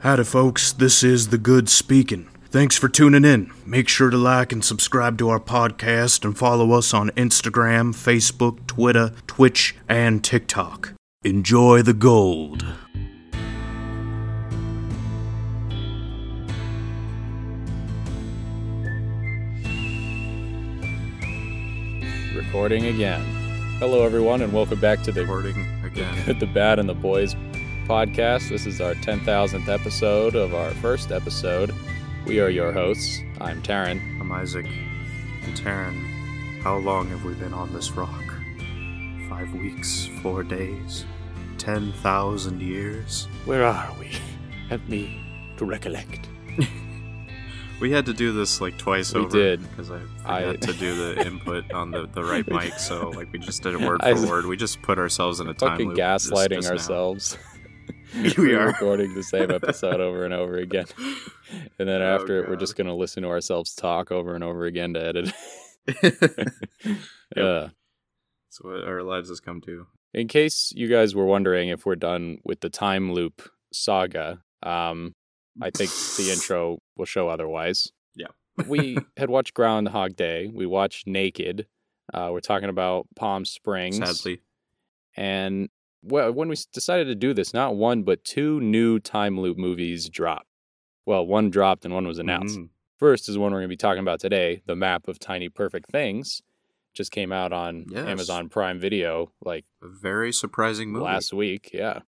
Howdy, 0.00 0.22
folks. 0.22 0.72
This 0.72 1.02
is 1.02 1.30
The 1.30 1.38
Good 1.38 1.68
Speaking. 1.68 2.28
Thanks 2.50 2.78
for 2.78 2.88
tuning 2.88 3.24
in. 3.24 3.50
Make 3.66 3.88
sure 3.88 4.10
to 4.10 4.16
like 4.16 4.52
and 4.52 4.64
subscribe 4.64 5.18
to 5.18 5.28
our 5.28 5.40
podcast 5.40 6.24
and 6.24 6.38
follow 6.38 6.70
us 6.70 6.94
on 6.94 7.10
Instagram, 7.16 7.92
Facebook, 7.92 8.64
Twitter, 8.68 9.10
Twitch, 9.26 9.74
and 9.88 10.22
TikTok. 10.22 10.92
Enjoy 11.24 11.82
the 11.82 11.94
gold. 11.94 12.64
Recording 22.36 22.86
again. 22.86 23.20
Hello, 23.80 24.04
everyone, 24.04 24.42
and 24.42 24.52
welcome 24.52 24.78
back 24.78 25.02
to 25.02 25.10
the 25.10 25.22
recording 25.22 25.66
again. 25.82 26.38
the 26.38 26.46
Bad 26.46 26.78
and 26.78 26.88
the 26.88 26.94
Boys 26.94 27.34
podcast. 27.88 28.48
This 28.50 28.66
is 28.66 28.80
our 28.80 28.94
10,000th 28.94 29.68
episode 29.68 30.34
of 30.34 30.54
our 30.54 30.70
first 30.72 31.10
episode. 31.10 31.74
We 32.26 32.40
are 32.40 32.50
your 32.50 32.72
hosts. 32.72 33.20
I'm 33.40 33.62
Taryn. 33.62 34.00
I'm 34.20 34.30
Isaac. 34.30 34.66
And 35.44 35.56
Taryn, 35.56 36.60
how 36.62 36.76
long 36.76 37.08
have 37.08 37.24
we 37.24 37.34
been 37.34 37.54
on 37.54 37.72
this 37.72 37.92
rock? 37.92 38.24
Five 39.30 39.52
weeks, 39.54 40.08
four 40.22 40.42
days, 40.42 41.04
10,000 41.58 42.60
years? 42.60 43.26
Where 43.46 43.64
are 43.64 43.90
we? 43.98 44.10
Help 44.68 44.86
me 44.88 45.20
to 45.56 45.64
recollect. 45.64 46.28
We 47.80 47.92
had 47.92 48.06
to 48.06 48.12
do 48.12 48.32
this 48.32 48.60
like 48.60 48.76
twice 48.76 49.14
We 49.14 49.20
over. 49.20 49.30
did. 49.30 49.60
Because 49.70 49.92
I 49.92 50.00
I- 50.48 50.56
to 50.56 50.72
do 50.72 50.96
the 50.96 51.24
input 51.28 51.70
on 51.72 51.92
the, 51.92 52.08
the 52.12 52.24
right 52.24 52.44
mic, 52.48 52.76
so 52.76 53.10
like 53.10 53.32
we 53.32 53.38
just 53.38 53.62
did 53.62 53.74
it 53.74 53.80
word 53.88 54.00
I- 54.02 54.14
for 54.14 54.26
word. 54.26 54.46
We 54.46 54.56
just 54.56 54.82
put 54.82 54.98
ourselves 54.98 55.38
in 55.38 55.46
a 55.46 55.54
time 55.54 55.70
Fucking 55.74 55.88
loop. 55.90 55.96
just- 55.96 56.28
gaslighting 56.28 56.54
just 56.56 56.66
now. 56.66 56.72
ourselves. 56.72 57.38
We 58.14 58.54
are. 58.54 58.66
recording 58.68 59.14
the 59.14 59.22
same 59.22 59.50
episode 59.50 60.00
over 60.00 60.24
and 60.24 60.32
over 60.34 60.56
again. 60.56 60.86
And 61.78 61.88
then 61.88 62.02
Oh, 62.02 62.14
after 62.14 62.42
it, 62.42 62.48
we're 62.48 62.56
just 62.56 62.76
going 62.76 62.86
to 62.86 62.94
listen 62.94 63.22
to 63.22 63.28
ourselves 63.28 63.74
talk 63.74 64.10
over 64.10 64.34
and 64.34 64.42
over 64.44 64.64
again 64.66 64.94
to 64.94 65.04
edit. 65.04 65.32
Yeah. 67.36 67.68
That's 68.46 68.62
what 68.62 68.84
our 68.84 69.02
lives 69.02 69.28
has 69.28 69.40
come 69.40 69.60
to. 69.62 69.86
In 70.14 70.28
case 70.28 70.72
you 70.74 70.88
guys 70.88 71.14
were 71.14 71.26
wondering 71.26 71.68
if 71.68 71.84
we're 71.84 71.96
done 71.96 72.38
with 72.44 72.60
the 72.60 72.70
time 72.70 73.12
loop 73.12 73.42
saga, 73.72 74.40
um, 74.62 75.14
I 75.60 75.70
think 75.70 75.90
the 76.16 76.30
intro 76.32 76.78
will 76.96 77.04
show 77.04 77.28
otherwise. 77.28 77.92
Yeah. 78.16 78.28
we 78.66 78.96
had 79.18 79.28
watched 79.28 79.52
Groundhog 79.54 80.16
Day. 80.16 80.50
We 80.52 80.64
watched 80.66 81.06
Naked. 81.06 81.66
Uh, 82.12 82.30
we're 82.32 82.40
talking 82.40 82.70
about 82.70 83.06
Palm 83.14 83.44
Springs. 83.44 83.98
Sadly. 83.98 84.40
And 85.14 85.68
well, 86.02 86.32
when 86.32 86.48
we 86.48 86.56
decided 86.72 87.06
to 87.06 87.14
do 87.14 87.32
this, 87.34 87.52
not 87.54 87.76
one 87.76 88.02
but 88.02 88.24
two 88.24 88.60
new 88.60 88.98
time 88.98 89.38
loop 89.40 89.56
movies 89.58 90.08
dropped. 90.08 90.46
Well, 91.06 91.26
one 91.26 91.50
dropped 91.50 91.84
and 91.84 91.94
one 91.94 92.06
was 92.06 92.18
announced. 92.18 92.58
Mhm. 92.58 92.68
First 92.98 93.28
is 93.28 93.38
one 93.38 93.52
we're 93.52 93.58
going 93.58 93.68
to 93.68 93.72
be 93.72 93.76
talking 93.76 94.02
about 94.02 94.20
today, 94.20 94.62
The 94.66 94.74
Map 94.76 95.08
of 95.08 95.18
Tiny 95.18 95.48
Perfect 95.48 95.90
Things. 95.90 96.42
Just 96.94 97.12
came 97.12 97.30
out 97.32 97.52
on 97.52 97.86
Yes. 97.90 98.06
Amazon 98.08 98.48
Prime 98.48 98.80
Video 98.80 99.32
like 99.40 99.64
A 99.82 99.88
very 99.88 100.32
surprising 100.32 100.90
movie. 100.90 101.04
last 101.04 101.32
week. 101.32 101.70
Yeah. 101.72 102.00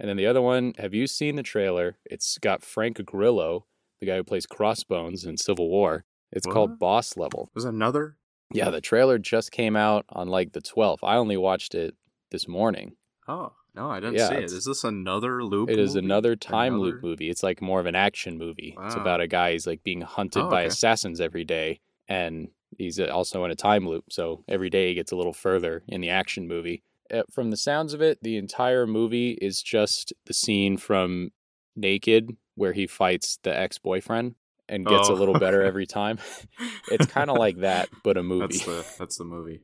And 0.00 0.08
then 0.08 0.16
the 0.16 0.26
other 0.26 0.40
one, 0.40 0.74
have 0.78 0.94
you 0.94 1.06
seen 1.06 1.36
the 1.36 1.42
trailer? 1.42 1.98
It's 2.04 2.38
got 2.38 2.62
Frank 2.62 3.04
Grillo, 3.04 3.66
the 4.00 4.06
guy 4.06 4.16
who 4.16 4.24
plays 4.24 4.46
Crossbones 4.46 5.24
in 5.24 5.36
Civil 5.36 5.68
War. 5.68 6.04
It's 6.32 6.46
called 6.46 6.78
Boss 6.78 7.16
Level. 7.16 7.50
Was 7.54 7.64
another? 7.64 8.16
Yeah, 8.52 8.70
the 8.70 8.80
trailer 8.80 9.18
just 9.18 9.50
came 9.52 9.76
out 9.76 10.04
on 10.08 10.28
like 10.28 10.52
the 10.52 10.60
12th. 10.62 11.00
I 11.02 11.16
only 11.16 11.36
watched 11.36 11.74
it 11.74 11.94
this 12.30 12.46
morning. 12.48 12.96
Oh, 13.28 13.52
no, 13.74 13.90
I 13.90 14.00
didn't 14.00 14.14
Yeah, 14.16 14.28
see 14.30 14.34
it's- 14.36 14.64
this 14.64 14.84
another 14.84 15.44
loop? 15.44 15.68
It 15.70 15.78
is 15.78 15.94
movie? 15.94 16.06
another 16.06 16.34
time 16.36 16.78
loop 16.80 17.02
movie. 17.02 17.28
It's 17.28 17.42
like 17.42 17.60
more 17.60 17.78
of 17.78 17.86
an 17.86 17.94
action 17.94 18.38
movie. 18.38 18.76
It's 18.84 18.96
about 18.96 19.20
a 19.20 19.26
guy 19.26 19.52
who's 19.52 19.66
like 19.66 19.84
being 19.84 20.00
hunted 20.00 20.44
Oh, 20.44 20.48
by 20.50 20.60
okay. 20.62 20.68
assassins 20.68 21.20
every 21.20 21.44
day, 21.44 21.80
and 22.08 22.48
he's 22.78 22.98
uh, 22.98 23.04
also 23.06 23.44
in 23.44 23.50
a 23.50 23.54
time 23.54 23.86
loop. 23.86 24.04
So 24.12 24.44
every 24.48 24.70
day 24.70 24.88
he 24.88 24.94
gets 24.94 25.12
a 25.12 25.16
little 25.16 25.32
further 25.34 25.82
in 25.88 26.00
the 26.00 26.08
action 26.10 26.48
movie. 26.48 26.82
Uh, 27.12 27.22
from 27.30 27.50
the 27.50 27.56
sounds 27.56 27.92
of 27.94 28.00
it, 28.02 28.18
the 28.22 28.36
entire 28.36 28.86
movie 28.86 29.32
is 29.32 29.62
just 29.62 30.12
the 30.26 30.34
scene 30.34 30.76
from 30.76 31.30
Naked 31.76 32.36
where 32.54 32.72
he 32.72 32.86
fights 32.86 33.38
the 33.42 33.56
ex 33.56 33.78
boyfriend 33.78 34.34
and 34.68 34.84
gets 34.86 35.08
a 35.08 35.12
Oh, 35.12 35.16
little 35.16 35.38
better 35.38 35.62
every 35.62 35.86
time. 35.86 36.18
it's 36.88 37.06
kind 37.06 37.30
of 37.30 37.36
like 37.38 37.58
that, 37.60 37.88
but 38.02 38.16
a 38.16 38.22
movie. 38.22 38.58
That's 38.58 38.64
the 38.64 38.84
that's 38.98 39.16
the 39.18 39.24
movie. 39.24 39.60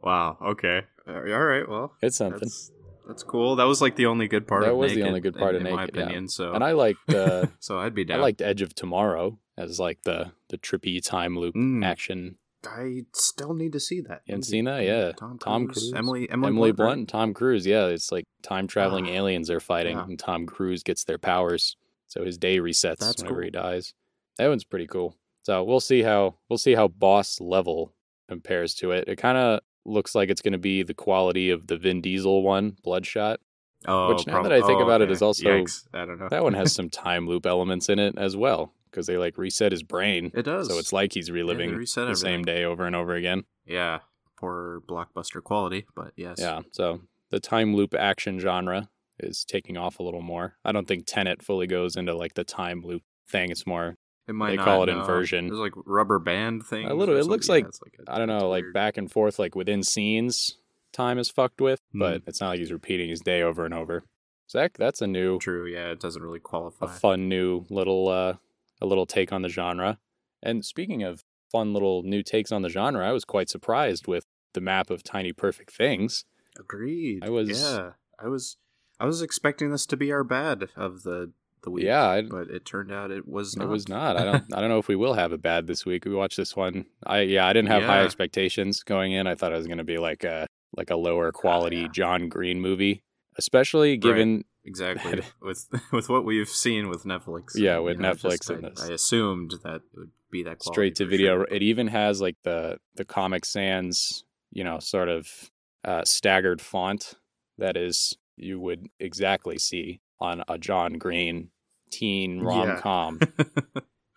Wow. 0.00 0.38
Okay. 0.40 0.82
All 1.06 1.14
right. 1.20 1.68
Well, 1.68 1.94
it's 2.00 2.16
something. 2.18 2.38
that's 2.40 2.70
that's 3.08 3.22
cool. 3.24 3.56
That 3.56 3.64
was 3.64 3.80
like 3.80 3.96
the 3.96 4.06
only 4.06 4.28
good 4.28 4.46
part. 4.46 4.64
That 4.64 4.76
was 4.76 4.94
the 4.94 5.02
only 5.02 5.20
good 5.20 5.34
part 5.34 5.54
in, 5.56 5.62
of 5.62 5.66
in 5.66 5.74
my 5.74 5.82
Naked, 5.82 5.96
yeah. 5.96 6.02
opinion. 6.04 6.28
So 6.28 6.52
And 6.52 6.62
I 6.62 6.72
liked 6.72 7.12
uh, 7.12 7.46
so 7.58 7.78
I'd 7.80 7.94
be 7.94 8.04
down. 8.04 8.18
I 8.18 8.22
liked 8.22 8.40
Edge 8.42 8.62
of 8.62 8.74
Tomorrow 8.74 9.38
as 9.56 9.80
like 9.80 10.02
the 10.02 10.32
the 10.50 10.58
trippy 10.58 11.02
time 11.02 11.36
loop 11.36 11.54
Mm. 11.56 11.84
action 11.84 12.36
I 12.66 13.04
still 13.14 13.54
need 13.54 13.72
to 13.74 13.80
see 13.80 14.00
that. 14.00 14.22
You 14.26 14.32
haven't 14.32 14.42
seen 14.42 14.64
that? 14.64 14.82
Yeah. 14.84 15.12
Tom 15.12 15.38
Cruise, 15.38 15.44
Tom 15.44 15.66
Cruise, 15.68 15.92
Emily 15.94 16.28
Emily, 16.30 16.48
Emily, 16.48 16.72
Blunt. 16.72 16.76
Blunt, 16.76 16.98
right? 17.00 17.08
Tom 17.08 17.32
Cruise. 17.34 17.64
Yeah, 17.66 17.86
it's 17.86 18.10
like 18.12 18.24
time 18.42 18.66
traveling 18.66 19.06
Ah, 19.06 19.12
aliens 19.12 19.48
are 19.48 19.60
fighting, 19.60 19.96
yeah. 19.96 20.02
and 20.04 20.18
Tom 20.18 20.44
Cruise 20.44 20.82
gets 20.82 21.04
their 21.04 21.18
powers, 21.18 21.76
so 22.08 22.24
his 22.24 22.36
day 22.36 22.58
resets 22.58 22.98
That's 22.98 23.22
whenever 23.22 23.36
cool. 23.36 23.44
he 23.44 23.50
dies. 23.50 23.94
That 24.38 24.48
one's 24.48 24.64
pretty 24.64 24.88
cool. 24.88 25.16
So 25.44 25.62
we'll 25.62 25.78
see 25.80 26.02
how 26.02 26.34
we'll 26.50 26.58
see 26.58 26.74
how 26.74 26.88
Boss 26.88 27.40
Level 27.40 27.94
compares 28.28 28.74
to 28.74 28.90
it. 28.90 29.04
It 29.06 29.16
kind 29.16 29.38
of 29.38 29.60
looks 29.84 30.14
like 30.14 30.28
it's 30.30 30.42
going 30.42 30.52
to 30.52 30.58
be 30.58 30.82
the 30.82 30.94
quality 30.94 31.50
of 31.50 31.66
the 31.66 31.76
Vin 31.76 32.00
Diesel 32.00 32.42
one, 32.42 32.76
Bloodshot. 32.82 33.40
Oh, 33.86 34.08
Which 34.14 34.26
now 34.26 34.34
prob- 34.34 34.44
that 34.44 34.52
I 34.52 34.60
think 34.66 34.80
oh, 34.80 34.84
about 34.84 35.00
it 35.00 35.04
okay. 35.04 35.12
is 35.12 35.22
also- 35.22 35.44
Yikes. 35.48 35.86
I 35.94 36.04
don't 36.04 36.18
know. 36.18 36.28
That 36.28 36.42
one 36.42 36.54
has 36.54 36.72
some 36.74 36.90
time 36.90 37.26
loop 37.28 37.46
elements 37.46 37.88
in 37.88 37.98
it 37.98 38.16
as 38.18 38.36
well 38.36 38.74
because 38.90 39.06
they 39.06 39.16
like 39.16 39.38
reset 39.38 39.70
his 39.72 39.82
brain, 39.82 40.30
It 40.34 40.42
does. 40.42 40.68
so 40.68 40.78
it's 40.78 40.92
like 40.92 41.12
he's 41.12 41.28
Yeah, 41.28 41.34
reliving 41.34 41.74
reset 41.74 42.08
the 42.08 42.16
same 42.16 42.42
day 42.42 42.64
over 42.64 42.86
and 42.86 42.96
over 42.96 43.14
again. 43.14 43.44
Yeah. 43.66 44.00
Poor 44.36 44.80
blockbuster 44.88 45.42
quality, 45.42 45.86
but 45.94 46.12
yes. 46.16 46.38
Yeah, 46.40 46.60
so 46.72 47.00
the 47.30 47.40
time 47.40 47.74
loop 47.76 47.94
action 47.94 48.38
genre 48.38 48.88
is 49.20 49.44
taking 49.44 49.76
off 49.76 49.98
a 49.98 50.02
little 50.02 50.22
more. 50.22 50.54
I 50.64 50.72
don't 50.72 50.86
think 50.88 51.04
Tenet 51.06 51.42
fully 51.42 51.66
goes 51.66 51.96
into 51.96 52.14
like 52.14 52.34
the 52.34 52.44
time 52.44 52.82
loop 52.84 53.02
thing. 53.28 53.50
It's 53.50 53.66
more 53.66 53.96
It 54.28 54.34
might 54.34 54.50
They 54.50 54.56
not, 54.56 54.64
call 54.66 54.82
it 54.82 54.86
no. 54.86 55.00
inversion. 55.00 55.46
There's 55.48 55.58
like 55.58 55.72
rubber 55.86 56.18
band 56.18 56.64
thing. 56.66 56.86
A 56.86 56.94
little- 56.94 57.14
or 57.14 57.18
it 57.18 57.24
looks 57.24 57.46
something. 57.46 57.64
like- 57.64 57.68
it's 57.68 57.80
a- 58.08 58.12
I 58.12 58.18
don't 58.18 58.28
know, 58.28 58.48
like 58.48 58.64
weird. 58.64 58.74
back 58.74 58.96
and 58.98 59.10
forth, 59.10 59.38
like 59.38 59.54
within 59.54 59.82
scenes, 59.82 60.58
time 60.92 61.18
is 61.18 61.30
fucked 61.30 61.60
with, 61.60 61.80
Hmm. 61.92 61.98
but 61.98 62.22
it's 62.26 62.40
not 62.40 62.48
like 62.50 62.58
he's 62.58 62.72
repeating 62.72 63.08
his 63.08 63.20
day 63.20 63.42
over 63.42 63.64
and 63.64 63.72
over. 63.74 64.04
So 64.46 64.58
that, 64.58 64.74
that's 64.74 65.00
a 65.02 65.06
new, 65.06 65.38
True. 65.38 65.66
Yeah, 65.66 65.90
it 65.90 66.00
doesn't 66.00 66.22
really 66.22 66.40
qualify. 66.40 66.86
a 66.86 66.88
fun 66.88 67.28
new 67.28 67.64
little, 67.70 68.08
uh, 68.08 68.34
a 68.80 68.86
little 68.86 69.06
take 69.06 69.32
on 69.32 69.42
the 69.42 69.48
genre. 69.48 69.98
And 70.42 70.64
speaking 70.64 71.02
of 71.02 71.24
fun 71.50 71.72
little 71.72 72.02
new 72.02 72.22
takes 72.22 72.52
on 72.52 72.62
the 72.62 72.68
genre, 72.68 73.06
I 73.08 73.12
was 73.12 73.24
quite 73.24 73.48
surprised 73.48 74.06
with 74.06 74.26
the 74.54 74.60
map 74.60 74.90
of 74.90 75.02
tiny 75.02 75.32
perfect 75.32 75.70
things. 75.72 76.24
Agreed. 76.58 77.24
I 77.24 77.30
was- 77.30 77.48
Yeah, 77.50 77.92
I 78.18 78.28
was. 78.28 78.56
I 79.00 79.06
was 79.06 79.22
expecting 79.22 79.70
this 79.70 79.86
to 79.86 79.96
be 79.96 80.10
our 80.10 80.24
bad 80.24 80.70
of 80.74 81.02
the 81.04 81.32
the 81.62 81.70
week. 81.70 81.84
Yeah, 81.84 82.06
I- 82.08 82.22
but 82.22 82.48
it 82.48 82.64
turned 82.64 82.90
out 82.92 83.10
it 83.10 83.26
was 83.28 83.56
not. 83.56 83.64
It 83.64 83.68
was 83.68 83.88
not. 83.88 84.16
I 84.16 84.24
don't. 84.24 84.44
I 84.54 84.60
don't 84.60 84.68
know 84.68 84.78
if 84.78 84.88
we 84.88 84.96
will 84.96 85.14
have 85.14 85.32
a 85.32 85.38
bad 85.38 85.66
this 85.66 85.84
week. 85.86 86.04
We 86.04 86.14
watched 86.14 86.36
this 86.36 86.54
one. 86.56 86.86
I 87.06 87.20
yeah. 87.20 87.46
I 87.46 87.52
didn't 87.52 87.70
have 87.70 87.82
high 87.82 88.02
expectations 88.04 88.82
going 88.82 89.12
in. 89.12 89.26
I 89.26 89.34
thought 89.34 89.52
it 89.52 89.56
was 89.56 89.66
going 89.66 89.78
to 89.78 89.84
be 89.84 89.98
like 89.98 90.24
a 90.24 90.46
like 90.76 90.90
a 90.90 90.96
lower 90.96 91.32
quality 91.32 91.78
Ah, 91.78 91.82
yeah. 91.82 91.88
John 91.92 92.28
Green 92.28 92.60
movie, 92.60 93.02
especially 93.36 93.96
given 93.96 94.44
exactly 94.64 95.12
that- 95.16 95.32
with 95.42 95.66
with 95.92 96.08
what 96.08 96.24
we've 96.24 96.48
seen 96.48 96.88
with 96.88 97.04
Netflix. 97.04 97.52
Yeah, 97.54 97.78
you 97.78 97.84
with 97.84 97.98
know, 97.98 98.12
Netflix 98.12 98.38
just 98.46 98.50
in 98.50 98.64
I, 98.64 98.68
this. 98.70 98.80
I 98.82 98.92
assumed 98.92 99.54
that 99.64 99.76
it 99.76 99.98
would 99.98 100.10
be 100.30 100.42
that 100.42 100.58
quality 100.58 100.74
straight 100.74 100.94
to 100.96 101.06
video. 101.06 101.38
sure. 101.38 101.48
It 101.50 101.62
even 101.62 101.88
has 101.88 102.20
like 102.20 102.36
the 102.44 102.78
the 102.96 103.04
Comic 103.04 103.44
Sans, 103.44 104.24
you 104.50 104.62
know, 104.64 104.78
sort 104.78 105.08
of 105.08 105.50
uh, 105.84 106.04
staggered 106.04 106.60
font 106.60 107.14
that 107.56 107.76
is 107.76 108.16
you 108.36 108.60
would 108.60 108.86
exactly 109.00 109.58
see 109.58 110.00
on 110.20 110.42
a 110.48 110.58
John 110.58 110.94
Green 110.94 111.50
teen 111.90 112.40
rom 112.40 112.68
Yeah. 112.68 112.80
com. 112.80 113.20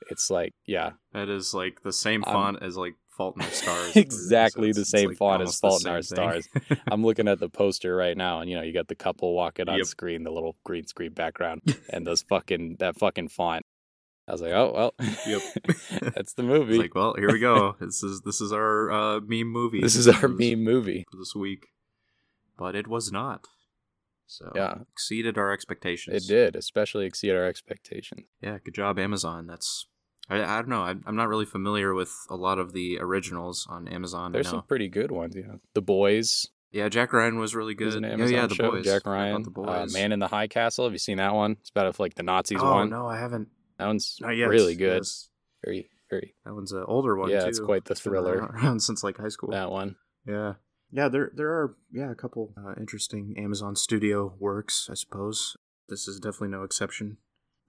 It's 0.10 0.30
like 0.30 0.54
yeah, 0.66 0.92
that 1.14 1.30
is 1.30 1.54
like 1.54 1.84
the 1.84 1.94
same 1.94 2.24
I'm- 2.26 2.34
font 2.34 2.58
as 2.62 2.76
like 2.76 2.96
Fault 3.16 3.36
in 3.38 3.44
Our 3.44 3.50
Stars. 3.52 3.96
Exactly 3.96 4.74
the 4.74 4.84
same 4.84 5.10
like 5.10 5.18
font 5.18 5.42
as 5.42 5.58
Fault 5.58 5.86
in 5.86 5.92
Our 5.92 6.02
thing. 6.02 6.44
I'm 6.92 7.04
looking 7.06 7.30
at 7.30 7.40
the 7.40 7.48
poster 7.48 7.96
right 7.96 8.18
now, 8.18 8.42
and 8.42 8.50
you 8.50 8.58
know, 8.58 8.62
you 8.62 8.74
got 8.74 8.90
the 8.90 8.96
couple 8.96 9.34
walking 9.34 9.70
on 9.70 9.78
Yep. 9.78 9.86
screen, 9.86 10.24
the 10.24 10.32
little 10.32 10.58
green 10.66 10.86
screen 10.86 11.14
background, 11.14 11.62
and 11.90 12.06
those 12.06 12.24
fucking 12.24 12.78
that 12.80 12.98
fucking 12.98 13.30
font. 13.30 13.64
I 14.28 14.34
was 14.34 14.42
like, 14.42 14.52
oh 14.52 14.74
well, 14.76 14.94
Yep. 15.26 15.42
that's 16.16 16.34
the 16.34 16.44
It's 16.44 16.48
movie. 16.48 16.78
like, 16.78 16.94
well, 16.96 17.14
here 17.18 17.32
we 17.32 17.40
go. 17.40 17.76
this 17.80 18.04
is 18.04 18.22
this 18.26 18.42
is 18.42 18.52
our 18.52 18.92
uh, 18.92 19.20
meme 19.22 19.48
movie. 19.48 19.80
this 19.80 19.96
is 19.96 20.10
our 20.10 20.28
this- 20.28 20.38
meme 20.52 20.64
movie. 20.64 21.06
this 21.18 21.34
week, 21.36 21.68
but 22.58 22.76
it 22.76 22.88
was 22.88 23.14
not. 23.14 23.48
So 24.32 24.52
Yeah. 24.56 24.76
exceeded 24.92 25.38
our 25.38 25.52
expectations. 25.52 26.24
It 26.24 26.28
did, 26.34 26.56
especially 26.56 27.06
exceed 27.06 27.32
our 27.32 27.46
expectations. 27.46 28.22
Yeah, 28.42 28.58
good 28.64 28.74
job, 28.74 28.98
Amazon. 28.98 29.46
That's 29.48 29.88
I, 30.30 30.42
I 30.42 30.56
don't 30.58 30.70
know. 30.70 30.84
I, 30.84 30.96
I'm 31.06 31.16
not 31.16 31.28
really 31.28 31.46
familiar 31.46 31.94
with 31.94 32.14
a 32.30 32.36
lot 32.38 32.58
of 32.60 32.72
the 32.72 32.98
originals 33.02 33.68
on 33.70 33.88
Amazon. 33.90 34.32
There's 34.32 34.48
some 34.50 34.64
pretty 34.64 34.88
good 34.88 35.12
ones. 35.12 35.36
Yeah, 35.36 35.56
The 35.74 35.82
Boys 35.82 36.48
Yeah, 36.72 36.88
Jack 36.88 37.12
Ryan 37.12 37.38
was 37.40 37.54
really 37.56 37.74
It 37.74 37.84
was 37.84 37.96
good. 37.96 38.04
an 38.04 38.10
yeah, 38.10 38.14
Amazon 38.14 38.34
yeah, 38.36 38.48
the 38.48 38.56
show. 38.56 38.72
boys. 38.72 38.86
Jack 38.86 39.06
Ryan, 39.06 39.44
the 39.44 39.50
uh, 39.50 39.82
boys. 39.82 39.94
Man 39.94 40.12
in 40.14 40.20
the 40.20 40.28
High 40.28 40.48
Castle. 40.48 40.86
Have 40.86 40.94
you 40.94 41.00
seen 41.00 41.18
that 41.18 41.34
one? 41.34 41.58
It's 41.60 41.70
about 41.72 41.88
if 41.88 42.00
like 42.00 42.16
the 42.16 42.24
Nazis 42.24 42.60
oh 42.62 42.72
won. 42.72 42.90
no, 42.90 43.06
I 43.08 43.18
haven't. 43.20 43.50
That 43.78 43.88
one's 43.88 44.18
yet. 44.22 44.48
really 44.48 44.76
good. 44.76 44.98
Yes. 45.02 45.30
Very, 45.66 45.90
very. 46.10 46.36
That 46.46 46.54
one's 46.54 46.72
an 46.72 46.86
older 46.88 47.18
one. 47.18 47.30
Yeah, 47.30 47.42
too. 47.42 47.48
it's 47.50 47.60
quite 47.60 47.84
the 47.86 47.92
It's 47.94 48.02
thriller. 48.02 48.36
around 48.38 48.80
since 48.84 49.04
like 49.04 49.18
high 49.18 49.28
school. 49.28 49.50
That 49.52 49.70
one. 49.72 49.96
Yeah, 50.26 50.54
yeah. 50.92 51.08
There, 51.08 51.32
there 51.34 51.50
are 51.50 51.76
yeah 51.92 52.12
a 52.12 52.16
couple 52.16 52.54
uh, 52.58 52.74
interesting 52.80 53.36
Amazon 53.38 53.76
Studio 53.76 54.36
works, 54.40 54.88
I 54.90 54.96
suppose. 54.96 55.56
This 55.90 56.08
is 56.08 56.20
definitely 56.20 56.50
no 56.50 56.64
exception. 56.64 57.18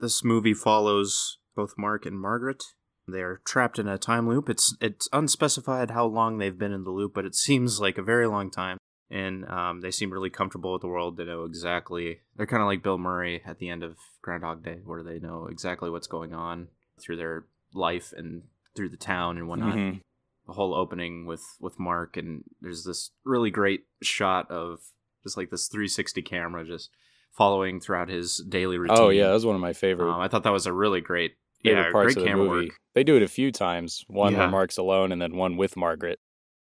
This 0.01 0.23
movie 0.25 0.55
follows 0.55 1.39
both 1.55 1.75
Mark 1.79 2.07
and 2.07 2.19
Margaret. 2.21 2.63
They 3.09 3.21
are 3.21 3.41
trapped 3.45 3.79
in 3.79 3.89
a 3.89 3.99
time 3.99 4.29
loop. 4.29 4.49
It's 4.49 4.77
it's 4.81 5.09
unspecified 5.13 5.91
how 5.91 6.07
long 6.07 6.39
they've 6.39 6.59
been 6.59 6.73
in 6.73 6.85
the 6.85 6.91
loop, 6.91 7.13
but 7.15 7.25
it 7.25 7.35
seems 7.35 7.81
like 7.81 7.99
a 7.99 8.03
very 8.03 8.27
long 8.27 8.51
time. 8.51 8.79
And 9.11 9.45
um, 9.47 9.83
they 9.83 9.91
seem 9.91 10.11
really 10.11 10.31
comfortable 10.31 10.73
with 10.73 10.81
the 10.81 10.89
world. 10.89 11.17
They 11.19 11.25
know 11.25 11.45
exactly. 11.45 12.21
They're 12.37 12.47
kind 12.47 12.63
of 12.63 12.67
like 12.67 12.83
Bill 12.83 12.97
Murray 12.97 13.43
at 13.45 13.59
the 13.59 13.69
end 13.69 13.83
of 13.83 13.97
Groundhog 14.23 14.65
Day, 14.65 14.79
where 14.85 15.03
they 15.03 15.19
know 15.19 15.49
exactly 15.51 15.91
what's 15.91 16.07
going 16.07 16.33
on 16.33 16.69
through 16.99 17.17
their 17.17 17.45
life 17.75 18.15
and 18.17 18.45
through 18.75 18.89
the 18.89 18.97
town 18.97 19.37
and 19.37 19.49
whatnot 19.49 19.75
Mhm. 19.77 20.01
The 20.47 20.53
whole 20.53 20.75
opening 20.75 21.27
with 21.27 21.43
with 21.61 21.79
Mark 21.79 22.17
and 22.17 22.43
there's 22.61 22.85
this 22.85 23.11
really 23.25 23.50
great 23.50 23.85
shot 24.03 24.50
of 24.50 24.81
just 25.23 25.37
like 25.37 25.50
this 25.50 25.69
360 25.69 26.21
camera 26.23 26.65
just 26.65 26.91
following 27.31 27.81
throughout 27.81 28.09
his 28.09 28.39
daily 28.49 28.77
routine. 28.79 28.97
Oh 28.99 29.09
yeah, 29.11 29.29
that 29.29 29.33
was 29.35 29.47
one 29.47 29.55
of 29.55 29.61
my 29.62 29.73
favorite 29.73 30.12
um, 30.12 30.21
I 30.21 30.29
thought 30.29 30.43
that 30.43 30.53
was 30.53 30.67
a 30.67 30.73
really 30.73 31.00
great 31.00 31.33
favorite 31.62 31.83
yeah 31.85 31.93
parts 31.93 32.15
great 32.15 32.17
of 32.19 32.23
the 32.25 32.29
camera 32.29 32.47
movie. 32.47 32.67
work. 32.67 32.77
They 32.94 33.05
do 33.05 33.17
it 33.17 33.23
a 33.23 33.29
few 33.29 33.53
times. 33.53 34.05
One 34.09 34.33
Yeah. 34.33 34.41
where 34.41 34.49
Mark's 34.50 34.77
alone, 34.79 35.12
and 35.12 35.23
then 35.23 35.37
one 35.37 35.56
with 35.56 35.77
Margaret. 35.77 36.19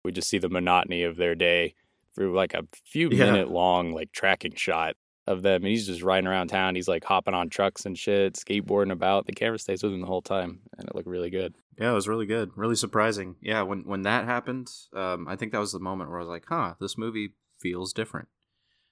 We 0.05 0.11
just 0.11 0.29
see 0.29 0.37
the 0.37 0.49
monotony 0.49 1.03
of 1.03 1.15
their 1.17 1.33
day 1.35 1.75
through 2.15 2.35
like 2.35 2.53
a 2.53 2.67
few 2.85 3.09
Yeah. 3.09 3.25
minute 3.31 3.49
long 3.49 3.91
like 3.91 4.11
tracking 4.11 4.53
shot 4.55 4.95
of 5.27 5.41
them. 5.41 5.63
And 5.63 5.67
he's 5.67 5.87
just 5.87 6.03
riding 6.03 6.27
around 6.27 6.47
town. 6.47 6.75
He's 6.75 6.87
like 6.87 7.03
hopping 7.03 7.33
on 7.33 7.49
trucks 7.49 7.85
and 7.85 7.97
shit, 7.97 8.33
skateboarding 8.33 8.91
about. 8.91 9.25
The 9.25 9.33
camera 9.33 9.59
stays 9.59 9.83
with 9.83 9.93
him 9.93 10.01
the 10.01 10.07
whole 10.07 10.21
time, 10.21 10.59
and 10.77 10.87
it 10.87 10.95
looked 10.95 11.07
really 11.07 11.29
good. 11.29 11.53
Yeah, 11.79 11.91
it 11.91 11.95
was 11.95 12.07
really 12.07 12.25
good, 12.25 12.51
really 12.55 12.75
surprising. 12.75 13.35
Yeah, 13.41 13.63
when 13.63 13.83
when 13.85 14.03
that 14.03 14.25
happened, 14.25 14.69
um, 14.93 15.27
I 15.27 15.35
think 15.35 15.51
that 15.51 15.59
was 15.59 15.71
the 15.71 15.79
moment 15.79 16.09
where 16.09 16.19
I 16.19 16.23
was 16.23 16.29
like, 16.29 16.45
"Huh, 16.47 16.75
this 16.79 16.97
movie 16.97 17.33
feels 17.59 17.93
different." 17.93 18.27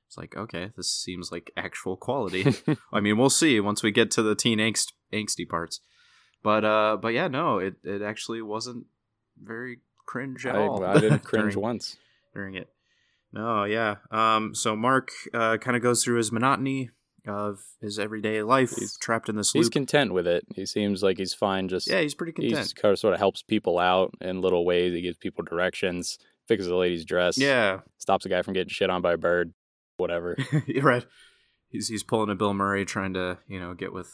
It's 0.07 0.17
like, 0.17 0.35
okay, 0.35 0.71
this 0.75 0.89
seems 0.89 1.31
like 1.31 1.51
actual 1.55 1.95
quality. 1.95 2.45
I 2.91 2.99
mean, 2.99 3.17
we'll 3.17 3.29
see 3.29 3.61
once 3.61 3.81
we 3.81 3.91
get 3.91 4.11
to 4.11 4.21
the 4.21 4.35
teen 4.35 4.59
angst 4.59 4.91
angsty 5.13 5.47
parts. 5.47 5.79
But 6.43 6.65
uh, 6.65 6.97
but 7.01 7.13
yeah, 7.13 7.27
no, 7.27 7.59
it 7.59 7.75
it 7.83 8.01
actually 8.01 8.41
wasn't 8.41 8.87
very 9.41 9.79
cringe 10.05 10.45
at 10.45 10.55
I, 10.55 10.59
all. 10.59 10.83
I 10.83 10.99
didn't 10.99 11.19
cringe 11.23 11.53
during, 11.53 11.61
once. 11.61 11.97
during 12.33 12.55
it. 12.55 12.69
No, 13.33 13.63
yeah. 13.63 13.95
Um, 14.11 14.53
so 14.55 14.75
Mark 14.75 15.11
uh, 15.33 15.57
kind 15.57 15.75
of 15.77 15.83
goes 15.83 16.03
through 16.03 16.17
his 16.17 16.31
monotony 16.31 16.89
of 17.27 17.59
his 17.79 17.99
everyday 17.99 18.41
life, 18.43 18.71
He's- 18.75 18.97
trapped 18.97 19.29
in 19.29 19.35
this 19.35 19.51
He's 19.51 19.65
loop. 19.65 19.73
content 19.73 20.11
with 20.13 20.25
it. 20.27 20.43
He 20.55 20.65
seems 20.65 21.03
like 21.03 21.17
he's 21.17 21.33
fine. 21.33 21.67
Just 21.67 21.87
yeah, 21.89 22.01
he's 22.01 22.15
pretty 22.15 22.31
content. 22.33 22.57
he's 22.57 22.73
kind 22.73 22.91
of 22.91 22.99
sort 22.99 23.13
of 23.13 23.19
helps 23.19 23.43
people 23.43 23.77
out 23.79 24.13
in 24.21 24.41
little 24.41 24.65
ways. 24.65 24.93
He 24.93 25.01
gives 25.01 25.17
people 25.17 25.43
directions, 25.43 26.17
fixes 26.47 26.67
a 26.67 26.75
lady's 26.75 27.05
dress, 27.05 27.37
Yeah, 27.37 27.81
stops 27.99 28.25
a 28.25 28.29
guy 28.29 28.41
from 28.41 28.53
getting 28.53 28.69
shit 28.69 28.89
on 28.89 29.01
by 29.03 29.13
a 29.13 29.17
bird, 29.17 29.53
whatever. 29.97 30.35
Right. 30.81 31.05
He's 31.69 31.87
he's 31.87 32.03
pulling 32.03 32.29
a 32.31 32.35
Bill 32.35 32.53
Murray, 32.53 32.83
trying 32.85 33.13
to 33.13 33.37
you 33.47 33.59
know 33.59 33.73
get 33.75 33.93
with 33.93 34.11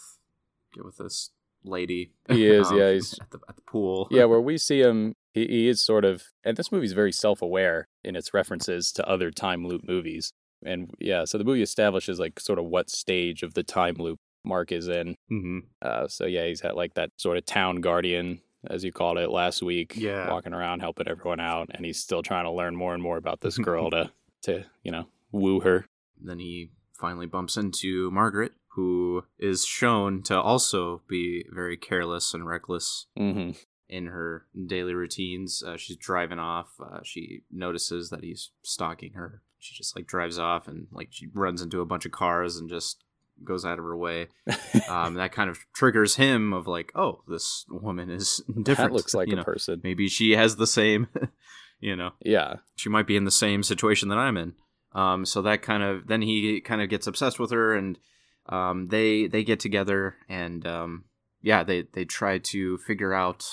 get 0.75 0.83
with 0.85 0.97
this 0.97 1.31
lady. 1.63 2.11
He 2.29 2.45
is, 2.45 2.67
um, 2.71 2.77
yeah, 2.77 2.91
he's- 2.91 3.17
at 3.21 3.31
the 3.31 3.39
at 3.49 3.55
the 3.55 3.61
pool. 3.63 4.07
yeah, 4.11 4.25
where 4.25 4.41
we 4.41 4.57
see 4.59 4.81
him, 4.81 5.15
he, 5.37 5.47
he 5.47 5.67
is 5.67 5.83
sort 5.83 6.05
of, 6.05 6.23
and 6.43 6.57
this 6.57 6.71
movie's 6.71 6.93
very 6.93 7.11
self 7.11 7.41
aware 7.41 7.87
in 8.03 8.15
its 8.15 8.33
references 8.33 8.91
to 8.93 9.07
other 9.07 9.31
time 9.31 9.65
loop 9.67 9.81
movies. 9.87 10.31
And 10.65 10.91
yeah, 10.99 11.25
so 11.25 11.37
the 11.37 11.43
movie 11.43 11.61
establishes 11.61 12.19
like 12.19 12.39
sort 12.39 12.59
of 12.59 12.65
what 12.65 12.89
stage 12.89 13.43
of 13.43 13.53
the 13.53 13.63
time 13.63 13.95
loop 13.99 14.19
Mark 14.43 14.71
is 14.71 14.87
in. 14.87 15.15
hmm 15.29 15.59
Uh, 15.81 16.07
so 16.07 16.25
yeah, 16.25 16.45
he's 16.47 16.61
had 16.61 16.73
like 16.73 16.93
that 16.95 17.11
sort 17.17 17.37
of 17.37 17.45
town 17.45 17.75
guardian, 17.81 18.41
as 18.69 18.83
you 18.83 18.91
called 18.91 19.17
it 19.17 19.29
last 19.29 19.61
week, 19.61 19.93
Yeah. 19.95 20.29
walking 20.31 20.53
around 20.53 20.79
helping 20.79 21.07
everyone 21.07 21.39
out, 21.39 21.67
and 21.71 21.85
he's 21.85 21.99
still 22.01 22.23
trying 22.23 22.45
to 22.45 22.51
learn 22.51 22.75
more 22.75 22.93
and 22.93 23.03
more 23.03 23.17
about 23.17 23.41
this 23.41 23.57
girl 23.69 23.89
to 23.91 24.09
to 24.43 24.65
you 24.83 24.91
know 24.91 25.07
woo 25.31 25.59
her. 25.59 25.85
Then 26.19 26.39
he 26.39 26.71
finally 26.93 27.27
bumps 27.27 27.57
into 27.57 28.09
Margaret, 28.09 28.53
who 28.69 29.25
is 29.37 29.65
shown 29.65 30.23
to 30.23 30.39
also 30.41 31.01
be 31.07 31.45
very 31.51 31.77
careless 31.77 32.33
and 32.33 32.47
reckless 32.47 33.05
hmm 33.15 33.51
in 33.89 34.07
her 34.07 34.45
daily 34.67 34.93
routines. 34.93 35.63
Uh, 35.65 35.77
she's 35.77 35.97
driving 35.97 36.39
off. 36.39 36.67
Uh, 36.79 36.99
she 37.03 37.41
notices 37.51 38.09
that 38.09 38.23
he's 38.23 38.51
stalking 38.63 39.13
her. 39.13 39.41
She 39.59 39.75
just 39.75 39.95
like 39.95 40.07
drives 40.07 40.37
off 40.37 40.67
and 40.67 40.87
like 40.91 41.09
she 41.11 41.27
runs 41.33 41.61
into 41.61 41.81
a 41.81 41.85
bunch 41.85 42.05
of 42.05 42.11
cars 42.11 42.57
and 42.57 42.69
just 42.69 43.03
goes 43.43 43.65
out 43.65 43.79
of 43.79 43.85
her 43.85 43.97
way. 43.97 44.27
um, 44.89 45.15
that 45.15 45.31
kind 45.31 45.49
of 45.49 45.59
triggers 45.73 46.15
him 46.15 46.53
of 46.53 46.67
like, 46.67 46.91
oh, 46.95 47.21
this 47.27 47.65
woman 47.69 48.09
is 48.09 48.41
different. 48.63 48.91
that 48.91 48.95
looks 48.95 49.13
like 49.13 49.27
you 49.27 49.33
a 49.33 49.37
know, 49.37 49.43
person. 49.43 49.81
Maybe 49.83 50.07
she 50.07 50.31
has 50.31 50.55
the 50.55 50.67
same, 50.67 51.07
you 51.79 51.95
know, 51.95 52.11
Yeah, 52.23 52.55
she 52.75 52.89
might 52.89 53.07
be 53.07 53.15
in 53.15 53.25
the 53.25 53.31
same 53.31 53.63
situation 53.63 54.09
that 54.09 54.17
I'm 54.17 54.37
in. 54.37 54.53
Um, 54.93 55.25
so 55.25 55.41
that 55.43 55.61
kind 55.61 55.83
of 55.83 56.07
then 56.07 56.21
he 56.21 56.61
kind 56.61 56.81
of 56.81 56.89
gets 56.89 57.07
obsessed 57.07 57.39
with 57.39 57.51
her, 57.51 57.75
and 57.75 57.99
um, 58.47 58.87
they 58.87 59.27
they 59.27 59.43
get 59.43 59.59
together, 59.59 60.15
and 60.29 60.65
um, 60.65 61.05
yeah, 61.41 61.63
they 61.63 61.83
they 61.93 62.05
try 62.05 62.39
to 62.39 62.77
figure 62.79 63.13
out 63.13 63.45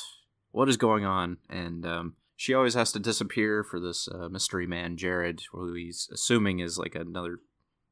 what 0.54 0.68
is 0.68 0.76
going 0.76 1.04
on, 1.04 1.38
and 1.50 1.84
um, 1.84 2.14
she 2.36 2.54
always 2.54 2.74
has 2.74 2.92
to 2.92 3.00
disappear 3.00 3.64
for 3.64 3.80
this 3.80 4.06
uh, 4.08 4.28
mystery 4.28 4.68
man 4.68 4.96
Jared, 4.96 5.42
who 5.50 5.74
he's 5.74 6.08
assuming 6.12 6.60
is 6.60 6.78
like 6.78 6.94
another, 6.94 7.40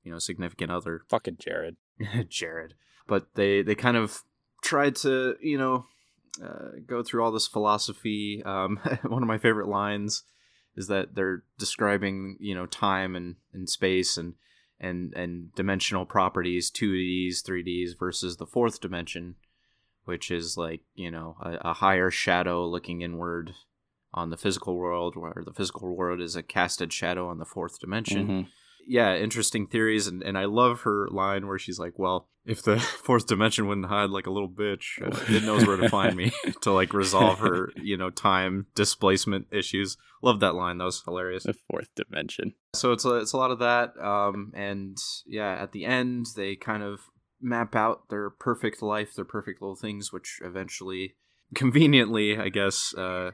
you 0.05 0.13
know, 0.13 0.21
significant 0.21 0.71
other 0.71 1.03
fucking 1.11 1.39
Jared. 1.41 1.77
Jared. 2.29 2.75
But 3.09 3.35
they 3.35 3.63
they 3.63 3.75
kind 3.75 3.97
of 3.97 4.23
tried 4.63 4.95
to 4.97 5.35
you 5.41 5.59
know 5.59 5.87
uh, 6.41 6.79
go 6.87 7.03
through 7.03 7.25
all 7.25 7.33
this 7.33 7.49
philosophy. 7.49 8.45
Um, 8.47 8.79
one 9.03 9.23
of 9.23 9.29
my 9.29 9.39
favorite 9.39 9.69
lines 9.69 10.23
is 10.77 10.87
that 10.87 11.17
they're 11.17 11.43
describing 11.59 12.37
you 12.39 12.55
know 12.55 12.67
time 12.67 13.17
and, 13.17 13.37
and 13.53 13.69
space 13.69 14.17
and 14.17 14.35
and 14.79 15.13
and 15.15 15.53
dimensional 15.57 16.07
properties, 16.07 16.71
two 16.71 16.93
Ds, 16.93 17.41
three 17.41 17.65
Ds 17.65 17.95
versus 17.95 18.37
the 18.37 18.47
fourth 18.47 18.81
dimension, 18.81 19.35
which 20.05 20.31
is 20.31 20.57
like 20.57 20.81
you 20.95 21.11
know 21.11 21.37
a, 21.43 21.71
a 21.71 21.73
higher 21.75 22.11
shadow 22.11 22.67
looking 22.67 23.03
inward 23.03 23.53
on 24.15 24.31
the 24.31 24.37
physical 24.37 24.77
world, 24.77 25.17
where 25.17 25.43
the 25.45 25.53
physical 25.55 25.95
world 25.97 26.21
is 26.21 26.37
a 26.37 26.43
casted 26.43 26.93
shadow 26.93 27.29
on 27.29 27.39
the 27.39 27.47
fourth 27.47 27.79
dimension 27.81 28.29
Mhm. 28.29 28.47
yeah, 28.87 29.17
interesting 29.17 29.67
theories, 29.67 30.07
and, 30.07 30.23
and 30.23 30.37
I 30.37 30.45
love 30.45 30.81
her 30.83 31.09
line 31.11 31.47
where 31.47 31.59
she's 31.59 31.79
like, 31.79 31.99
"Well, 31.99 32.29
if 32.45 32.63
the 32.63 32.79
fourth 33.07 33.27
dimension 33.29 33.67
wouldn't 33.69 33.87
hide 33.87 34.11
like 34.11 34.27
a 34.27 34.31
little 34.31 34.51
bitch, 34.51 35.01
uh, 35.01 35.17
it 35.35 35.45
knows 35.45 35.65
where 35.67 35.77
to 35.79 35.89
find 35.89 36.15
me 36.17 36.33
to 36.63 36.73
like 36.73 36.93
resolve 36.93 37.39
her, 37.39 37.71
you 37.81 37.97
know, 37.97 38.11
time 38.11 38.67
displacement 38.75 39.47
issues." 39.53 39.97
Love 40.21 40.41
that 40.41 40.55
line; 40.55 40.79
that 40.79 40.85
was 40.85 41.03
hilarious. 41.03 41.45
The 41.45 41.55
fourth 41.71 41.89
dimension. 41.97 42.55
So 42.75 42.93
it's 42.93 43.05
a 43.05 43.15
it's 43.17 43.33
a 43.33 43.37
lot 43.39 43.51
of 43.53 43.61
that, 43.61 43.97
um, 43.99 44.53
and 44.55 44.99
yeah, 45.27 45.55
at 45.55 45.73
the 45.73 45.85
end 45.87 46.27
they 46.37 46.55
kind 46.57 46.83
of 46.83 47.01
map 47.43 47.75
out 47.75 48.09
their 48.09 48.31
perfect 48.31 48.81
life, 48.81 49.15
their 49.15 49.25
perfect 49.25 49.61
little 49.61 49.77
things, 49.77 50.13
which 50.13 50.41
eventually, 50.43 51.15
conveniently, 51.55 52.39
I 52.39 52.49
guess. 52.49 52.95
Uh, 52.97 53.33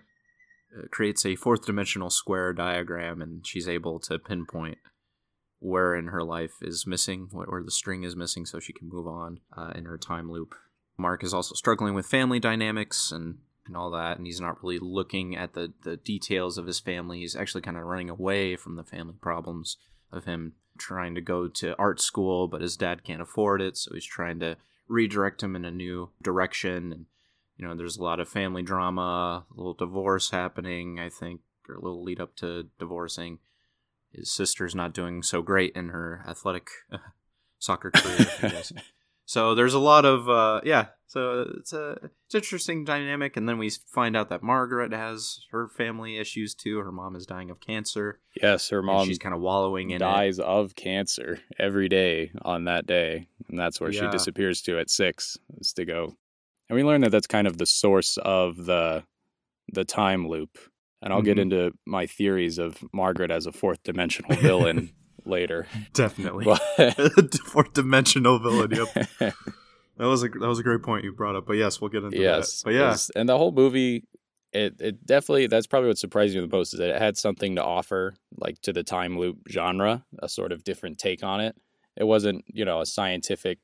uh, 0.76 0.86
creates 0.90 1.24
a 1.24 1.34
fourth 1.34 1.64
dimensional 1.64 2.10
square 2.10 2.52
diagram 2.52 3.22
and 3.22 3.46
she's 3.46 3.66
able 3.66 3.98
to 3.98 4.18
pinpoint 4.18 4.76
where 5.60 5.94
in 5.94 6.08
her 6.08 6.22
life 6.22 6.56
is 6.62 6.86
missing, 6.86 7.28
where 7.32 7.62
the 7.62 7.70
string 7.70 8.04
is 8.04 8.14
missing, 8.14 8.46
so 8.46 8.60
she 8.60 8.72
can 8.72 8.88
move 8.88 9.06
on 9.06 9.40
uh, 9.56 9.72
in 9.74 9.86
her 9.86 9.98
time 9.98 10.30
loop. 10.30 10.54
Mark 10.96 11.24
is 11.24 11.34
also 11.34 11.54
struggling 11.54 11.94
with 11.94 12.06
family 12.06 12.38
dynamics 12.38 13.10
and, 13.10 13.38
and 13.66 13.76
all 13.76 13.90
that, 13.90 14.18
and 14.18 14.26
he's 14.26 14.40
not 14.40 14.62
really 14.62 14.78
looking 14.78 15.36
at 15.36 15.54
the, 15.54 15.72
the 15.82 15.96
details 15.96 16.58
of 16.58 16.66
his 16.66 16.80
family. 16.80 17.20
He's 17.20 17.36
actually 17.36 17.62
kind 17.62 17.76
of 17.76 17.84
running 17.84 18.10
away 18.10 18.56
from 18.56 18.76
the 18.76 18.84
family 18.84 19.16
problems 19.20 19.76
of 20.12 20.24
him 20.24 20.54
trying 20.78 21.14
to 21.14 21.20
go 21.20 21.48
to 21.48 21.76
art 21.78 22.00
school, 22.00 22.48
but 22.48 22.60
his 22.60 22.76
dad 22.76 23.04
can't 23.04 23.22
afford 23.22 23.60
it, 23.60 23.76
so 23.76 23.92
he's 23.94 24.04
trying 24.04 24.40
to 24.40 24.56
redirect 24.88 25.42
him 25.42 25.54
in 25.56 25.64
a 25.64 25.70
new 25.70 26.10
direction. 26.22 26.92
And, 26.92 27.06
you 27.56 27.66
know, 27.66 27.74
there's 27.74 27.96
a 27.96 28.02
lot 28.02 28.20
of 28.20 28.28
family 28.28 28.62
drama, 28.62 29.44
a 29.50 29.54
little 29.54 29.74
divorce 29.74 30.30
happening, 30.30 30.98
I 30.98 31.08
think, 31.08 31.40
or 31.68 31.74
a 31.74 31.80
little 31.80 32.02
lead 32.02 32.20
up 32.20 32.36
to 32.36 32.68
divorcing 32.78 33.38
his 34.12 34.30
sister's 34.30 34.74
not 34.74 34.94
doing 34.94 35.22
so 35.22 35.42
great 35.42 35.74
in 35.74 35.88
her 35.90 36.24
athletic 36.26 36.68
soccer 37.58 37.90
career. 37.90 38.26
I 38.42 38.48
guess. 38.48 38.72
so 39.24 39.54
there's 39.54 39.74
a 39.74 39.78
lot 39.78 40.04
of 40.04 40.28
uh, 40.28 40.60
yeah. 40.64 40.86
So 41.08 41.46
it's 41.58 41.72
a 41.72 41.92
it's 42.26 42.34
an 42.34 42.38
interesting 42.38 42.84
dynamic, 42.84 43.36
and 43.38 43.48
then 43.48 43.56
we 43.56 43.70
find 43.70 44.14
out 44.14 44.28
that 44.28 44.42
Margaret 44.42 44.92
has 44.92 45.40
her 45.52 45.66
family 45.66 46.18
issues 46.18 46.54
too. 46.54 46.78
Her 46.80 46.92
mom 46.92 47.16
is 47.16 47.24
dying 47.24 47.48
of 47.50 47.60
cancer. 47.60 48.20
Yes, 48.40 48.68
her 48.68 48.78
and 48.80 48.86
mom 48.86 49.08
she's 49.08 49.18
kind 49.18 49.34
of 49.34 49.40
wallowing 49.40 49.88
in 49.90 49.96
it. 49.96 49.98
dies 50.00 50.38
of 50.38 50.74
cancer 50.74 51.40
every 51.58 51.88
day 51.88 52.30
on 52.42 52.64
that 52.64 52.86
day, 52.86 53.26
and 53.48 53.58
that's 53.58 53.80
where 53.80 53.90
she 53.90 54.06
disappears 54.10 54.60
to 54.62 54.78
at 54.78 54.90
six. 54.90 55.38
Is 55.58 55.72
to 55.72 55.86
go, 55.86 56.14
and 56.68 56.76
we 56.76 56.84
learn 56.84 57.00
that 57.00 57.10
that's 57.10 57.26
kind 57.26 57.46
of 57.46 57.56
the 57.56 57.64
source 57.66 58.18
of 58.18 58.66
the 58.66 59.02
the 59.72 59.84
time 59.86 60.28
loop. 60.28 60.58
And 61.00 61.12
I'll 61.12 61.22
get 61.22 61.38
Mhm. 61.38 61.42
into 61.42 61.72
my 61.86 62.06
theories 62.06 62.58
of 62.58 62.82
Margaret 62.92 63.30
as 63.30 63.46
a 63.46 63.52
fourth 63.52 63.82
dimensional 63.82 64.36
villain 64.42 64.92
later. 65.24 65.68
Definitely. 65.94 66.44
But 66.44 66.60
Fourth 67.44 67.72
dimensional 67.72 68.38
villain. 68.40 68.72
Yep. 68.72 69.34
That 69.98 70.06
was 70.06 70.22
a 70.22 70.28
that 70.28 70.46
was 70.48 70.58
a 70.58 70.62
great 70.62 70.82
point 70.82 71.04
you 71.04 71.12
brought 71.12 71.36
up. 71.36 71.46
But 71.46 71.54
yes, 71.54 71.80
we'll 71.80 71.90
get 71.90 72.04
into 72.04 72.18
yes, 72.18 72.58
that. 72.62 72.64
But 72.66 72.74
yeah, 72.74 72.96
and 73.16 73.28
the 73.28 73.36
whole 73.36 73.52
movie, 73.52 74.04
it 74.52 74.76
it 74.80 75.04
definitely 75.06 75.46
that's 75.48 75.66
probably 75.66 75.88
what 75.88 75.98
surprised 75.98 76.34
me 76.34 76.40
the 76.40 76.48
most 76.56 76.72
is 76.72 76.78
that 76.78 76.90
it 76.90 77.00
had 77.00 77.16
something 77.16 77.56
to 77.56 77.64
offer, 77.64 78.14
like 78.36 78.60
to 78.62 78.72
the 78.72 78.84
time 78.84 79.18
loop 79.18 79.38
genre, 79.50 80.04
a 80.20 80.28
sort 80.28 80.52
of 80.52 80.64
different 80.64 80.98
take 80.98 81.22
on 81.22 81.40
it. 81.40 81.56
It 81.96 82.04
wasn't 82.04 82.44
you 82.46 82.64
know 82.64 82.80
a 82.80 82.86
scientific 82.86 83.58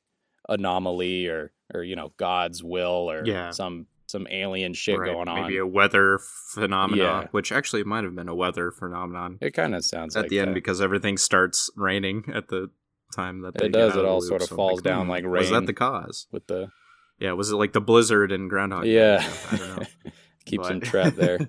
anomaly 0.48 1.26
or 1.26 1.52
or 1.72 1.82
you 1.82 1.96
know 1.96 2.12
God's 2.16 2.62
will 2.62 3.10
or 3.10 3.24
Yeah. 3.24 3.50
some 3.50 3.86
some 4.06 4.26
alien 4.30 4.74
shit 4.74 4.98
right, 4.98 5.10
going 5.10 5.28
on. 5.28 5.42
maybe 5.42 5.56
a 5.56 5.66
weather 5.66 6.20
phenomenon, 6.52 7.22
Yeah. 7.22 7.28
which 7.30 7.50
actually 7.50 7.80
it 7.80 7.86
might 7.86 8.04
have 8.04 8.14
been 8.14 8.28
a 8.28 8.34
weather 8.34 8.70
phenomenon 8.70 9.38
it 9.40 9.52
kind 9.52 9.74
of 9.74 9.82
sounds 9.84 10.14
at 10.14 10.24
like 10.24 10.30
the 10.30 10.40
end 10.40 10.52
because 10.54 10.80
everything 10.82 11.16
starts 11.16 11.70
raining 11.74 12.24
at 12.32 12.48
the 12.48 12.70
time 13.14 13.40
that 13.42 13.60
It 13.62 13.72
does, 13.72 13.96
it 13.96 14.04
all 14.04 14.20
sort 14.20 14.42
of 14.42 14.48
so 14.48 14.56
falls 14.56 14.82
down 14.82 15.08
like 15.08 15.24
like 15.24 15.32
Was 15.32 15.50
that 15.50 15.66
the 15.66 15.72
cause? 15.72 16.26
with 16.32 16.46
the 16.46 16.68
Yeah, 17.18 17.32
was 17.32 17.50
it 17.50 17.56
like 17.56 17.72
the 17.72 17.80
blizzard 17.80 18.32
and 18.32 18.50
Groundhog? 18.50 18.86
Yeah, 18.86 19.24
I 19.50 19.56
don't 19.56 19.76
know. 19.78 19.86
keeps 20.44 20.68
But- 20.68 20.82
trapped 20.82 21.16
there. 21.16 21.38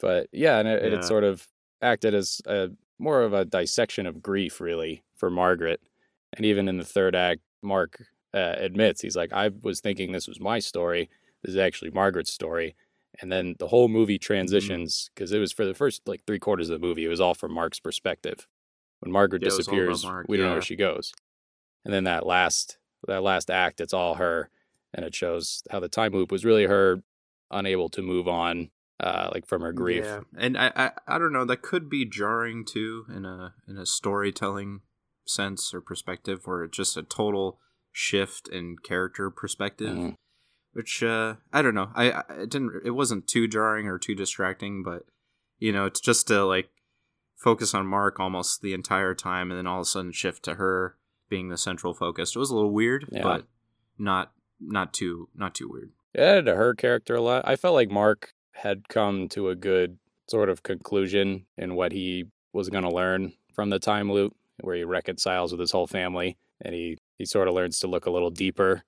But 0.00 0.28
yeah, 0.32 0.58
and 0.58 0.68
it, 0.68 0.82
Yeah. 0.92 0.98
it 0.98 1.04
sort 1.04 1.24
of 1.24 1.46
acted 1.82 2.14
as 2.14 2.40
a 2.46 2.70
more 3.00 3.22
of 3.22 3.32
a 3.32 3.44
dissection 3.44 4.06
of 4.06 4.22
grief, 4.22 4.60
really, 4.60 5.02
for 5.16 5.28
Margaret. 5.30 5.80
And 6.36 6.44
even 6.46 6.68
in 6.68 6.76
the 6.78 6.84
third 6.84 7.16
act, 7.16 7.40
Mark 7.62 8.00
uh, 8.34 8.54
admits 8.58 9.00
he's 9.00 9.16
like, 9.16 9.32
"I 9.32 9.50
was 9.62 9.80
thinking 9.80 10.12
this 10.12 10.28
was 10.28 10.38
my 10.40 10.58
story. 10.60 11.10
This 11.42 11.54
is 11.54 11.58
actually 11.60 11.90
Margaret's 11.90 12.32
story." 12.32 12.76
And 13.20 13.32
then 13.32 13.56
the 13.58 13.66
whole 13.68 13.88
movie 13.88 14.18
Mm-hmm. 14.18 14.26
transitions 14.26 15.10
because 15.14 15.32
it 15.32 15.38
was 15.40 15.52
for 15.52 15.64
the 15.64 15.74
first 15.74 16.06
like 16.06 16.22
three 16.26 16.38
quarters 16.38 16.70
of 16.70 16.80
the 16.80 16.86
movie, 16.86 17.04
it 17.04 17.08
was 17.08 17.20
all 17.20 17.34
from 17.34 17.52
Mark's 17.52 17.80
perspective. 17.80 18.46
When 19.00 19.12
Margaret 19.12 19.42
Yeah, 19.42 19.48
it 19.48 19.56
was 19.56 19.68
all 19.68 19.74
about 19.74 19.80
disappears, 19.86 20.04
Mark, 20.04 20.26
we 20.28 20.36
don't 20.36 20.46
know 20.46 20.52
where 20.54 20.62
she 20.62 20.76
goes. 20.76 21.12
And 21.84 21.94
then 21.94 22.04
that 22.04 22.26
last 22.26 22.78
that 23.06 23.22
last 23.22 23.50
act, 23.50 23.80
it's 23.80 23.94
all 23.94 24.16
her, 24.16 24.50
and 24.92 25.04
it 25.04 25.14
shows 25.14 25.62
how 25.70 25.80
the 25.80 25.88
time 25.88 26.12
loop 26.12 26.32
was 26.32 26.44
really 26.44 26.64
her 26.64 27.02
unable 27.50 27.88
to 27.90 28.02
move 28.02 28.26
on, 28.26 28.70
uh, 29.00 29.30
like 29.32 29.46
from 29.46 29.62
her 29.62 29.72
grief. 29.72 30.04
Yeah, 30.04 30.20
and 30.36 30.58
I, 30.58 30.72
I 30.74 30.90
I 31.06 31.18
don't 31.18 31.32
know. 31.32 31.44
That 31.44 31.62
could 31.62 31.88
be 31.88 32.04
jarring 32.04 32.64
too 32.64 33.06
in 33.08 33.24
a 33.24 33.54
in 33.68 33.78
a 33.78 33.86
storytelling 33.86 34.80
sense 35.26 35.72
or 35.72 35.80
perspective, 35.80 36.40
where 36.44 36.64
it's 36.64 36.76
just 36.76 36.96
a 36.96 37.02
total 37.02 37.60
shift 37.92 38.48
in 38.48 38.76
character 38.82 39.30
perspective. 39.30 39.96
Mhm. 39.96 40.14
Which 40.72 41.02
uh, 41.02 41.36
I 41.52 41.62
don't 41.62 41.74
know. 41.74 41.90
I, 41.94 42.10
I 42.10 42.22
it 42.42 42.50
didn't. 42.50 42.82
It 42.84 42.90
wasn't 42.90 43.26
too 43.28 43.46
jarring 43.48 43.86
or 43.86 43.98
too 43.98 44.14
distracting, 44.14 44.82
but 44.82 45.04
you 45.58 45.72
know, 45.72 45.86
it's 45.86 46.00
just 46.00 46.26
to 46.28 46.44
like 46.44 46.68
focus 47.38 47.72
on 47.72 47.86
Mark 47.86 48.18
almost 48.20 48.60
the 48.60 48.74
entire 48.74 49.14
time, 49.14 49.50
and 49.50 49.56
then 49.58 49.66
all 49.66 49.78
of 49.78 49.82
a 49.82 49.86
sudden 49.86 50.12
shift 50.12 50.42
to 50.42 50.56
her 50.56 50.96
being 51.30 51.48
the 51.48 51.56
central 51.56 51.94
focus. 51.94 52.34
It 52.34 52.38
was 52.38 52.50
a 52.50 52.54
little 52.54 52.72
weird, 52.72 53.06
Yeah. 53.10 53.22
but 53.22 53.46
not 53.98 54.32
not 54.60 54.92
too 54.92 55.28
not 55.34 55.54
too 55.54 55.68
weird. 55.70 55.92
It 56.14 56.20
added 56.20 56.46
to 56.46 56.56
her 56.56 56.74
character 56.74 57.14
a 57.14 57.20
lot. 57.22 57.46
I 57.46 57.54
felt 57.56 57.74
like 57.74 57.90
Mark 57.90 58.34
had 58.52 58.88
come 58.88 59.28
to 59.28 59.48
a 59.50 59.54
good 59.54 59.98
sort 60.26 60.48
of 60.48 60.62
conclusion 60.64 61.46
in 61.56 61.74
what 61.76 61.92
he 61.92 62.24
was 62.52 62.68
going 62.68 62.82
to 62.84 62.90
learn 62.90 63.34
from 63.54 63.70
the 63.70 63.78
time 63.78 64.10
loop, 64.10 64.34
where 64.60 64.74
he 64.76 64.82
reconciles 64.84 65.52
with 65.52 65.60
his 65.60 65.70
whole 65.70 65.86
family, 65.86 66.36
and 66.60 66.74
he 66.74 66.98
he 67.18 67.24
sort 67.24 67.46
of 67.48 67.54
learns 67.54 67.78
to 67.80 67.86
look 67.86 68.04
a 68.06 68.10
little 68.10 68.30
deeper. 68.30 68.82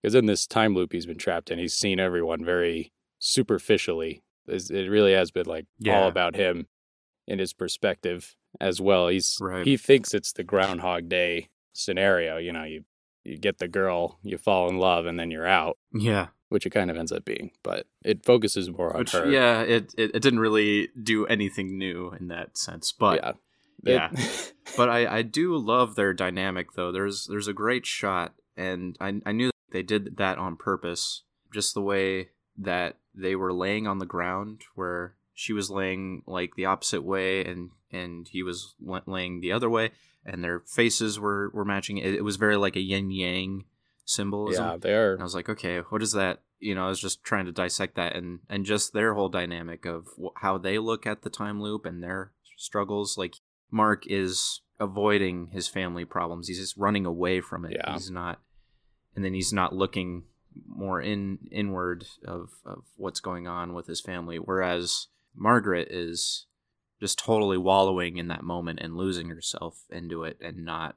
Because 0.00 0.14
in 0.16 0.26
this 0.26 0.46
time 0.46 0.74
loop 0.74 0.92
he's 0.92 1.06
been 1.06 1.18
trapped 1.18 1.50
in, 1.52 1.58
he's 1.60 1.74
seen 1.74 2.00
everyone 2.00 2.44
very 2.44 2.90
superficially. 3.20 4.22
It's- 4.48 4.70
It 4.70 4.88
really 4.90 5.12
has 5.12 5.30
been 5.30 5.46
like 5.46 5.66
all 5.88 6.08
about 6.08 6.34
him 6.34 6.66
and 7.32 7.40
his 7.40 7.52
perspective 7.52 8.36
as 8.60 8.80
well. 8.80 9.08
He's 9.08 9.36
Right. 9.40 9.66
he 9.66 9.76
thinks 9.76 10.14
it's 10.14 10.32
the 10.32 10.44
Groundhog 10.44 11.08
Day 11.08 11.48
scenario. 11.72 12.36
You 12.36 12.52
know, 12.52 12.64
you 12.64 12.84
you 13.24 13.38
get 13.38 13.58
the 13.58 13.68
girl, 13.68 14.18
you 14.22 14.36
fall 14.36 14.68
in 14.68 14.78
love, 14.78 15.06
and 15.06 15.18
then 15.18 15.30
you're 15.30 15.46
out 15.46 15.78
Yeah. 15.94 16.28
which 16.48 16.66
it 16.66 16.70
kind 16.70 16.90
of 16.90 16.96
ends 16.96 17.12
up 17.12 17.24
being, 17.24 17.52
but 17.62 17.86
it 18.04 18.24
focuses 18.26 18.68
more 18.68 18.92
on 18.92 18.98
Which 18.98 19.12
her. 19.12 19.30
yeah, 19.30 19.62
it, 19.62 19.94
it 19.96 20.10
it 20.14 20.20
didn't 20.22 20.40
really 20.40 20.88
do 21.00 21.24
anything 21.26 21.78
new 21.78 22.10
in 22.18 22.28
that 22.28 22.58
sense, 22.58 22.92
but 22.92 23.20
yeah, 23.22 23.32
yeah. 23.84 24.10
But 24.76 24.88
I 24.90 25.18
I 25.18 25.22
do 25.22 25.56
love 25.56 25.94
their 25.96 26.12
dynamic 26.14 26.72
though. 26.74 26.92
There's 26.92 27.26
there's 27.26 27.48
a 27.48 27.52
great 27.52 27.86
shot, 27.86 28.34
and 28.56 28.96
I 29.00 29.20
I 29.24 29.32
knew 29.32 29.50
they 29.70 29.82
did 29.82 30.16
that 30.18 30.38
on 30.38 30.56
purpose. 30.56 31.22
Just 31.54 31.74
the 31.74 31.82
way 31.82 32.30
that 32.58 32.98
they 33.14 33.34
were 33.36 33.52
laying 33.52 33.86
on 33.86 33.98
the 33.98 34.06
ground, 34.06 34.62
where 34.74 35.14
she 35.34 35.52
was 35.52 35.70
laying 35.70 36.22
like 36.26 36.54
the 36.56 36.66
opposite 36.66 37.02
way, 37.02 37.44
and 37.44 37.70
and 37.90 38.28
he 38.28 38.42
was 38.42 38.74
laying 39.06 39.40
the 39.40 39.52
other 39.52 39.70
way, 39.70 39.90
and 40.24 40.42
their 40.42 40.60
faces 40.60 41.18
were 41.18 41.50
were 41.54 41.64
matching. 41.64 41.98
It, 41.98 42.14
it 42.14 42.24
was 42.24 42.36
very 42.36 42.56
like 42.56 42.76
a 42.76 42.80
yin 42.80 43.10
yang 43.10 43.64
symbolism. 44.04 44.64
yeah, 44.64 44.76
they 44.76 44.94
are. 44.94 45.12
And 45.12 45.20
I 45.20 45.24
was 45.24 45.34
like, 45.34 45.48
okay, 45.48 45.78
what 45.88 46.02
is 46.02 46.12
that? 46.12 46.42
You 46.58 46.74
know, 46.74 46.86
I 46.86 46.88
was 46.88 47.00
just 47.00 47.24
trying 47.24 47.46
to 47.46 47.52
dissect 47.52 47.96
that 47.96 48.14
and 48.14 48.40
and 48.48 48.64
just 48.64 48.92
their 48.92 49.14
whole 49.14 49.28
dynamic 49.28 49.84
of 49.84 50.08
how 50.36 50.58
they 50.58 50.78
look 50.78 51.06
at 51.06 51.22
the 51.22 51.30
time 51.30 51.60
loop 51.60 51.84
and 51.86 52.02
their 52.02 52.32
struggles. 52.56 53.18
Like 53.18 53.34
Mark 53.70 54.06
is 54.06 54.60
avoiding 54.78 55.48
his 55.52 55.68
family 55.68 56.04
problems. 56.04 56.48
He's 56.48 56.58
just 56.58 56.76
running 56.76 57.06
away 57.06 57.40
from 57.40 57.64
it. 57.64 57.72
Yeah. 57.72 57.94
He's 57.94 58.10
not, 58.10 58.40
and 59.16 59.24
then 59.24 59.34
he's 59.34 59.52
not 59.52 59.74
looking 59.74 60.24
more 60.66 61.00
in 61.00 61.38
inward 61.50 62.04
of 62.26 62.50
of 62.64 62.84
what's 62.96 63.20
going 63.20 63.48
on 63.48 63.74
with 63.74 63.86
his 63.86 64.00
family. 64.00 64.36
Whereas 64.36 65.08
Margaret 65.34 65.88
is 65.90 66.46
just 67.00 67.18
totally 67.18 67.58
wallowing 67.58 68.16
in 68.16 68.28
that 68.28 68.42
moment 68.44 68.78
and 68.80 68.96
losing 68.96 69.28
herself 69.30 69.84
into 69.90 70.22
it 70.24 70.38
and 70.40 70.64
not 70.64 70.96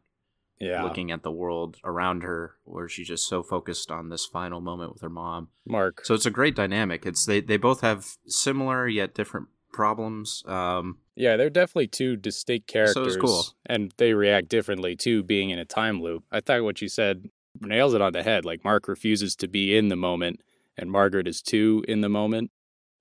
Yeah, 0.59 0.83
looking 0.83 1.11
at 1.11 1.23
the 1.23 1.31
world 1.31 1.77
around 1.83 2.21
her 2.23 2.55
where 2.63 2.87
she's 2.87 3.07
just 3.07 3.27
so 3.27 3.41
focused 3.43 3.89
on 3.91 4.09
this 4.09 4.25
final 4.25 4.61
moment 4.61 4.93
with 4.93 5.01
her 5.01 5.09
mom 5.09 5.49
Mark. 5.65 6.05
so 6.05 6.13
it's 6.13 6.25
a 6.27 6.31
great 6.31 6.55
dynamic 6.55 7.05
it's 7.05 7.25
they, 7.25 7.41
they 7.41 7.57
both 7.57 7.81
have 7.81 8.17
similar 8.27 8.87
yet 8.87 9.13
different 9.15 9.47
problems 9.73 10.43
um 10.47 10.99
yeah, 11.17 11.37
they're 11.37 11.49
definitely 11.49 11.87
two 11.87 12.17
distinct 12.17 12.67
characters, 12.67 13.13
So 13.13 13.19
cool. 13.21 13.45
and 13.65 13.93
they 13.95 14.13
react 14.13 14.49
differently 14.49 14.97
to 14.97 15.23
being 15.23 15.49
in 15.49 15.57
a 15.59 15.63
time 15.63 16.01
loop. 16.01 16.25
I 16.29 16.41
thought 16.41 16.63
what 16.63 16.81
you 16.81 16.89
said 16.89 17.29
nails 17.61 17.93
it 17.93 18.01
on 18.01 18.11
the 18.11 18.21
head. 18.21 18.43
Like 18.43 18.65
Mark 18.65 18.89
refuses 18.89 19.33
to 19.37 19.47
be 19.47 19.77
in 19.77 19.87
the 19.87 19.95
moment, 19.95 20.41
and 20.77 20.91
Margaret 20.91 21.25
is 21.25 21.41
too 21.41 21.85
in 21.87 22.01
the 22.01 22.09
moment. 22.09 22.51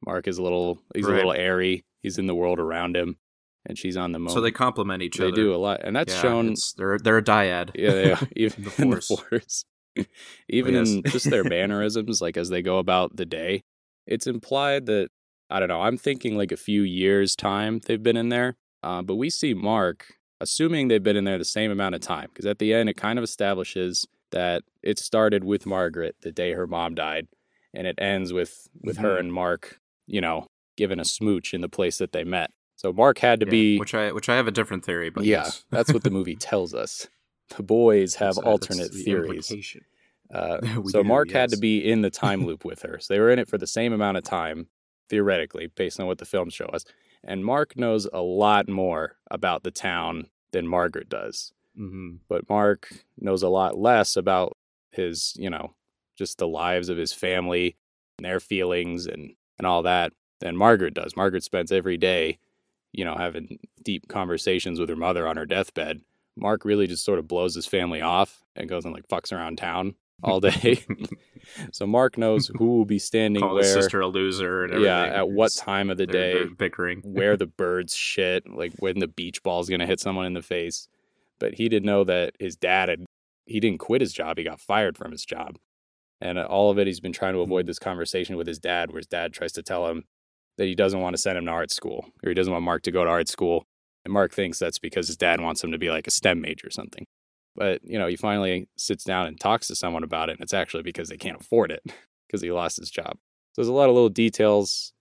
Mark 0.07 0.27
is 0.29 0.39
a 0.39 0.43
little, 0.43 0.79
he's 0.95 1.05
Right. 1.07 1.13
a 1.15 1.17
little 1.17 1.33
airy. 1.33 1.85
He's 2.03 2.19
in 2.19 2.27
the 2.27 2.35
world 2.35 2.59
around 2.59 2.97
him, 2.97 3.17
and 3.65 3.79
she's 3.79 3.97
on 3.97 4.13
the 4.13 4.19
moment. 4.19 4.35
so 4.35 4.41
they 4.41 4.51
complement 4.53 5.03
each 5.03 5.17
they 5.17 5.25
other 5.25 5.31
They 5.33 5.43
do 5.43 5.55
a 5.55 5.57
lot, 5.57 5.81
and 5.83 5.97
that's 5.97 6.13
Yeah, 6.13 6.21
shown 6.23 6.55
they're 6.77 6.99
they're 6.99 7.19
a 7.19 7.23
dyad 7.23 7.71
Yeah, 7.75 7.93
they 7.95 8.13
are. 8.13 8.19
even 8.37 8.65
The 8.65 8.83
in 8.83 8.91
the 8.91 8.97
Force. 9.01 9.09
force. 9.09 9.65
even 10.49 10.75
in 10.75 11.03
just 11.05 11.31
their 11.31 11.45
mannerisms, 11.57 12.21
like 12.21 12.37
as 12.37 12.49
they 12.51 12.63
go 12.63 12.79
about 12.79 13.17
the 13.17 13.25
day, 13.25 13.63
it's 14.07 14.27
implied 14.27 14.87
that 14.87 15.09
I 15.51 15.61
don't 15.61 15.69
know. 15.69 15.83
I'm 15.83 15.97
thinking 15.97 16.37
like 16.37 16.53
a 16.53 16.57
few 16.57 16.83
years 16.83 17.37
time 17.37 17.81
they've 17.87 18.03
been 18.03 18.17
in 18.17 18.29
there, 18.29 18.57
uh, 18.83 19.03
but 19.03 19.15
we 19.17 19.31
see 19.31 19.55
Mark 19.55 20.07
assuming 20.41 20.89
they've 20.89 21.03
been 21.03 21.17
in 21.17 21.25
there 21.25 21.39
the 21.39 21.45
same 21.45 21.71
amount 21.71 21.95
of 21.95 22.01
time 22.01 22.29
because 22.33 22.45
at 22.45 22.59
the 22.59 22.75
end 22.75 22.89
it 22.89 22.97
kind 22.97 23.19
of 23.19 23.23
establishes 23.23 24.05
that 24.33 24.63
it 24.83 24.99
started 24.99 25.45
with 25.45 25.65
Margaret 25.65 26.17
the 26.23 26.33
day 26.33 26.53
her 26.53 26.67
mom 26.67 26.95
died, 26.95 27.29
and 27.73 27.87
it 27.87 27.95
ends 27.99 28.33
with 28.33 28.69
with 28.83 28.99
her 28.99 29.17
Mhm. 29.17 29.21
and 29.21 29.33
Mark, 29.33 29.79
you 30.07 30.21
know, 30.21 30.47
given 30.77 30.99
a 31.01 31.05
smooch 31.05 31.55
in 31.55 31.61
the 31.61 31.69
place 31.69 31.99
that 31.99 32.13
they 32.13 32.25
met. 32.25 32.51
So 32.77 32.93
Mark 32.93 33.19
had 33.19 33.41
to 33.41 33.47
Yeah, 33.47 33.51
be 33.51 33.79
which 33.79 33.95
i 33.95 34.13
which 34.13 34.29
i 34.29 34.35
have 34.37 34.49
a 34.49 34.51
different 34.51 34.85
theory 34.85 35.09
but 35.09 35.25
yeah, 35.25 35.45
yes. 35.45 35.65
that's 35.71 35.93
what 35.93 36.03
the 36.03 36.11
movie 36.19 36.37
tells 36.37 36.75
us. 36.75 37.09
The 37.57 37.63
boys 37.63 38.17
have 38.17 38.35
That's, 38.37 38.39
uh, 38.39 38.41
that's 38.41 38.71
alternate 38.71 38.93
the 38.93 39.05
theories. 39.05 39.53
Uh, 40.33 40.59
so 40.87 41.03
do, 41.03 41.05
Mark 41.05 41.31
had 41.31 41.51
to 41.51 41.57
be 41.57 41.79
in 41.79 42.03
the 42.03 42.11
time 42.11 42.45
loop 42.47 42.65
with 42.65 42.83
her. 42.83 42.99
So 43.01 43.15
they 43.15 43.21
were 43.21 43.31
in 43.31 43.39
it 43.39 43.49
for 43.49 43.59
the 43.59 43.67
same 43.67 43.93
amount 43.93 44.17
of 44.17 44.25
time, 44.25 44.67
theoretically, 45.09 45.69
based 45.69 46.01
on 46.01 46.07
what 46.07 46.19
the 46.19 46.25
films 46.25 46.55
show 46.55 46.67
us. 46.67 46.85
And 47.23 47.45
Mark 47.45 47.77
knows 47.77 48.07
a 48.13 48.21
lot 48.23 48.69
more 48.69 49.17
about 49.31 49.63
the 49.63 49.71
town 49.71 50.27
than 50.53 50.67
Margaret 50.67 51.09
does. 51.09 51.53
Mhm. 51.79 52.19
But 52.29 52.49
Mark 52.49 52.93
knows 53.19 53.43
a 53.43 53.49
lot 53.49 53.79
less 53.79 54.17
about 54.17 54.57
his, 54.91 55.35
you 55.39 55.51
know, 55.51 55.75
just 56.17 56.39
the 56.39 56.49
lives 56.49 56.89
of 56.89 56.97
his 56.97 57.13
family 57.13 57.77
and 58.19 58.25
their 58.25 58.41
feelings 58.41 59.07
and, 59.07 59.35
and 59.59 59.67
all 59.67 59.83
that 59.83 60.13
than 60.41 60.57
Margaret 60.57 60.95
does. 60.95 61.17
Margaret 61.17 61.45
spends 61.45 61.73
every 61.73 61.97
day, 61.97 62.39
you 62.93 63.05
know, 63.05 63.15
having 63.15 63.59
deep 63.83 64.09
conversations 64.09 64.81
with 64.81 64.89
her 64.89 64.97
mother 64.97 65.27
on 65.27 65.37
her 65.37 65.47
deathbed. 65.47 66.01
Mark 66.37 66.65
really 66.65 66.87
just 66.87 67.05
sort 67.05 67.19
of 67.19 67.29
blows 67.29 67.55
his 67.55 67.67
family 67.67 68.01
off 68.01 68.43
and 68.57 68.69
goes 68.69 68.85
and 68.85 68.93
like 68.93 69.07
fucks 69.09 69.33
around 69.33 69.57
town 69.59 69.95
all 70.23 70.41
day. 70.41 70.85
so 71.73 71.87
Mark 71.87 72.19
knows 72.19 72.51
who 72.59 72.77
will 72.77 72.85
be 72.85 72.99
standing 72.99 73.43
Call 73.43 73.55
where, 73.55 73.63
his 73.63 73.73
sister 73.73 74.01
a 74.01 74.07
loser 74.07 74.65
and 74.65 74.83
yeah, 74.83 75.05
at 75.05 75.29
what 75.31 75.55
time 75.55 75.91
of 75.91 75.97
the 75.97 76.07
they're- 76.07 76.13
day, 76.13 76.33
they're 76.35 76.51
bickering 76.51 77.01
where 77.05 77.37
the 77.37 77.47
birds 77.59 77.95
shit, 77.95 78.49
like 78.49 78.73
when 78.79 78.99
the 78.99 79.07
beach 79.09 79.43
ball 79.43 79.61
is 79.61 79.69
gonna 79.69 79.87
hit 79.87 80.01
someone 80.01 80.27
in 80.27 80.35
the 80.35 80.43
face. 80.43 80.89
But 81.39 81.55
he 81.55 81.69
didn't 81.69 81.87
know 81.87 82.05
that 82.05 82.35
his 82.39 82.57
dad 82.57 82.89
had 82.89 83.05
he 83.47 83.61
didn't 83.61 83.79
quit 83.79 84.01
his 84.01 84.13
job; 84.13 84.39
he 84.39 84.45
got 84.45 84.61
fired 84.61 84.97
from 84.97 85.13
his 85.13 85.25
job, 85.25 85.59
and 86.21 86.39
uh, 86.39 86.45
all 86.45 86.71
of 86.71 86.79
it 86.79 86.87
he's 86.87 87.01
been 87.01 87.13
trying 87.13 87.35
to 87.35 87.41
avoid 87.41 87.67
this 87.67 87.79
conversation 87.79 88.37
with 88.37 88.47
his 88.47 88.59
dad, 88.59 88.91
where 88.91 89.01
his 89.01 89.07
dad 89.07 89.33
tries 89.33 89.53
to 89.53 89.63
tell 89.63 89.89
him, 89.89 90.05
that 90.57 90.67
he 90.67 90.75
doesn't 90.75 91.01
want 91.01 91.15
to 91.15 91.21
send 91.21 91.39
him 91.39 91.47
to 91.47 91.51
art 91.51 91.71
school 91.71 92.07
or 92.23 92.29
he 92.29 92.35
doesn't 92.35 92.53
want 92.53 92.65
Mark 92.65 92.83
to 92.83 92.91
go 92.91 93.05
to 93.05 93.11
art 93.11 93.29
school. 93.29 93.65
And 94.05 94.13
Mark 94.13 94.33
thinks 94.33 94.59
that's 94.59 94.79
because 94.79 95.07
his 95.07 95.17
dad 95.17 95.41
wants 95.41 95.65
him 95.65 95.73
to 95.73 95.79
be 95.79 95.91
like 95.91 96.07
a 96.07 96.11
STEM 96.11 96.41
major 96.41 96.69
or 96.69 96.71
something. 96.71 97.07
But, 97.57 97.81
you 97.85 97.99
know, 97.99 98.07
he 98.07 98.17
finally 98.17 98.69
sits 98.77 99.05
down 99.05 99.27
and 99.27 99.39
talks 99.39 99.69
to 99.69 99.75
someone 99.75 100.05
about 100.05 100.29
it. 100.29 100.33
And 100.33 100.43
it's 100.43 100.55
actually 100.55 100.83
because 100.83 101.09
they 101.09 101.17
can't 101.17 101.41
afford 101.41 101.71
it 101.71 101.83
because 102.27 102.43
he 102.43 102.51
lost 102.51 102.79
his 102.79 102.91
job. 102.91 103.17
So 103.53 103.63
there's 103.63 103.69
a 103.69 103.73
lot 103.73 103.89
of 103.89 103.95
little 103.95 104.09
details, 104.09 104.93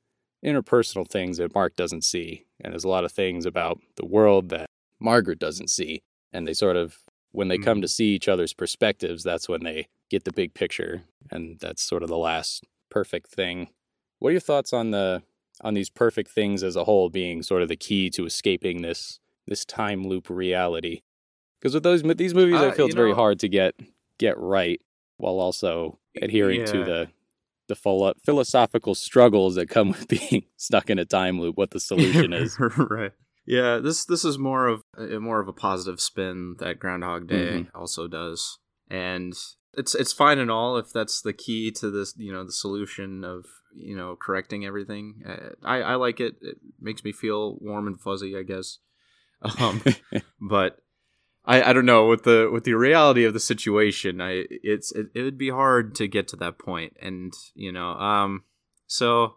interpersonal 0.46 1.08
things 1.08 1.38
that 1.38 1.56
Mark 1.56 1.76
doesn't 1.76 2.04
see. 2.04 2.46
And 2.64 2.72
there's 2.72 2.84
a 2.84 2.90
lot 2.90 3.06
of 3.06 3.12
things 3.12 3.46
about 3.46 3.80
the 3.98 4.06
world 4.06 4.50
that 4.50 4.68
Margaret 5.00 5.40
doesn't 5.40 5.70
see. 5.70 6.04
And 6.32 6.48
they 6.48 6.54
sort 6.54 6.78
of, 6.78 6.98
when 7.34 7.50
they 7.50 7.58
come 7.58 7.82
to 7.82 7.88
see 7.88 8.16
each 8.16 8.28
other's 8.30 8.54
perspectives, 8.54 9.24
that's 9.24 9.50
when 9.50 9.64
they 9.64 9.88
get 10.10 10.24
the 10.24 10.32
big 10.32 10.54
picture. 10.54 11.04
And 11.30 11.60
that's 11.60 11.82
sort 11.84 12.02
of 12.04 12.10
the 12.10 12.18
last 12.18 12.64
perfect 12.90 13.30
thing. 13.30 13.68
What 14.20 14.30
are 14.30 14.34
your 14.34 14.40
thoughts 14.40 14.72
on 14.72 14.92
the 14.92 15.22
on 15.62 15.74
these 15.74 15.90
perfect 15.90 16.32
things 16.32 16.64
as 16.64 16.76
a 16.76 16.86
whole 16.86 17.10
being 17.10 17.44
sort 17.44 17.62
of 17.62 17.68
the 17.70 17.76
key 17.76 18.10
to 18.12 18.26
escaping 18.26 18.82
this 18.82 19.20
this 19.48 19.66
time 19.66 20.08
loop 20.08 20.30
reality? 20.30 21.02
Because 21.60 21.74
with 21.74 21.84
those 21.84 22.02
these 22.04 22.34
movies, 22.34 22.56
I 22.62 22.68
Uh, 22.68 22.72
feel 22.72 22.86
you 22.86 22.90
it's 22.90 22.96
very 22.96 23.14
hard 23.14 23.40
to 23.40 23.50
get 23.50 23.76
get 24.20 24.38
right 24.38 24.80
while 25.18 25.40
also 25.40 26.00
adhering 26.22 26.66
to 26.66 26.78
Yeah. 26.80 26.86
the 26.86 27.10
the 27.70 27.76
philo- 27.76 28.14
philosophical 28.26 28.94
struggles 28.94 29.56
that 29.56 29.70
come 29.70 29.88
with 29.94 30.08
being 30.08 30.46
stuck 30.58 30.90
in 30.90 31.00
a 31.00 31.06
time 31.06 31.40
loop. 31.40 31.58
What 31.58 31.72
the 31.72 31.80
solution 31.92 32.32
is. 32.34 32.58
right. 32.60 33.12
Yeah, 33.46 33.80
this 33.80 34.06
this 34.06 34.24
is 34.24 34.38
more 34.38 34.68
of 34.68 34.84
a 34.98 35.20
more 35.20 35.42
of 35.42 35.48
a 35.48 35.54
positive 35.54 36.00
spin 36.00 36.56
that 36.60 36.80
Groundhog 36.80 37.28
Day 37.28 37.36
Mm-hmm. 37.36 37.78
also 37.78 38.08
does, 38.08 38.60
and 38.90 39.34
it's 39.74 39.96
it's 39.96 40.14
fine 40.14 40.40
and 40.40 40.50
all 40.52 40.78
if 40.78 40.92
that's 40.94 41.22
the 41.22 41.34
key 41.34 41.72
to 41.72 41.90
this, 41.92 42.14
you 42.18 42.32
know, 42.32 42.46
the 42.46 42.54
solution 42.54 43.24
of 43.24 43.46
you 43.76 43.96
know 43.96 44.16
correcting 44.16 44.66
everything. 44.66 45.24
Uh, 45.28 45.50
I 45.64 45.82
I 45.82 45.96
like 45.96 46.20
it. 46.20 46.36
It 46.42 46.58
makes 46.80 47.04
me 47.04 47.12
feel 47.12 47.58
warm 47.60 47.88
and 47.88 48.00
fuzzy, 48.00 48.38
I 48.38 48.44
guess. 48.44 48.80
Um, 49.60 49.84
but 50.40 50.78
I, 51.46 51.62
I 51.64 51.74
don't 51.74 51.86
know 51.86 52.08
with 52.08 52.24
the 52.24 52.50
with 52.52 52.64
the 52.64 52.76
reality 52.76 53.26
of 53.26 53.34
the 53.34 53.40
situation 53.40 54.22
I 54.22 54.46
it's 54.50 54.92
it, 54.94 55.08
it 55.14 55.24
would 55.24 55.38
be 55.38 55.50
hard 55.50 55.96
to 55.96 56.08
get 56.08 56.30
to 56.30 56.38
that 56.38 56.58
point 56.58 56.96
and 57.02 57.34
you 57.54 57.72
know 57.72 57.90
um 57.90 58.44
so 58.88 59.36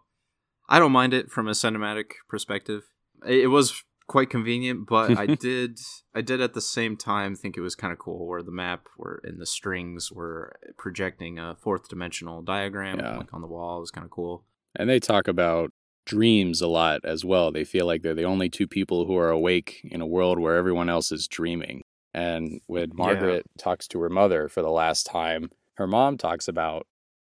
I 0.69 0.79
don't 0.79 0.93
mind 0.93 1.13
it 1.13 1.29
from 1.29 1.47
a 1.49 1.51
cinematic 1.51 2.11
perspective 2.29 2.83
it 3.27 3.49
was 3.49 3.83
quite 4.07 4.29
convenient 4.29 4.87
but 4.87 5.17
I 5.17 5.25
did 5.47 5.79
I 6.15 6.21
did 6.21 6.39
at 6.41 6.53
the 6.53 6.61
same 6.61 6.95
time 6.97 7.35
think 7.35 7.57
it 7.57 7.61
was 7.61 7.75
kind 7.75 7.91
of 7.91 7.99
cool 7.99 8.25
where 8.25 8.41
the 8.41 8.51
map 8.51 8.87
were 8.97 9.21
and 9.23 9.39
the 9.39 9.45
strings 9.45 10.11
were 10.11 10.55
projecting 10.77 11.37
a 11.39 11.55
fourth 11.55 11.89
dimensional 11.89 12.41
diagram 12.41 12.99
Yeah. 12.99 13.17
like 13.17 13.33
on 13.33 13.41
the 13.41 13.47
wall 13.47 13.77
it 13.77 13.81
was 13.81 13.91
kind 13.91 14.05
of 14.05 14.11
cool 14.11 14.45
And 14.75 14.89
they 14.89 14.99
talk 14.99 15.27
about 15.27 15.71
dreams 16.05 16.61
a 16.61 16.67
lot 16.67 17.01
as 17.03 17.25
well. 17.25 17.51
They 17.51 17.65
feel 17.65 17.85
like 17.85 18.01
they're 18.01 18.13
the 18.15 18.23
only 18.23 18.47
two 18.49 18.65
people 18.67 19.05
who 19.05 19.17
are 19.17 19.29
awake 19.29 19.81
in 19.83 19.99
a 19.99 20.07
world 20.07 20.39
where 20.39 20.55
everyone 20.55 20.87
else 20.87 21.11
is 21.11 21.27
dreaming. 21.27 21.83
And 22.13 22.61
when 22.67 22.91
Margaret 22.93 23.43
talks 23.57 23.87
to 23.89 23.99
her 23.99 24.09
mother 24.09 24.47
for 24.47 24.61
the 24.61 24.69
last 24.69 25.05
time, 25.05 25.51
her 25.73 25.85
mom 25.85 26.17
talks 26.17 26.47
about, 26.47 26.87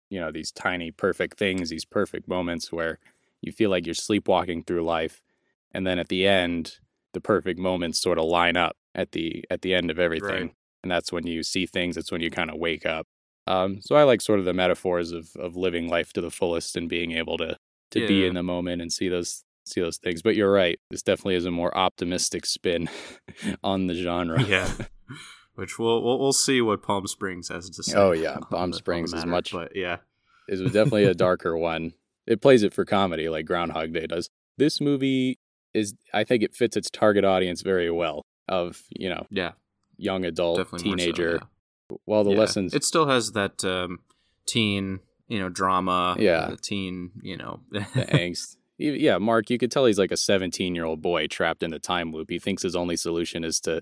you 0.10 0.18
know, 0.22 0.32
these 0.32 0.52
tiny 0.54 0.92
perfect 0.92 1.38
things, 1.38 1.70
these 1.70 1.84
perfect 1.84 2.30
moments 2.30 2.72
where 2.72 3.00
you 3.42 3.52
feel 3.52 3.70
like 3.70 3.86
you're 3.86 3.94
sleepwalking 3.96 4.64
through 4.64 4.86
life. 4.86 5.22
And 5.74 5.86
then 5.86 6.00
at 6.00 6.10
the 6.10 6.26
end, 6.28 6.78
the 7.14 7.22
perfect 7.22 7.60
moments 7.60 8.00
sort 8.00 8.18
of 8.18 8.26
line 8.26 8.58
up 8.58 8.76
at 8.96 9.12
the 9.12 9.44
at 9.50 9.62
the 9.62 9.74
end 9.74 9.90
of 9.92 10.00
everything. 10.00 10.30
Right. 10.48 10.56
And 10.84 10.92
that's 10.92 11.12
when 11.12 11.28
you 11.28 11.44
see 11.44 11.66
things, 11.66 11.96
that's 11.96 12.12
when 12.12 12.22
you 12.22 12.32
kind 12.32 12.50
of 12.50 12.58
wake 12.58 12.86
up. 12.86 13.06
Um, 13.48 13.82
so 13.82 13.96
I 13.96 14.04
like 14.04 14.22
sort 14.22 14.40
of 14.40 14.46
the 14.46 14.54
metaphors 14.54 15.12
of 15.12 15.30
of 15.38 15.56
living 15.56 15.88
life 15.90 16.14
to 16.14 16.22
the 16.22 16.32
fullest 16.32 16.76
and 16.76 16.88
being 16.90 17.12
able 17.14 17.38
to 17.38 17.58
to 17.92 18.08
be 18.08 18.26
in 18.26 18.36
the 18.36 18.44
moment 18.44 18.82
and 18.82 18.94
see 18.94 19.10
those 19.10 19.44
see 19.66 19.82
those 19.82 19.98
things. 19.98 20.22
But 20.22 20.36
you're 20.36 20.52
right. 20.52 20.80
This 20.90 21.02
definitely 21.04 21.36
is 21.36 21.46
a 21.46 21.52
more 21.52 21.76
optimistic 21.78 22.46
spin 22.46 22.90
on 23.64 23.88
the 23.88 23.94
genre. 23.96 24.42
yeah 24.44 24.72
which 25.56 25.78
we'll, 25.78 26.02
we'll 26.02 26.20
we'll 26.20 26.32
see 26.34 26.62
what 26.62 26.82
Palm 26.82 27.06
Springs 27.08 27.50
has 27.50 27.70
to 27.72 27.84
say 27.84 27.98
Oh, 27.98 28.12
yeah. 28.12 28.38
Palm 28.52 28.72
the- 28.72 28.78
Springs 28.78 29.14
is 29.14 29.26
much- 29.26 29.52
but 29.52 29.76
yeah 29.76 29.98
was 30.48 30.62
definitely 30.62 31.04
a 31.06 31.14
darker 31.14 31.56
one. 31.58 31.94
It 32.26 32.42
plays 32.42 32.64
it 32.64 32.74
for 32.74 32.86
comedy 32.86 33.28
like 33.30 33.46
Groundhog 33.46 33.94
Day 33.94 34.08
does. 34.08 34.30
This 34.58 34.80
movie 34.82 35.38
is 35.74 35.94
I 36.14 36.24
think 36.24 36.44
it 36.44 36.56
fits 36.56 36.76
its 36.78 36.90
target 36.90 37.24
audience 37.26 37.62
very 37.62 37.92
well 37.92 38.24
of, 38.48 38.82
you 38.90 39.10
know, 39.10 39.26
yeah 39.30 39.52
young 39.98 40.24
adult, 40.26 40.58
definitely 40.58 40.90
more 40.90 40.98
so, 40.98 41.04
teenager. 41.06 41.32
yeah. 41.90 41.98
While 42.06 42.24
the 42.24 42.32
Yeah. 42.32 42.38
lessons 42.40 42.74
It 42.74 42.84
still 42.86 43.08
has 43.08 43.34
that 43.34 43.64
um, 43.66 44.00
teen, 44.46 45.00
you 45.28 45.40
know, 45.40 45.50
drama. 45.50 46.16
Yeah. 46.18 46.50
the 46.52 46.58
teen, 46.58 47.12
you 47.22 47.36
know. 47.38 47.60
the 47.72 47.80
angst. 47.82 48.56
Yeah, 48.82 49.18
Mark, 49.18 49.50
you 49.50 49.58
could 49.58 49.72
tell 49.74 49.86
he's 49.86 50.00
like 50.00 50.12
a 50.14 50.16
17 50.16 50.74
year 50.74 50.86
old 50.86 51.02
boy 51.02 51.28
trapped 51.28 51.64
in 51.64 51.72
the 51.72 51.80
time 51.80 52.14
loop. 52.14 52.30
He 52.30 52.40
thinks 52.40 52.64
his 52.64 52.78
only 52.78 52.96
solution 52.96 53.44
is 53.44 53.60
to 53.62 53.82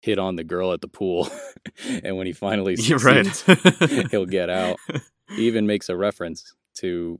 hit 0.00 0.20
on 0.20 0.36
the 0.36 0.44
girl 0.44 0.72
at 0.72 0.80
the 0.82 0.86
pool. 0.86 1.28
and 2.04 2.16
when 2.16 2.28
he 2.28 2.32
finally 2.32 2.76
succeeds, 2.76 3.44
right. 3.44 4.08
he'll 4.12 4.24
get 4.24 4.48
out. 4.48 4.76
He 5.34 5.48
even 5.48 5.66
makes 5.66 5.88
a 5.88 5.96
reference 5.96 6.54
to 6.74 7.18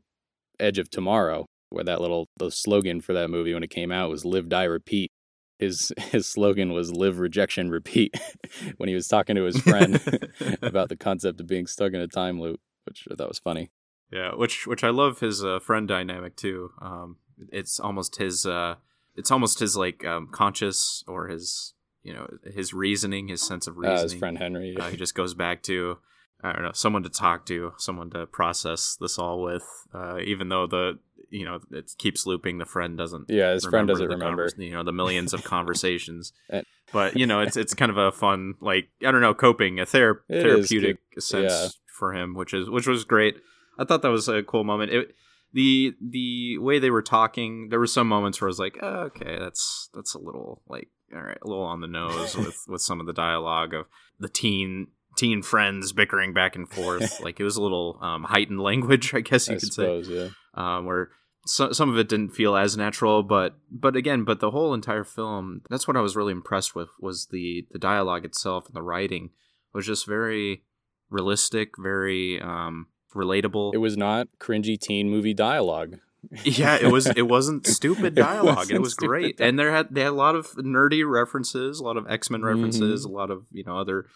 Edge 0.61 0.79
of 0.79 0.89
Tomorrow, 0.89 1.47
where 1.71 1.85
that 1.85 2.01
little 2.01 2.29
the 2.39 2.51
slogan 2.51 3.01
for 3.01 3.13
that 3.15 3.31
movie 3.31 3.55
when 3.55 3.63
it 3.63 3.71
came 3.71 3.93
out 3.93 4.11
was 4.11 4.25
"Live, 4.25 4.49
Die, 4.49 4.65
Repeat." 4.65 5.11
His 5.59 5.93
his 5.99 6.27
slogan 6.29 6.73
was 6.73 6.93
"Live, 6.93 7.19
Rejection, 7.19 7.71
Repeat." 7.71 8.15
when 8.77 8.89
he 8.89 8.95
was 8.95 9.09
talking 9.09 9.37
to 9.37 9.45
his 9.45 9.59
friend 9.61 10.01
about 10.63 10.89
the 10.89 10.97
concept 10.97 11.41
of 11.41 11.47
being 11.47 11.67
stuck 11.67 11.93
in 11.93 12.01
a 12.01 12.09
time 12.09 12.41
loop, 12.41 12.61
which 12.85 13.07
I 13.11 13.15
thought 13.15 13.29
was 13.29 13.39
funny. 13.39 13.71
yeah, 14.13 14.35
which 14.35 14.67
which 14.67 14.85
I 14.85 14.91
love 14.91 15.21
his 15.21 15.45
uh, 15.45 15.59
friend 15.61 15.87
dynamic 15.89 16.37
too. 16.37 16.71
Um, 16.81 17.17
it's 17.51 17.79
almost 17.81 18.17
his. 18.17 18.47
Uh, 18.47 18.77
it's 19.17 19.31
almost 19.31 19.61
his 19.61 19.77
like 19.77 20.05
um, 20.05 20.29
conscious 20.31 21.03
or 21.09 21.29
his 21.29 21.73
you 22.03 22.13
know 22.13 22.27
his 22.55 22.73
reasoning, 22.75 23.29
his 23.29 23.43
sense 23.47 23.67
of 23.67 23.77
Uh, 23.77 23.81
reasoning. 23.81 24.03
his 24.03 24.15
friend 24.15 24.39
Henry. 24.39 24.77
Uh, 24.79 24.91
he 24.91 24.97
just 24.97 25.15
goes 25.15 25.33
back 25.35 25.63
to 25.65 25.99
I 26.43 26.53
don't 26.53 26.63
know 26.63 26.73
someone 26.75 27.03
to 27.03 27.09
talk 27.09 27.47
to, 27.47 27.73
someone 27.79 28.11
to 28.11 28.27
process 28.27 28.97
this 29.01 29.19
all 29.19 29.43
with. 29.43 29.65
Uh, 29.95 30.19
even 30.23 30.51
though 30.51 30.67
the 30.67 30.99
you 31.37 31.45
know 31.45 31.59
it 31.73 31.93
keeps 31.99 32.27
looping, 32.27 32.59
the 32.59 32.65
friend 32.65 32.97
doesn't. 32.97 33.27
yeah, 33.29 33.53
his 33.53 33.67
friend 33.67 33.87
doesn't 33.89 34.07
remember. 34.09 34.49
convers- 34.49 34.55
you 34.59 34.73
know 34.73 34.83
the 34.83 34.93
millions 34.93 35.33
of 35.35 35.45
conversations. 35.55 36.33
And- 36.51 36.65
but 36.93 37.17
you 37.17 37.27
know 37.27 37.41
it's 37.41 37.57
it's 37.57 37.75
kind 37.75 37.91
of 37.91 37.97
a 37.99 38.13
fun 38.13 38.55
like 38.61 38.89
I 39.05 39.11
don't 39.11 39.21
know 39.21 39.35
coping 39.35 39.81
a 39.81 39.85
thera- 39.87 40.19
therapeutic 40.31 40.99
sense 41.19 41.53
Yeah. 41.53 41.69
for 41.99 42.15
him, 42.15 42.35
which 42.35 42.55
is 42.55 42.71
which 42.71 42.87
was 42.87 43.05
great. 43.05 43.37
I 43.79 43.85
thought 43.85 44.03
that 44.03 44.09
was 44.11 44.29
a 44.29 44.43
cool 44.43 44.65
moment. 44.65 44.93
It, 44.93 45.15
the 45.53 45.95
the 46.01 46.59
way 46.59 46.79
they 46.79 46.91
were 46.91 47.03
talking, 47.03 47.69
there 47.71 47.79
were 47.81 47.87
some 47.87 48.09
moments 48.09 48.41
where 48.41 48.49
I 48.49 48.51
was 48.51 48.59
like, 48.59 48.79
oh, 48.83 49.01
okay, 49.11 49.37
that's 49.39 49.89
that's 49.95 50.15
a 50.15 50.19
little 50.19 50.63
like 50.69 50.89
all 51.15 51.23
right, 51.23 51.39
a 51.43 51.47
little 51.49 51.65
on 51.65 51.81
the 51.81 51.87
nose 51.89 52.37
with 52.45 52.57
with 52.69 52.83
some 52.83 53.01
of 53.01 53.07
the 53.07 53.13
dialogue 53.13 53.75
of 53.75 53.87
the 54.21 54.29
teen 54.29 54.89
teen 55.17 55.43
friends 55.43 55.93
bickering 55.93 56.33
back 56.35 56.55
and 56.57 56.69
forth. 56.69 57.21
like 57.25 57.41
it 57.41 57.45
was 57.45 57.57
a 57.57 57.63
little 57.63 57.99
um, 58.01 58.25
heightened 58.25 58.61
language, 58.61 59.13
I 59.15 59.21
guess 59.21 59.49
you 59.49 59.57
I 59.57 59.59
could 59.59 59.73
say 59.73 60.01
yeah. 60.03 60.29
um, 60.55 60.85
where 60.85 61.11
so, 61.47 61.73
some 61.73 61.89
of 61.91 61.97
it 61.99 62.09
didn't 62.09 62.31
feel 62.31 62.57
as 62.57 62.77
natural, 62.77 63.23
but 63.23 63.57
but 63.71 63.97
again, 63.97 64.25
but 64.25 64.41
the 64.41 64.51
whole 64.51 64.75
entire 64.75 65.05
film, 65.05 65.63
that's 65.71 65.87
what 65.89 65.97
I 65.97 66.01
was 66.01 66.17
really 66.17 66.33
impressed 66.33 66.75
with 66.75 66.89
was 67.01 67.27
the 67.31 67.67
the 67.71 67.79
dialogue 67.79 68.25
itself 68.25 68.67
and 68.67 68.75
the 68.75 68.83
writing 68.83 69.31
was 69.73 69.87
just 69.87 70.07
very 70.07 70.63
realistic, 71.11 71.71
very 71.79 72.41
um, 72.41 72.87
relatable. 73.15 73.75
It 73.75 73.79
was 73.79 73.97
not 73.97 74.29
cringy 74.41 74.79
teen 74.81 75.09
movie 75.11 75.35
dialogue. 75.35 75.97
yeah, 76.45 76.77
it 76.77 76.91
was. 76.91 77.07
It 77.07 77.29
wasn't 77.29 77.67
stupid 77.67 78.15
dialogue. 78.15 78.71
It, 78.71 78.79
wasn't 78.79 78.81
was 78.83 78.95
great, 78.95 79.41
and 79.41 79.59
there 79.59 79.71
had 79.71 79.89
they 79.91 80.01
had 80.03 80.11
a 80.11 80.13
lot 80.13 80.35
of 80.35 80.49
nerdy 80.57 81.09
references, 81.09 81.79
a 81.79 81.85
lot 81.85 81.97
of 81.97 82.07
X 82.09 82.31
Men 82.31 82.43
references, 82.43 83.05
Mm-hmm. 83.07 83.15
a 83.15 83.17
lot 83.19 83.31
of 83.31 83.45
you 83.53 83.63
know 83.65 83.79
other, 83.79 84.07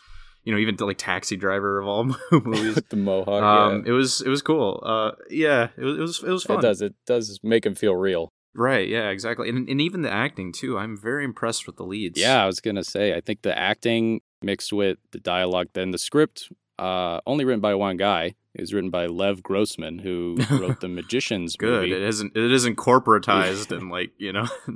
you 0.45 0.53
know 0.53 0.59
even 0.59 0.77
like 0.81 0.99
Taxi 0.99 1.37
Driver 1.37 1.81
of 1.81 1.87
all 1.87 2.05
movies. 2.33 2.81
The 2.89 2.97
mohawk. 2.97 3.43
um, 3.43 3.83
yeah. 3.85 3.91
it 3.91 3.93
was 3.93 4.21
it 4.21 4.29
was 4.29 4.43
cool. 4.43 4.83
Uh, 4.85 5.13
yeah, 5.31 5.69
it 5.77 5.85
was 5.85 5.97
it 5.99 6.01
was 6.01 6.23
it 6.23 6.31
was 6.31 6.45
fun. 6.45 6.59
It 6.59 6.63
does. 6.63 6.81
It 6.83 6.95
does 7.07 7.39
make 7.43 7.65
him 7.67 7.75
feel 7.75 7.95
real. 7.95 8.29
Right, 8.55 8.89
yeah, 8.89 9.11
exactly. 9.11 9.49
And 9.49 9.69
and 9.69 9.81
even 9.81 10.03
the 10.03 10.11
acting 10.11 10.53
too. 10.53 10.77
I'm 10.77 10.97
very 10.97 11.25
impressed 11.25 11.67
with 11.67 11.77
the 11.77 11.85
leads. 11.85 12.19
Yeah, 12.21 12.43
I 12.43 12.47
was 12.47 12.61
gonna 12.61 12.85
say. 12.85 13.15
I 13.15 13.21
think 13.21 13.43
the 13.43 13.57
acting 13.57 14.23
mixed 14.43 14.73
with 14.73 14.99
the 15.13 15.21
dialogue, 15.21 15.69
then 15.75 15.91
the 15.93 15.99
script, 15.99 16.51
uh, 16.79 17.21
only 17.27 17.45
written 17.45 17.61
by 17.61 17.75
one 17.75 17.97
guy, 17.97 18.35
is 18.55 18.75
written 18.75 18.91
by 18.91 19.07
Lev 19.07 19.43
Grossman, 19.43 19.99
who 20.01 20.37
wrote 20.51 20.81
the 20.81 20.89
Magicians 20.89 21.55
Good. 21.57 21.83
movie, 21.83 21.93
It 21.93 22.03
isn't 22.03 22.37
it 22.37 22.51
isn't 22.51 22.77
corporatized 22.77 23.71
and 23.71 23.91
like, 23.91 24.11
you 24.19 24.33
know. 24.33 24.49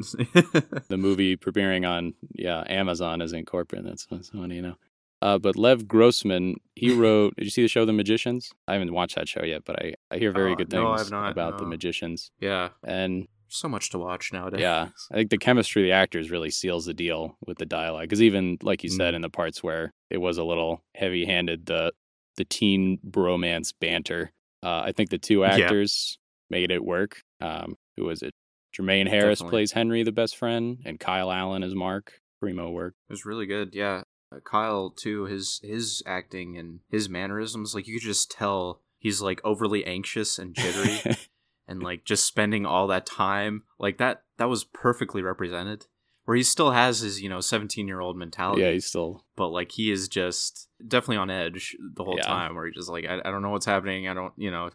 the 0.89 0.97
movie 0.97 1.37
premiering 1.37 1.89
on 1.89 2.15
yeah 2.33 2.63
Amazon 2.69 3.21
isn't 3.21 3.47
corporate. 3.47 3.85
That's 3.85 4.07
that's 4.07 4.29
funny, 4.31 4.57
you 4.57 4.63
know. 4.63 4.77
Uh, 5.25 5.39
but 5.39 5.57
Lev 5.57 5.89
Grossman, 5.89 6.57
he 6.75 6.93
wrote. 6.95 7.35
did 7.37 7.45
you 7.45 7.51
see 7.51 7.63
the 7.63 7.69
show 7.69 7.85
The 7.87 7.93
Magicians? 7.95 8.51
I 8.69 8.75
haven't 8.75 8.93
watched 8.93 9.17
that 9.17 9.27
show 9.29 9.43
yet, 9.43 9.63
but 9.65 9.83
I, 9.83 9.95
I 10.11 10.19
hear 10.19 10.33
very 10.33 10.53
Uh, 10.53 10.57
good 10.57 10.71
things 10.71 11.01
have 11.01 11.11
not, 11.11 11.33
about 11.33 11.57
The. 11.59 11.65
Magicians. 11.65 12.31
yeah. 12.41 12.69
And 12.85 13.27
So 13.49 13.69
much 13.69 13.89
to 13.91 13.99
watch 13.99 14.33
nowadays. 14.33 14.61
Yeah, 14.61 14.89
I 15.11 15.15
think 15.15 15.31
the 15.31 15.39
chemistry 15.39 15.83
of 15.83 15.87
the 15.87 15.93
actors 15.93 16.31
really 16.31 16.51
seals 16.51 16.85
the 16.87 16.95
deal 16.95 17.39
with 17.47 17.57
the 17.59 17.65
dialogue. 17.67 18.03
Because 18.05 18.21
even 18.23 18.59
like 18.63 18.83
you 18.85 18.91
said, 18.91 19.15
Mm. 19.15 19.17
in 19.17 19.23
the 19.23 19.31
parts 19.31 19.63
where 19.63 19.93
it 20.11 20.19
was 20.19 20.37
a 20.39 20.45
little 20.45 20.85
heavy-handed, 20.95 21.67
the 21.67 21.93
the 22.37 22.45
teen 22.45 22.99
bromance 23.09 23.73
banter, 23.81 24.33
uh, 24.63 24.83
I 24.85 24.93
think 24.93 25.09
the 25.11 25.19
two 25.19 25.41
Yeah. 25.41 25.55
actors 25.55 26.19
made 26.51 26.71
it 26.73 26.85
work. 26.85 27.23
Um, 27.41 27.77
who 27.97 28.05
was 28.07 28.23
it? 28.23 28.35
Jermaine 28.77 29.09
Harris 29.09 29.39
Definitely. 29.39 29.51
plays 29.51 29.73
Henry, 29.73 30.03
the 30.03 30.11
best 30.13 30.37
friend, 30.37 30.79
and 30.85 30.99
Kyle 30.99 31.31
Allen 31.31 31.63
is 31.63 31.75
Mark. 31.77 32.21
Primo 32.41 32.71
work. 32.71 32.95
It 33.09 33.13
was 33.13 33.25
really 33.25 33.47
good. 33.47 33.73
Yeah, 33.73 34.03
Kyle 34.45 34.91
too. 34.91 35.25
His 35.25 35.61
his 35.63 36.03
acting 36.07 36.57
and 36.59 36.81
his 36.89 37.09
mannerisms, 37.09 37.75
like 37.75 37.87
you 37.87 37.95
could 37.95 38.07
just 38.07 38.31
tell 38.31 38.81
he's 38.99 39.21
like 39.21 39.41
overly 39.45 39.85
anxious 39.87 40.39
and 40.39 40.55
jittery, 40.55 41.01
and 41.69 41.83
like 41.83 42.05
just 42.05 42.25
spending 42.25 42.65
all 42.67 42.87
that 42.89 43.07
time 43.07 43.63
like 43.79 43.99
that. 43.99 44.23
That 44.39 44.49
was 44.49 44.65
perfectly 44.65 45.23
represented. 45.23 45.87
Where 46.25 46.37
he 46.37 46.43
still 46.43 46.71
has 46.71 47.01
his 47.01 47.21
you 47.21 47.29
know 47.29 47.41
seventeen 47.41 47.87
year 47.87 48.01
old 48.01 48.17
mentality, 48.17 48.63
yeah, 48.63 48.73
he's 48.73 48.87
still 48.87 49.25
but 49.37 49.49
like 49.49 49.73
he 49.73 49.91
is 49.91 50.09
just 50.09 50.69
definitely 50.87 51.19
on 51.19 51.31
edge 51.31 51.77
the 51.95 52.03
whole 52.05 52.17
Yeah. 52.17 52.23
time. 52.27 52.55
Where 52.55 52.67
he's 52.67 52.75
just 52.75 52.89
like 52.89 53.05
I, 53.05 53.19
I 53.19 53.31
don't 53.31 53.43
know 53.43 53.51
what's 53.51 53.67
happening. 53.67 54.09
I 54.09 54.15
don't 54.15 54.33
you 54.37 54.51
know. 54.51 54.71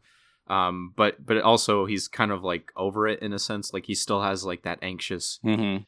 Um, 0.48 0.94
but 0.96 1.24
but 1.26 1.42
also 1.42 1.86
he's 1.86 2.08
kind 2.08 2.32
of 2.32 2.44
like 2.44 2.72
over 2.76 3.08
it 3.08 3.20
in 3.22 3.34
a 3.34 3.40
sense. 3.40 3.74
Like 3.74 3.86
he 3.88 3.96
still 3.96 4.22
has 4.22 4.44
like 4.46 4.62
that 4.64 4.80
anxious 4.82 5.40
Mhm. 5.44 5.86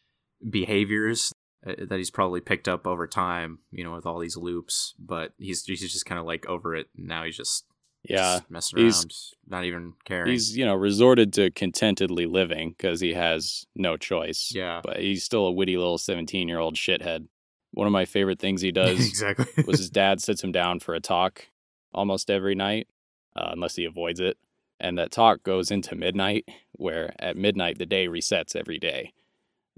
behaviors 0.49 1.31
uh, 1.31 1.35
that 1.63 1.97
he's 1.97 2.11
probably 2.11 2.41
picked 2.41 2.67
up 2.67 2.87
over 2.87 3.07
time, 3.07 3.59
you 3.71 3.83
know, 3.83 3.93
with 3.93 4.05
all 4.05 4.19
these 4.19 4.37
loops. 4.37 4.93
But 4.99 5.33
he's 5.37 5.63
he's 5.65 5.81
just 5.81 6.05
kind 6.05 6.19
of 6.19 6.25
like 6.25 6.45
over 6.47 6.75
it. 6.75 6.87
And 6.97 7.07
now 7.07 7.23
he's 7.23 7.37
just 7.37 7.65
yeah. 8.03 8.37
just 8.37 8.51
messing 8.51 8.79
he's- 8.79 9.03
around, 9.03 9.13
not 9.47 9.65
even 9.65 9.93
caring. 10.05 10.31
He's 10.31 10.57
you 10.57 10.65
know 10.65 10.75
resorted 10.75 11.33
to 11.33 11.51
contentedly 11.51 12.25
living 12.25 12.71
because 12.71 12.99
he 12.99 13.13
has 13.13 13.65
no 13.75 13.97
choice. 13.97 14.51
yeah, 14.53 14.81
but 14.83 14.99
he's 14.99 15.23
still 15.23 15.45
a 15.45 15.51
witty 15.51 15.77
little 15.77 15.97
seventeen 15.97 16.47
year 16.47 16.59
old 16.59 16.75
shithead. 16.75 17.27
One 17.73 17.87
of 17.87 17.93
my 17.93 18.05
favorite 18.05 18.39
things 18.39 18.61
he 18.61 18.71
does 18.73 19.07
exactly. 19.07 19.63
was 19.65 19.79
his 19.79 19.89
dad 19.89 20.21
sits 20.21 20.43
him 20.43 20.51
down 20.51 20.79
for 20.79 20.93
a 20.93 20.99
talk 20.99 21.47
almost 21.93 22.29
every 22.29 22.55
night, 22.55 22.87
uh, 23.35 23.49
unless 23.51 23.75
he 23.75 23.85
avoids 23.85 24.19
it. 24.19 24.37
And 24.79 24.97
that 24.97 25.11
talk 25.11 25.43
goes 25.43 25.69
into 25.69 25.95
midnight, 25.95 26.45
where 26.71 27.13
at 27.19 27.37
midnight 27.37 27.77
the 27.77 27.85
day 27.85 28.07
resets 28.07 28.55
every 28.55 28.79
day 28.79 29.13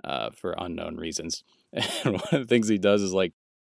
uh, 0.04 0.30
for 0.32 0.56
unknown 0.58 0.96
reasons. 0.96 1.44
And 1.74 2.14
one 2.14 2.24
of 2.32 2.42
the 2.42 2.46
things 2.46 2.68
he 2.68 2.78
does 2.78 3.02
is 3.02 3.14
like 3.14 3.34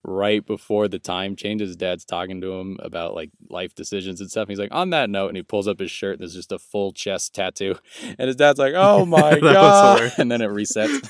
right 0.08 0.46
before 0.46 0.88
the 0.88 1.00
time 1.00 1.36
changes, 1.36 1.70
his 1.70 1.76
dad's 1.76 2.06
talking 2.06 2.40
to 2.42 2.52
him 2.54 2.78
about 2.82 3.16
like 3.16 3.32
life 3.50 3.74
decisions 3.74 4.22
and 4.22 4.30
stuff. 4.30 4.44
And 4.44 4.50
he's 4.52 4.60
like, 4.60 4.72
on 4.74 4.92
that 4.92 5.10
note, 5.10 5.30
and 5.30 5.38
he 5.38 5.42
pulls 5.42 5.68
up 5.68 5.80
his 5.80 5.90
shirt 5.90 6.14
and 6.14 6.20
there's 6.22 6.36
just 6.36 6.52
a 6.52 6.60
full 6.60 6.92
chest 6.92 7.34
tattoo. 7.34 7.76
And 8.20 8.28
his 8.28 8.36
dad's 8.36 8.60
like, 8.60 8.74
oh 8.76 9.06
my 9.18 9.40
God. 9.40 10.12
And 10.20 10.32
then 10.32 10.42
it 10.42 10.50
resets. 10.52 11.02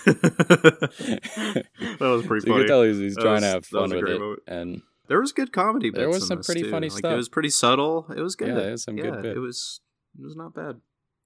that 2.00 2.00
was 2.00 2.26
pretty 2.26 2.46
So 2.46 2.48
you 2.48 2.54
funny. 2.54 2.64
can 2.64 2.68
tell 2.68 2.84
he's, 2.84 2.98
he's 2.98 3.18
trying 3.18 3.34
was- 3.34 3.42
to 3.44 3.48
have 3.48 3.66
fun 3.66 3.90
with 3.90 4.08
it. 4.08 4.20
moment. 4.20 4.40
And 4.48 4.82
There 5.08 5.20
was 5.20 5.32
good 5.34 5.52
comedy. 5.52 5.90
There 5.90 6.08
was 6.08 6.22
in 6.24 6.28
some 6.28 6.38
this, 6.38 6.46
pretty 6.46 6.64
too. 6.64 6.72
funny 6.72 6.90
like, 6.90 7.00
stuff. 7.00 7.14
It 7.14 7.18
was 7.18 7.30
pretty 7.30 7.50
subtle. 7.50 8.06
It 8.16 8.22
was 8.22 8.36
good. 8.36 8.50
Yeah, 8.50 8.60
it 8.68 8.72
was 8.72 8.84
some 8.84 8.96
good 8.96 9.22
bit. 9.22 9.36
It 9.38 9.40
was. 9.40 9.82
It 10.18 10.24
was 10.24 10.36
not 10.38 10.54
bad. 10.54 10.80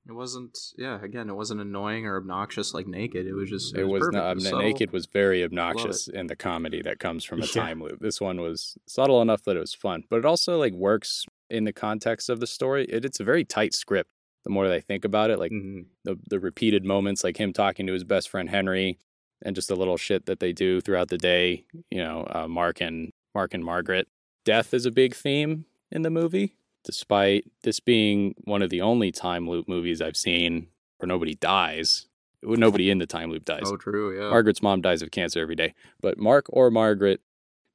It 0.10 0.13
wasn't. 0.15 0.58
Yeah, 0.76 1.00
again, 1.04 1.30
it 1.30 1.36
wasn't 1.36 1.62
annoying 1.62 2.08
or 2.08 2.17
obnoxious 2.17 2.74
like 2.74 2.88
Naked. 2.88 3.28
It 3.28 3.34
was 3.34 3.48
just. 3.50 3.76
It, 3.76 3.82
it 3.82 3.84
was 3.88 4.00
perfect. 4.02 4.15
not, 4.15 4.36
was 4.36 4.52
naked 4.52 4.91
was 4.91 5.06
very 5.06 5.43
obnoxious 5.43 6.08
in 6.08 6.26
the 6.28 6.36
comedy 6.36 6.82
that 6.82 6.98
comes 7.00 7.24
from 7.24 7.41
a 7.41 7.45
Yeah. 7.45 7.52
time 7.63 7.82
loop. 7.84 8.00
This 8.00 8.19
one 8.19 8.41
was 8.41 8.76
subtle 8.88 9.22
enough 9.22 9.43
that 9.43 9.56
it 9.56 9.60
was 9.60 9.74
fun, 9.76 10.04
but 10.10 10.17
it 10.17 10.26
also 10.26 10.58
like 10.58 10.74
works 10.74 11.26
in 11.50 11.63
the 11.65 11.74
context 11.74 12.28
of 12.30 12.39
the 12.39 12.48
story. 12.48 12.86
It, 12.89 13.06
it's 13.06 13.19
a 13.19 13.24
very 13.24 13.45
tight 13.45 13.74
script. 13.76 14.10
The 14.45 14.50
more 14.50 14.67
that 14.67 14.74
I 14.74 14.80
think 14.80 15.06
about 15.06 15.30
it, 15.30 15.38
like 15.38 15.52
Mhm. 15.52 15.86
the 16.06 16.17
the 16.28 16.39
repeated 16.39 16.84
moments, 16.84 17.24
like 17.24 17.38
him 17.38 17.54
talking 17.54 17.86
to 17.86 17.93
his 17.93 18.04
best 18.04 18.30
friend 18.30 18.50
Henry, 18.50 18.98
and 19.43 19.56
just 19.56 19.67
the 19.67 19.76
little 19.76 19.98
shit 19.98 20.26
that 20.26 20.39
they 20.39 20.54
do 20.54 20.82
throughout 20.82 21.10
the 21.10 21.17
day. 21.19 21.65
You 21.91 22.00
know, 22.04 22.26
uh, 22.34 22.48
Mark 22.48 22.82
and 22.82 23.12
Mark 23.36 23.54
and 23.54 23.63
Margaret. 23.63 24.08
Death 24.43 24.74
is 24.74 24.88
a 24.88 24.91
big 24.91 25.13
theme 25.13 25.65
in 25.91 26.02
the 26.02 26.10
movie, 26.10 26.56
despite 26.83 27.45
this 27.63 27.79
being 27.79 28.35
one 28.43 28.61
of 28.61 28.69
the 28.69 28.81
only 28.81 29.11
time 29.11 29.49
loop 29.49 29.67
movies 29.67 30.01
I've 30.01 30.17
seen 30.17 30.67
where 30.97 31.07
nobody 31.07 31.35
dies. 31.35 32.07
Nobody 32.41 32.89
in 32.89 32.99
the 32.99 33.05
time 33.05 33.31
loop 33.31 33.43
dies. 33.43 33.63
Oh, 33.65 33.75
true. 33.75 34.17
Yeah. 34.17 34.29
Margaret's 34.29 34.61
mom 34.61 34.81
dies 34.81 35.01
of 35.01 35.11
cancer 35.11 35.41
every 35.41 35.55
day, 35.55 35.73
but 36.01 36.17
Mark 36.17 36.45
or 36.49 36.71
Margaret 36.71 37.21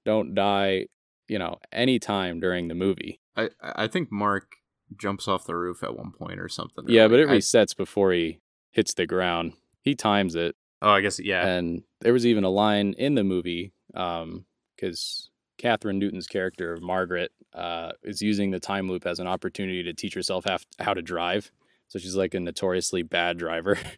don't 0.04 0.34
die, 0.34 0.86
you 1.28 1.38
know, 1.38 1.58
any 1.70 1.98
time 1.98 2.40
during 2.40 2.68
the 2.68 2.74
movie. 2.74 3.20
I 3.36 3.50
I 3.60 3.88
think 3.88 4.10
Mark 4.10 4.56
jumps 4.96 5.28
off 5.28 5.46
the 5.46 5.56
roof 5.56 5.82
at 5.82 5.96
one 5.96 6.12
point 6.12 6.40
or 6.40 6.48
something. 6.48 6.84
Yeah, 6.88 7.08
but 7.08 7.20
it 7.20 7.26
like, 7.26 7.34
I- 7.34 7.38
resets 7.38 7.76
before 7.76 8.12
he 8.12 8.40
hits 8.70 8.94
the 8.94 9.06
ground. 9.06 9.52
He 9.82 9.94
times 9.94 10.34
it, 10.34 10.56
oh, 10.80 10.90
I 10.90 11.02
guess 11.02 11.20
yeah. 11.20 11.46
and 11.46 11.82
there 12.00 12.14
was 12.14 12.24
even 12.24 12.44
a 12.44 12.48
line 12.48 12.94
in 12.96 13.16
the 13.16 13.24
movie 13.24 13.74
um, 13.94 14.46
because 14.74 15.28
Kathryn 15.58 15.96
Newton's 15.96 16.26
character 16.26 16.72
of 16.72 16.82
Margaret 16.82 17.32
uh, 17.54 17.92
is 18.02 18.20
using 18.20 18.50
the 18.50 18.60
time 18.60 18.88
loop 18.88 19.06
as 19.06 19.18
an 19.18 19.26
opportunity 19.26 19.82
to 19.82 19.92
teach 19.92 20.14
herself 20.14 20.44
how, 20.46 20.58
how 20.80 20.94
to 20.94 21.02
drive. 21.02 21.50
So 21.88 21.98
she's 21.98 22.16
like 22.16 22.34
a 22.34 22.40
notoriously 22.40 23.02
bad 23.02 23.38
driver. 23.38 23.78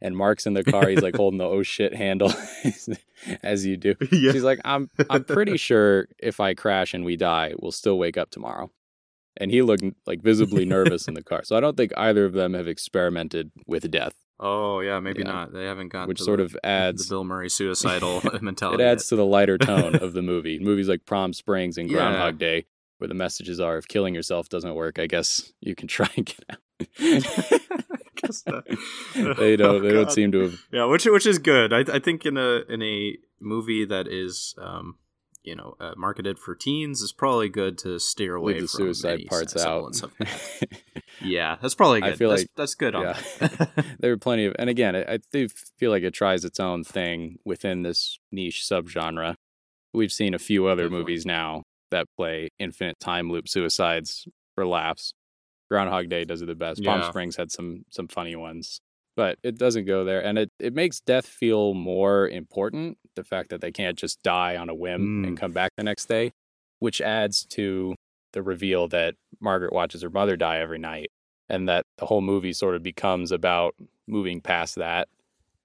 And 0.00 0.16
Mark's 0.16 0.46
in 0.46 0.54
the 0.54 0.64
car. 0.64 0.88
He's 0.88 1.02
like 1.02 1.14
holding 1.16 1.38
the 1.38 1.44
oh 1.44 1.62
shit 1.62 1.94
handle, 1.94 2.32
as 3.42 3.64
you 3.64 3.76
do. 3.76 3.94
yeah. 4.10 4.32
She's 4.32 4.42
like, 4.42 4.60
I'm 4.64 4.90
I'm 5.08 5.22
pretty 5.22 5.56
sure 5.56 6.08
if 6.18 6.40
I 6.40 6.54
crash 6.54 6.94
and 6.94 7.04
we 7.04 7.16
die, 7.16 7.54
we'll 7.58 7.70
still 7.70 7.96
wake 7.96 8.16
up 8.16 8.30
tomorrow. 8.30 8.70
And 9.36 9.52
he 9.52 9.62
looked 9.62 9.84
like 10.06 10.20
visibly 10.20 10.64
nervous 10.64 11.06
in 11.06 11.14
the 11.14 11.22
car. 11.22 11.44
So 11.44 11.56
I 11.56 11.60
don't 11.60 11.76
think 11.76 11.92
either 11.96 12.24
of 12.24 12.32
them 12.32 12.54
have 12.54 12.66
experimented 12.66 13.52
with 13.66 13.88
death, 13.90 14.14
Oh 14.40 14.80
yeah, 14.80 15.00
maybe 15.00 15.20
Yeah. 15.20 15.32
not. 15.32 15.52
They 15.52 15.64
haven't 15.64 15.88
got 15.88 16.08
which 16.08 16.20
sort 16.20 16.38
the, 16.38 16.44
of 16.44 16.56
adds 16.62 17.06
the 17.08 17.12
Bill 17.14 17.24
Murray 17.24 17.48
suicidal 17.50 18.22
mentality. 18.40 18.82
it 18.82 18.86
adds 18.86 19.08
to 19.08 19.16
the 19.16 19.24
lighter 19.26 19.58
tone 19.70 19.96
of 19.96 20.12
the 20.12 20.22
movie. 20.22 20.58
Movies 20.58 20.88
like 20.88 21.04
Palm 21.06 21.32
Springs 21.32 21.76
and 21.78 21.88
Yeah. 21.90 21.96
Groundhog 21.96 22.38
Day, 22.38 22.66
where 22.98 23.08
the 23.08 23.14
messages 23.14 23.58
are 23.60 23.78
if 23.78 23.88
killing 23.88 24.14
yourself 24.14 24.48
doesn't 24.48 24.74
work, 24.74 24.98
I 24.98 25.06
guess 25.06 25.52
you 25.60 25.74
can 25.74 25.88
try 25.88 26.08
and 26.16 26.26
get 26.26 26.44
out. 26.50 26.58
Not. 28.46 28.64
they 29.38 29.56
don't 29.56 29.76
Oh, 29.76 29.80
they 29.80 29.90
don't 29.92 30.10
seem 30.12 30.32
to 30.32 30.40
have 30.42 30.60
Yeah, 30.72 30.84
which 30.84 31.06
which 31.06 31.26
is 31.26 31.38
good. 31.38 31.72
I 31.72 31.80
I 31.80 31.98
think 31.98 32.26
in 32.26 32.36
a 32.36 32.62
in 32.68 32.82
a 32.82 33.16
movie 33.40 33.84
that 33.84 34.06
is 34.08 34.54
um 34.58 34.96
you 35.48 35.56
know 35.56 35.74
uh, 35.80 35.94
marketed 35.96 36.38
for 36.38 36.54
teens 36.54 37.00
is 37.00 37.10
probably 37.12 37.48
good 37.48 37.78
to 37.78 37.98
steer 37.98 38.36
away 38.36 38.54
leave 38.54 38.62
the 38.62 38.68
from 38.68 38.78
suicide 38.78 39.26
parts 39.28 39.56
out. 39.56 40.00
Yeah, 41.20 41.56
that's 41.60 41.74
probably 41.74 42.00
I 42.02 42.10
good. 42.10 42.18
feel 42.18 42.30
that's, 42.30 42.42
like- 42.42 42.50
that's 42.56 42.74
good 42.74 42.94
on 42.94 43.02
yeah. 43.02 43.20
that. 43.40 43.84
there 43.98 44.12
are 44.12 44.16
plenty 44.28 44.44
of 44.44 44.54
and 44.58 44.70
again 44.70 44.94
I, 44.94 45.14
I 45.14 45.18
do 45.32 45.48
feel 45.48 45.90
like 45.90 46.02
it 46.04 46.14
tries 46.14 46.44
its 46.44 46.60
own 46.60 46.84
thing 46.84 47.38
within 47.44 47.82
this 47.82 48.18
niche 48.30 48.62
subgenre 48.62 49.34
we've 49.92 50.12
seen 50.12 50.34
a 50.34 50.38
few 50.38 50.66
other 50.66 50.84
Definitely. 50.84 50.98
movies 51.00 51.26
now 51.26 51.62
that 51.90 52.06
play 52.16 52.50
infinite 52.58 53.00
time 53.00 53.30
loop 53.32 53.48
suicides 53.48 54.28
for 54.54 54.64
laughs 54.66 55.12
groundhog 55.70 56.08
day 56.08 56.24
does 56.24 56.42
it 56.42 56.46
the 56.46 56.54
best 56.54 56.84
palm 56.84 57.02
springs 57.02 57.36
had 57.36 57.50
some 57.50 57.84
some 57.90 58.06
funny 58.06 58.36
ones 58.36 58.80
but 59.18 59.36
it 59.42 59.58
doesn't 59.58 59.84
go 59.84 60.04
there 60.04 60.22
and 60.24 60.38
it, 60.38 60.50
it 60.60 60.72
makes 60.72 61.00
death 61.00 61.26
feel 61.26 61.74
more 61.74 62.28
important 62.28 62.96
the 63.16 63.24
fact 63.24 63.50
that 63.50 63.60
they 63.60 63.72
can't 63.72 63.98
just 63.98 64.22
die 64.22 64.56
on 64.56 64.68
a 64.68 64.74
whim 64.74 65.24
and 65.24 65.36
Mm. 65.36 65.40
come 65.40 65.50
back 65.52 65.72
the 65.76 65.82
next 65.82 66.06
day 66.08 66.30
which 66.78 67.00
adds 67.00 67.44
to 67.46 67.94
the 68.32 68.42
reveal 68.42 68.86
that 68.88 69.14
margaret 69.40 69.72
watches 69.72 70.02
her 70.02 70.10
mother 70.10 70.36
die 70.36 70.58
every 70.60 70.78
night 70.78 71.10
and 71.48 71.68
that 71.68 71.84
the 71.96 72.06
whole 72.06 72.20
movie 72.20 72.52
sort 72.52 72.76
of 72.76 72.82
becomes 72.84 73.32
about 73.32 73.74
moving 74.06 74.40
past 74.40 74.76
that 74.76 75.08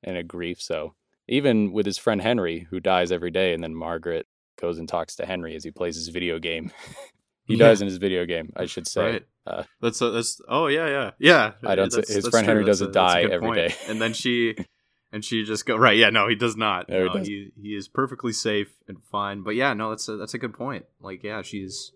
and 0.01 0.17
a 0.17 0.23
grief. 0.23 0.59
So 0.61 0.95
even 1.27 1.71
with 1.73 1.85
his 1.85 1.97
friend 1.99 2.21
Henry, 2.21 2.65
who 2.69 2.79
dies 2.79 3.11
every 3.11 3.31
day, 3.31 3.53
and 3.53 3.63
then 3.63 3.75
Margaret 3.75 4.25
goes 4.59 4.79
and 4.79 4.87
talks 4.89 5.15
to 5.17 5.25
Henry 5.25 5.55
as 5.55 5.63
he 5.63 5.71
plays 5.71 5.95
his 5.95 6.07
video 6.07 6.39
game. 6.39 6.71
he 7.45 7.55
Yeah. 7.55 7.67
dies 7.67 7.81
in 7.81 7.87
his 7.87 7.97
video 7.97 8.25
game, 8.25 8.51
I 8.55 8.65
should 8.65 8.87
say. 8.87 9.01
Right. 9.11 9.25
Uh, 9.45 9.63
That's 9.82 10.01
uh, 10.01 10.10
that's 10.12 10.39
oh 10.47 10.67
yeah 10.67 10.88
yeah 10.88 11.12
yeah. 11.19 11.51
I 11.65 11.75
don't 11.75 11.91
That's- 11.91 12.08
his 12.08 12.23
that's 12.23 12.29
friend 12.29 12.45
true. 12.45 12.53
Henry 12.53 12.65
doesn't 12.65 12.89
a- 12.89 12.93
die 12.93 13.23
every 13.23 13.39
point. 13.39 13.56
day. 13.56 13.75
and 13.89 14.01
then 14.01 14.13
she 14.13 14.56
and 15.12 15.23
she 15.23 15.43
just 15.43 15.65
go 15.65 15.75
right. 15.75 15.97
Yeah, 15.97 16.12
no, 16.12 16.29
he 16.29 16.36
does 16.36 16.56
not. 16.56 16.88
No, 16.88 16.95
he 16.97 17.01
No, 17.03 17.08
doesn't. 17.10 17.25
he 17.25 17.51
he 17.62 17.75
is 17.75 17.88
perfectly 17.89 18.32
safe 18.32 18.73
and 18.88 19.03
fine. 19.12 19.43
But 19.43 19.56
yeah, 19.56 19.73
no, 19.73 19.89
that's 19.89 20.08
a 20.08 20.15
that's 20.15 20.34
a 20.34 20.38
good 20.38 20.53
point. 20.53 20.86
Like 21.01 21.23
yeah, 21.23 21.41
she's 21.41 21.91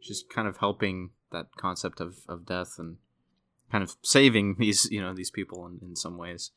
she's 0.00 0.24
kind 0.30 0.48
of 0.48 0.56
helping 0.56 1.10
that 1.32 1.46
concept 1.58 2.00
of 2.00 2.16
of 2.28 2.46
death 2.46 2.76
and 2.78 2.96
kind 3.70 3.84
of 3.84 3.94
saving 4.02 4.56
these 4.58 4.88
you 4.90 5.02
know 5.02 5.12
these 5.12 5.30
people 5.30 5.66
in, 5.66 5.78
in 5.86 5.96
some 5.96 6.16
ways. 6.16 6.52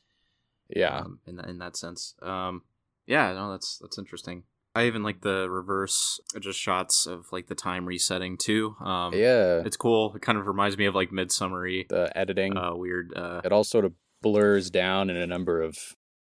yeah. 0.69 0.99
um, 0.99 1.19
in 1.27 1.35
that 1.35 1.49
in 1.49 1.57
that 1.57 1.75
sense. 1.75 2.15
Um, 2.21 2.61
yeah, 3.07 3.33
no, 3.33 3.51
that's 3.51 3.77
that's 3.79 3.97
interesting. 3.97 4.43
I 4.75 4.85
even 4.85 5.03
like 5.03 5.21
the 5.21 5.49
reverse 5.49 6.19
just 6.39 6.59
shots 6.59 7.05
of 7.07 7.25
like 7.31 7.47
the 7.47 7.55
time 7.55 7.85
resetting 7.85 8.37
too. 8.37 8.75
Um, 8.79 9.13
yeah. 9.13 9.61
it's 9.65 9.75
cool. 9.77 10.13
It 10.15 10.21
kind 10.21 10.37
of 10.37 10.47
reminds 10.47 10.77
me 10.77 10.85
of 10.85 10.95
like 10.95 11.11
Midsummery, 11.11 11.87
The 11.89 12.15
editing. 12.17 12.55
uh, 12.55 12.75
weird. 12.75 13.11
Uh, 13.15 13.41
it 13.43 13.51
all 13.51 13.63
sort 13.63 13.85
of 13.85 13.93
blurs 14.21 14.69
down 14.69 15.09
in 15.09 15.17
a 15.17 15.25
number 15.27 15.61
of 15.61 15.77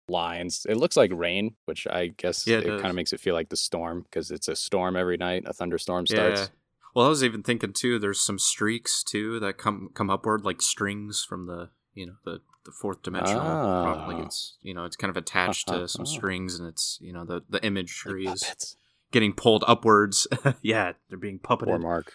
lines. 0.09 0.67
It 0.69 0.77
looks 0.77 0.97
like 0.97 1.11
rain, 1.15 1.55
which 1.65 1.87
I 1.87 2.09
guess 2.09 2.47
Yeah, 2.47 2.59
it, 2.59 2.67
it 2.67 2.81
kind 2.81 2.91
of 2.91 2.95
makes 2.95 3.13
it 3.13 3.21
feel 3.21 3.35
like 3.35 3.49
the 3.49 3.57
storm 3.57 4.03
because 4.03 4.31
it's 4.31 4.49
a 4.49 4.57
storm 4.57 4.97
every 4.97 5.17
night. 5.17 5.45
A 5.47 5.53
thunderstorm 5.53 6.07
starts. 6.07 6.41
yeah. 6.43 6.47
Well, 6.95 7.07
I 7.07 7.09
was 7.09 7.25
even 7.25 7.43
thinking 7.43 7.73
too. 7.73 7.99
There's 7.99 8.21
some 8.21 8.39
streaks 8.39 9.03
too 9.03 9.39
that 9.41 9.59
come 9.59 9.91
come 9.95 10.09
upward, 10.11 10.45
like 10.45 10.63
strings 10.63 11.25
from 11.29 11.47
the 11.47 11.71
you 11.95 12.07
know 12.07 12.15
the 12.25 12.41
the 12.67 12.73
fourth 12.73 13.03
dimensional. 13.03 13.41
pro- 13.43 14.07
Like 14.09 14.17
Ah. 14.23 14.27
it's 14.27 14.59
you 14.61 14.75
know 14.75 14.85
it's 14.85 14.97
kind 14.97 15.11
of 15.11 15.17
attached 15.17 15.69
to 15.69 15.89
some 15.95 16.03
Ah. 16.03 16.05
strings, 16.05 16.59
and 16.59 16.69
it's 16.69 16.99
you 17.01 17.13
know 17.13 17.25
the 17.25 17.43
the 17.49 17.65
imagery 17.65 18.27
Like 18.27 18.35
is 18.37 18.77
getting 19.13 19.33
pulled 19.33 19.65
upwards. 19.67 20.27
yeah, 20.63 20.93
they're 21.09 21.19
being 21.19 21.39
puppeted. 21.39 21.67
Poor 21.67 21.79
Mark. 21.79 22.13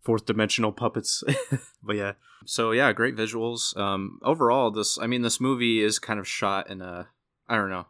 fourth 0.00 0.24
dimensional 0.24 0.72
puppets. 0.72 1.22
but 1.82 1.96
yeah, 1.96 2.12
so 2.46 2.70
yeah, 2.72 2.92
great 2.92 3.16
visuals. 3.16 3.76
Um, 3.76 4.18
overall, 4.22 4.70
this 4.70 4.98
I 4.98 5.06
mean, 5.06 5.22
this 5.22 5.40
movie 5.40 5.82
is 5.82 5.98
kind 5.98 6.18
of 6.18 6.26
shot 6.26 6.70
in 6.70 6.80
a 6.80 7.08
I 7.48 7.56
don't 7.56 7.68
know, 7.70 7.86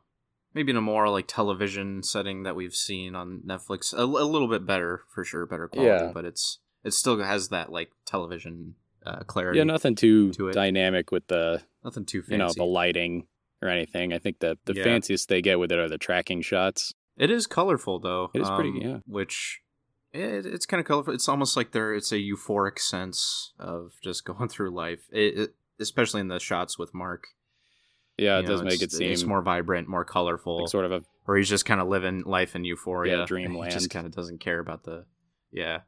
maybe 0.54 0.70
in 0.70 0.76
a 0.76 0.80
more 0.80 1.08
like 1.08 1.26
television 1.28 2.02
setting 2.02 2.42
that 2.44 2.56
we've 2.56 2.74
seen 2.74 3.14
on 3.14 3.42
Netflix. 3.46 3.92
A, 3.92 4.02
a 4.02 4.04
little 4.04 4.48
bit 4.48 4.64
better 4.66 5.02
for 5.14 5.22
sure, 5.24 5.46
better 5.46 5.68
quality, 5.68 6.06
Yeah. 6.06 6.12
but 6.12 6.24
it's 6.24 6.58
it 6.82 6.94
still 6.94 7.18
has 7.22 7.50
that 7.50 7.70
like 7.70 7.92
television 8.06 8.74
uh, 9.06 9.20
clarity. 9.20 9.58
Yeah, 9.58 9.64
nothing 9.64 9.94
too 9.94 10.32
to 10.32 10.52
dynamic 10.52 11.10
with 11.10 11.26
the 11.28 11.62
nothing 11.84 12.04
too 12.04 12.22
fancy. 12.22 12.32
you 12.32 12.38
know 12.38 12.52
the 12.54 12.64
lighting 12.64 13.26
or 13.62 13.68
anything. 13.68 14.12
I 14.12 14.18
think 14.18 14.38
that 14.40 14.58
the 14.64 14.74
Yeah. 14.74 14.84
fanciest 14.84 15.28
they 15.28 15.42
get 15.42 15.58
with 15.58 15.70
it 15.72 15.78
are 15.78 15.88
the 15.88 15.98
tracking 15.98 16.42
shots. 16.42 16.94
It 17.16 17.30
is 17.30 17.46
colorful 17.46 17.98
though. 17.98 18.30
It 18.32 18.40
is 18.40 18.48
pretty, 18.50 18.70
um, 18.70 18.80
yeah. 18.80 18.98
Which 19.06 19.60
it, 20.12 20.46
it's 20.46 20.66
kind 20.66 20.80
of 20.80 20.86
colorful. 20.86 21.12
It's 21.14 21.28
almost 21.28 21.56
like 21.56 21.72
there. 21.72 21.94
It's 21.94 22.10
a 22.12 22.16
euphoric 22.16 22.78
sense 22.78 23.52
of 23.58 23.92
just 24.02 24.24
going 24.30 24.48
through 24.48 24.70
life. 24.70 25.00
It, 25.12 25.38
it, 25.38 25.54
especially 25.78 26.20
in 26.20 26.28
the 26.28 26.40
shots 26.40 26.78
with 26.78 26.94
Mark. 26.94 27.24
Yeah, 28.18 28.38
it 28.38 28.42
you 28.42 28.48
does 28.48 28.60
know, 28.60 28.66
make 28.68 28.82
it 28.82 28.92
seem 28.92 29.12
it's 29.12 29.24
more 29.24 29.40
vibrant, 29.40 29.88
more 29.88 30.04
colorful. 30.04 30.60
like 30.62 30.68
sort 30.68 30.84
of 30.84 30.92
a 30.92 31.02
or 31.26 31.36
he's 31.36 31.48
just 31.48 31.64
kind 31.64 31.80
of 31.80 31.88
living 31.88 32.22
life 32.26 32.54
in 32.56 32.64
euphoria. 32.64 33.18
Yeah, 33.20 33.24
dreamland. 33.26 33.64
He 33.72 33.78
just 33.78 33.90
kind 33.90 34.06
of 34.06 34.12
doesn't 34.14 34.40
care 34.40 34.58
about 34.58 34.84
the. 34.84 35.04
Yeah, 35.52 35.80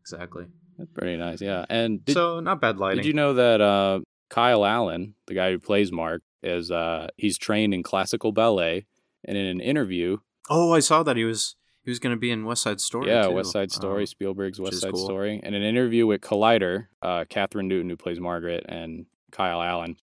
exactly. 0.00 0.46
That's 0.78 0.90
pretty 0.92 1.16
nice. 1.16 1.40
Yeah, 1.40 1.64
and 1.68 2.04
did, 2.04 2.14
so 2.14 2.40
not 2.40 2.60
bad 2.60 2.78
lighting. 2.78 2.98
did 3.02 3.06
you 3.06 3.12
know 3.14 3.34
that 3.34 3.60
uh, 3.60 4.00
Kyle 4.30 4.64
Allen, 4.64 5.14
the 5.26 5.34
guy 5.34 5.50
who 5.50 5.58
plays 5.58 5.92
Mark, 5.92 6.22
is 6.42 6.70
uh, 6.70 7.08
he's 7.16 7.38
trained 7.38 7.72
in 7.74 7.82
classical 7.82 8.32
ballet, 8.32 8.86
and 9.24 9.36
in 9.36 9.46
an 9.46 9.60
interview, 9.60 10.18
Oh, 10.50 10.72
I 10.74 10.80
saw 10.80 11.02
that 11.04 11.16
he 11.16 11.24
was 11.24 11.56
he 11.84 11.90
was 11.90 11.98
going 11.98 12.14
to 12.14 12.20
be 12.20 12.30
in 12.30 12.44
West 12.44 12.62
Side 12.62 12.80
Story. 12.80 13.08
yeah, 13.08 13.26
too. 13.28 13.32
West 13.34 13.52
Side 13.52 13.70
Story, 13.70 14.02
Um, 14.02 14.06
Spielberg's 14.06 14.58
West 14.60 14.80
Side 14.80 14.92
cool. 14.92 15.04
Story, 15.04 15.40
and 15.42 15.54
an 15.54 15.62
interview 15.62 16.06
with 16.06 16.20
Collider, 16.22 16.86
uh, 17.02 17.24
Kathryn 17.24 17.66
Newton, 17.66 17.90
who 17.90 17.96
plays 17.96 18.18
Margaret, 18.20 18.64
and 18.68 19.06
Kyle 19.30 19.60
Allen, 19.62 19.96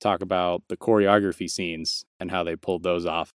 talk 0.00 0.22
about 0.22 0.62
the 0.68 0.76
choreography 0.76 1.48
scenes 1.48 2.04
and 2.18 2.30
how 2.30 2.42
they 2.42 2.56
pulled 2.56 2.82
those 2.82 3.06
off. 3.06 3.32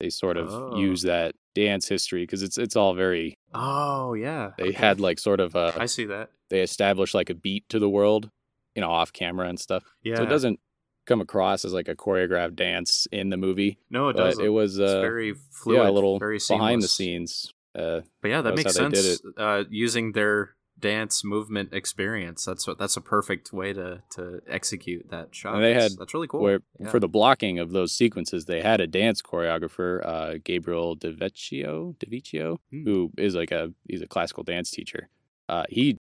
They 0.00 0.10
sort 0.10 0.36
of 0.36 0.52
Oh. 0.52 0.76
use 0.76 1.02
that 1.02 1.34
dance 1.56 1.88
history 1.88 2.22
because 2.22 2.42
it's 2.42 2.58
it's 2.58 2.76
all 2.76 2.94
very. 2.94 3.38
oh 3.54 4.12
yeah, 4.14 4.52
They 4.58 4.68
okay. 4.68 4.72
had 4.72 5.00
like 5.00 5.18
sort 5.18 5.40
of 5.40 5.54
a 5.56 5.74
I 5.78 5.86
see 5.86 6.04
that. 6.06 6.30
they 6.50 6.60
established 6.60 7.14
like 7.14 7.30
a 7.30 7.34
beat 7.34 7.68
to 7.70 7.78
the 7.78 7.88
world, 7.88 8.30
you 8.74 8.82
know, 8.82 8.90
off 8.90 9.12
camera 9.12 9.48
and 9.48 9.58
stuff. 9.58 9.82
Yeah. 10.02 10.16
So 10.16 10.22
it 10.24 10.28
doesn't 10.28 10.60
come 11.06 11.20
across 11.20 11.64
as 11.64 11.72
like 11.72 11.88
a 11.88 11.94
choreographed 11.94 12.56
dance 12.56 13.06
in 13.12 13.30
the 13.30 13.36
movie, 13.36 13.78
No, 13.90 14.08
it 14.08 14.16
doesn't. 14.16 14.44
it 14.44 14.48
was 14.50 14.78
it's 14.78 14.92
uh, 14.92 15.00
very 15.00 15.34
fluid. 15.50 15.82
yeah, 15.82 15.88
a 15.88 15.92
little 15.92 16.18
very 16.18 16.40
behind 16.48 16.82
the 16.82 16.88
scenes. 16.88 17.52
Uh, 17.74 18.00
But 18.22 18.28
yeah, 18.28 18.42
that 18.42 18.56
That's 18.56 18.76
makes 18.78 18.94
sense. 18.94 19.20
Uh, 19.36 19.64
using 19.70 20.12
their 20.12 20.56
dance 20.78 21.24
movement 21.24 21.72
experience, 21.72 22.44
that's 22.44 22.66
what 22.66 22.78
that's 22.78 22.96
a 22.96 23.00
perfect 23.00 23.52
way 23.52 23.72
to 23.72 24.02
to 24.10 24.40
execute 24.46 25.08
that 25.10 25.34
shot. 25.34 25.54
And 25.54 25.64
they 25.64 25.72
That's- 25.72 25.92
had- 25.92 25.98
that's 25.98 26.12
really 26.14 26.26
cool. 26.28 26.40
where 26.42 26.60
Yeah. 26.78 26.90
for 26.90 27.00
the 27.00 27.08
blocking 27.08 27.58
of 27.58 27.70
those 27.72 27.92
sequences, 27.92 28.44
they 28.44 28.60
had 28.62 28.80
a 28.80 28.86
dance 28.86 29.22
choreographer, 29.22 30.04
uh, 30.04 30.38
Gabriel 30.44 30.96
DeVecchio, 30.96 31.96
DeVecchio, 31.98 32.58
Hmm. 32.70 32.84
who 32.84 33.10
is 33.16 33.34
like 33.34 33.50
a 33.50 33.72
he's 33.88 34.02
a 34.02 34.06
classical 34.06 34.42
dance 34.42 34.70
teacher. 34.70 35.08
Uh, 35.48 35.64
he 35.70 35.96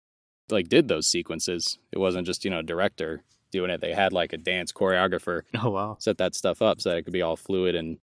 like 0.51 0.69
did 0.69 0.89
those 0.89 1.07
sequences. 1.07 1.79
It 1.93 1.99
wasn't 1.99 2.27
just 2.27 2.45
you 2.45 2.51
know 2.51 2.61
a 2.61 2.63
director 2.65 3.23
doing 3.51 3.71
it. 3.71 3.81
They 3.81 3.93
had 3.93 4.13
like 4.13 4.33
a 4.33 4.39
dance 4.39 4.73
choreographer 4.73 5.43
oh 5.65 5.71
wow, 5.71 5.97
set 5.99 6.19
that 6.19 6.35
stuff 6.35 6.63
up 6.63 6.81
so 6.81 6.91
that 6.91 6.99
it 6.99 7.03
could 7.03 7.13
be 7.13 7.23
all 7.23 7.37
fluid 7.37 7.75
and 7.75 7.99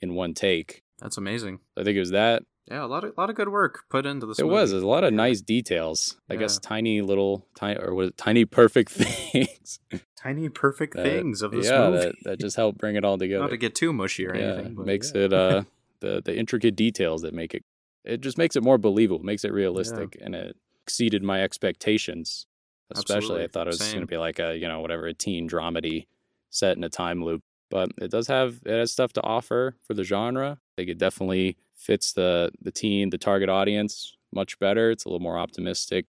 in 0.00 0.14
one 0.14 0.34
take. 0.34 0.82
that's 1.00 1.16
amazing. 1.16 1.58
I 1.76 1.82
think 1.82 1.96
it 1.96 2.00
was 2.00 2.10
that. 2.10 2.42
Yeah, 2.70 2.84
a 2.84 2.86
lot 2.86 3.04
of 3.04 3.12
lot 3.18 3.28
of 3.28 3.36
good 3.36 3.48
work 3.48 3.84
put 3.90 4.06
into 4.06 4.24
this. 4.26 4.38
It 4.38 4.44
was. 4.46 4.70
movie. 4.70 4.72
There's 4.72 4.82
a 4.84 4.86
lot 4.88 5.04
of 5.04 5.12
Yeah. 5.12 5.16
nice 5.16 5.40
details. 5.40 6.16
I 6.30 6.36
guess 6.36 6.58
tiny 6.58 7.00
little 7.02 7.46
tiny 7.56 7.78
or 7.80 7.94
was 7.94 8.08
it 8.10 8.16
tiny 8.16 8.44
perfect 8.44 8.92
things. 8.92 9.80
tiny 10.16 10.48
perfect 10.48 10.94
that- 10.94 11.04
things 11.04 11.42
of 11.42 11.50
this 11.50 11.66
yeah, 11.66 11.90
movie. 11.90 11.98
that, 12.04 12.14
that 12.24 12.40
just 12.40 12.56
help 12.56 12.78
bring 12.78 12.96
it 12.96 13.04
all 13.04 13.18
together. 13.18 13.42
Not 13.42 13.50
to 13.50 13.56
get 13.56 13.74
too 13.74 13.92
mushy 13.92 14.26
or 14.26 14.36
yeah, 14.36 14.54
anything, 14.54 14.74
but 14.74 14.86
makes 14.86 15.12
yeah. 15.14 15.22
it 15.22 15.32
uh 15.32 15.62
the 16.00 16.22
the 16.24 16.36
intricate 16.36 16.76
details 16.76 17.22
that 17.22 17.34
make 17.34 17.52
it 17.54 17.64
it 18.04 18.20
just 18.20 18.38
makes 18.38 18.56
it 18.56 18.62
more 18.62 18.78
believable, 18.78 19.24
makes 19.24 19.44
it 19.44 19.52
realistic, 19.52 20.16
and 20.20 20.34
it 20.34 20.56
exceeded 20.84 21.22
my 21.22 21.42
expectations. 21.42 22.46
Especially, 22.90 23.42
I 23.42 23.46
thought 23.46 23.66
it 23.68 23.70
was 23.70 23.78
going 23.92 24.00
to 24.02 24.06
be 24.06 24.18
like 24.18 24.38
a 24.38 24.56
you 24.56 24.68
know 24.68 24.80
whatever 24.80 25.06
a 25.06 25.14
teen 25.14 25.48
dramedy 25.48 26.06
set 26.50 26.76
in 26.76 26.84
a 26.84 26.88
time 26.90 27.24
loop, 27.24 27.42
but 27.70 27.90
it 27.98 28.10
does 28.10 28.26
have 28.26 28.60
it 28.66 28.72
has 28.72 28.92
stuff 28.92 29.12
to 29.14 29.22
offer 29.22 29.76
for 29.86 29.94
the 29.94 30.04
genre. 30.04 30.58
I 30.60 30.72
think 30.76 30.90
it 30.90 30.98
definitely 30.98 31.56
fits 31.82 32.12
the 32.12 32.50
the 32.60 32.72
team, 32.72 33.10
the 33.10 33.18
target 33.18 33.48
audience 33.48 34.16
much 34.32 34.58
better. 34.58 34.90
It's 34.90 35.04
a 35.04 35.08
little 35.08 35.20
more 35.20 35.38
optimistic. 35.38 36.06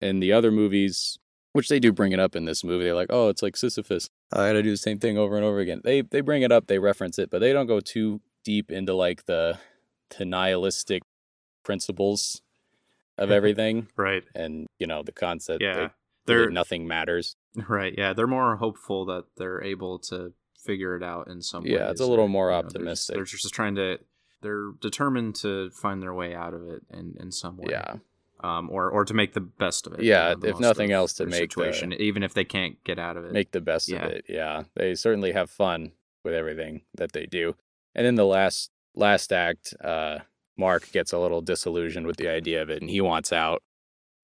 In 0.00 0.20
the 0.20 0.32
other 0.32 0.50
movies, 0.50 1.18
which 1.52 1.68
they 1.68 1.78
do 1.78 1.92
bring 1.92 2.12
it 2.12 2.20
up 2.20 2.36
in 2.36 2.44
this 2.44 2.62
movie, 2.64 2.84
they're 2.84 2.94
like, 2.94 3.10
oh, 3.10 3.28
it's 3.28 3.42
like 3.42 3.56
Sisyphus. 3.56 4.08
I 4.32 4.48
got 4.48 4.52
to 4.54 4.62
do 4.62 4.70
the 4.70 4.76
same 4.76 4.98
thing 4.98 5.16
over 5.16 5.36
and 5.36 5.44
over 5.44 5.58
again. 5.58 5.80
They 5.84 6.02
they 6.02 6.20
bring 6.20 6.42
it 6.42 6.52
up, 6.52 6.66
they 6.66 6.78
reference 6.78 7.18
it, 7.18 7.30
but 7.30 7.40
they 7.40 7.52
don't 7.52 7.66
go 7.66 7.80
too 7.80 8.20
deep 8.44 8.70
into 8.70 8.94
like 8.94 9.26
the 9.26 9.58
the 10.16 10.24
nihilistic 10.24 11.02
principles 11.64 12.42
of 13.18 13.30
everything 13.38 13.88
right. 13.96 14.22
and 14.34 14.66
you 14.78 14.86
know 14.86 15.02
the 15.02 15.12
concept 15.12 15.62
Yeah, 15.62 15.74
that, 15.74 15.92
they're 16.26 16.46
that 16.46 16.52
nothing 16.52 16.86
matters. 16.86 17.36
right. 17.68 17.94
Yeah, 17.96 18.12
they're 18.12 18.26
more 18.26 18.56
hopeful 18.56 19.06
that 19.06 19.24
they're 19.36 19.62
able 19.62 19.98
to 20.10 20.32
figure 20.64 20.96
it 20.96 21.02
out 21.02 21.28
in 21.28 21.40
some 21.40 21.64
way. 21.64 21.70
Yeah, 21.70 21.90
it's 21.90 22.00
a 22.00 22.06
little 22.06 22.28
more 22.28 22.52
optimistic. 22.52 23.14
They're 23.14 23.24
just, 23.24 23.32
they're 23.32 23.38
just 23.38 23.54
trying 23.54 23.76
to. 23.76 23.98
They're 24.42 24.72
determined 24.80 25.34
to 25.36 25.70
find 25.70 26.02
their 26.02 26.14
way 26.14 26.34
out 26.34 26.54
of 26.54 26.62
it 26.68 26.82
in, 26.90 27.14
in 27.18 27.32
some 27.32 27.56
way. 27.56 27.68
Yeah, 27.70 27.94
um, 28.40 28.68
or 28.70 28.90
or 28.90 29.04
to 29.04 29.14
make 29.14 29.32
the 29.34 29.40
best 29.40 29.86
of 29.86 29.94
it. 29.94 30.02
Yeah, 30.02 30.34
the 30.34 30.48
if 30.50 30.60
nothing 30.60 30.92
else, 30.92 31.14
to 31.14 31.24
make 31.24 31.32
the- 31.32 31.38
situation, 31.38 31.92
even 31.94 32.22
if 32.22 32.34
they 32.34 32.44
can't 32.44 32.82
get 32.84 32.98
out 32.98 33.16
of 33.16 33.24
it. 33.24 33.32
make 33.32 33.52
the 33.52 33.60
best 33.60 33.88
Yeah. 33.88 34.06
of 34.06 34.12
it. 34.12 34.24
Yeah, 34.28 34.64
they 34.74 34.94
certainly 34.94 35.32
have 35.32 35.50
fun 35.50 35.92
with 36.24 36.34
everything 36.34 36.82
that 36.96 37.12
they 37.12 37.26
do. 37.26 37.54
And 37.94 38.04
then 38.06 38.14
the 38.16 38.26
last 38.26 38.70
last 38.94 39.32
act, 39.32 39.74
uh, 39.82 40.18
Mark 40.56 40.90
gets 40.92 41.12
a 41.12 41.18
little 41.18 41.40
disillusioned 41.42 42.06
with 42.06 42.16
the 42.16 42.28
idea 42.28 42.62
of 42.62 42.70
it, 42.70 42.80
and 42.82 42.90
he 42.90 43.00
wants 43.00 43.32
out. 43.32 43.62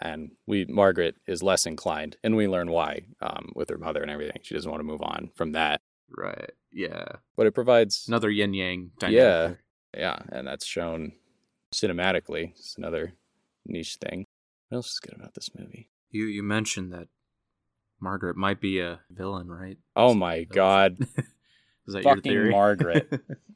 And 0.01 0.33
we 0.46 0.64
Margaret 0.64 1.14
is 1.29 1.42
less 1.44 1.64
inclined, 1.64 2.16
and 2.25 2.35
we 2.35 2.48
learn 2.48 2.70
why 2.70 3.03
um, 3.20 3.53
with 3.55 3.70
her 3.70 3.79
mother 3.79 4.03
and 4.03 4.11
everything. 4.11 4.40
She 4.42 4.55
doesn't 4.55 4.70
want 4.70 4.81
to 4.81 4.85
move 4.85 5.01
on 5.03 5.31
from 5.37 5.53
that, 5.53 5.81
right. 6.16 6.51
Yeah, 6.72 7.05
but 7.37 7.46
it 7.46 7.53
provides 7.53 8.07
another 8.09 8.29
yin 8.29 8.53
yang 8.53 8.90
dynamic. 8.98 9.16
Yeah. 9.16 9.55
Yeah, 9.96 10.18
and 10.31 10.46
that's 10.46 10.66
shown 10.66 11.12
cinematically. 11.74 12.52
It's 12.52 12.76
another 12.76 13.14
niche 13.66 13.96
thing. 13.96 14.26
What 14.68 14.76
else 14.76 14.92
is 14.92 15.00
good 15.00 15.14
about 15.14 15.35
this 15.35 15.50
movie? 15.59 15.88
You 16.11 16.26
you 16.26 16.42
mentioned 16.42 16.92
that 16.92 17.09
Margaret 18.00 18.37
might 18.37 18.61
be 18.61 18.81
a 18.81 19.00
villain, 19.11 19.50
right? 19.50 19.78
Oh 19.96 20.14
my 20.14 20.44
god, 20.44 20.96
Is 21.87 21.94
that 21.94 22.02
Fucking 22.02 22.31
your 22.33 22.42
theory? 22.42 22.50
Margaret. 22.50 23.09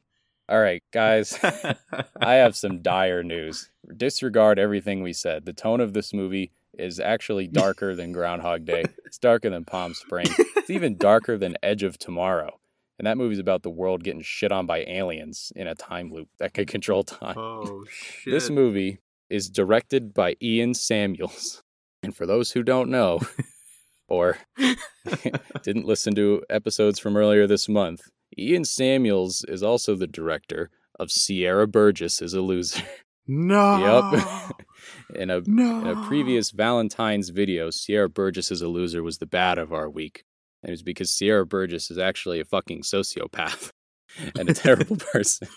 All 0.49 0.61
right, 0.61 0.83
guys. 0.93 1.39
I 2.21 2.35
have 2.35 2.57
some 2.57 2.81
dire 2.81 3.25
news. 3.25 3.69
Disregard 3.97 4.61
everything 4.61 5.03
we 5.03 5.13
said. 5.13 5.45
The 5.45 5.53
tone 5.53 5.81
of 5.81 5.93
this 5.93 6.15
movie 6.15 6.53
is 6.79 7.01
actually 7.01 7.49
darker 7.49 7.97
than 7.97 8.13
Groundhog 8.13 8.65
Day. 8.65 8.85
It's 9.05 9.19
darker 9.19 9.51
than 9.51 9.65
Palm 9.65 9.93
Springs. 9.95 10.35
It's 10.57 10.71
even 10.71 10.97
darker 10.97 11.37
than 11.37 11.57
Edge 11.65 11.83
of 11.83 11.99
Tomorrow. 11.99 12.61
And 12.99 13.07
that 13.07 13.19
movie's 13.19 13.39
about 13.39 13.63
the 13.63 13.71
world 13.71 14.05
getting 14.05 14.23
shit 14.23 14.53
on 14.53 14.67
by 14.67 14.85
aliens 14.87 15.53
in 15.55 15.67
a 15.67 15.75
time 15.75 16.11
loop 16.11 16.29
that 16.39 16.55
can 16.55 16.65
control 16.65 17.05
time. 17.05 17.37
oh 17.37 17.85
shit! 17.91 18.33
This 18.33 18.49
movie 18.49 18.99
is 19.29 19.51
directed 19.51 20.15
by 20.15 20.37
Ian 20.43 20.75
Samuels. 20.75 21.63
And 22.03 22.15
for 22.15 22.27
those 22.27 22.53
who 22.53 22.63
don't 22.63 22.91
know, 22.91 23.21
or 24.09 24.39
didn't 25.63 25.87
listen 25.87 26.15
to 26.15 26.43
episodes 26.49 26.99
from 26.99 27.17
earlier 27.17 27.47
this 27.47 27.69
month, 27.69 28.03
Ian 28.39 28.65
Samuels 28.65 29.45
is 29.49 29.63
also 29.63 29.95
the 29.95 30.07
director 30.07 30.71
of 30.99 31.11
Sierra 31.11 31.67
Burgess 31.67 32.23
is 32.23 32.33
a 32.33 32.41
Loser. 32.41 32.83
no. 33.27 34.13
Yep. 34.15 34.53
in 35.17 35.31
a 35.31 35.43
no. 35.47 35.81
in 35.81 35.87
a 35.87 36.07
previous 36.07 36.51
Valentine's 36.51 37.31
video, 37.31 37.71
Sierra 37.71 38.09
Burgess 38.09 38.51
is 38.51 38.63
a 38.63 38.69
loser 38.69 39.03
was 39.03 39.19
the 39.19 39.27
bad 39.27 39.59
of 39.59 39.73
our 39.73 39.91
week. 39.91 40.25
And 40.63 40.71
it 40.71 40.73
was 40.73 40.83
because 40.83 41.11
Sierra 41.11 41.47
Burgess 41.47 41.91
is 41.91 41.99
actually 41.99 42.41
a 42.41 42.45
fucking 42.45 42.83
sociopath 42.83 43.71
and 44.39 44.49
a 44.51 44.55
terrible 44.55 44.97
person. 45.13 45.49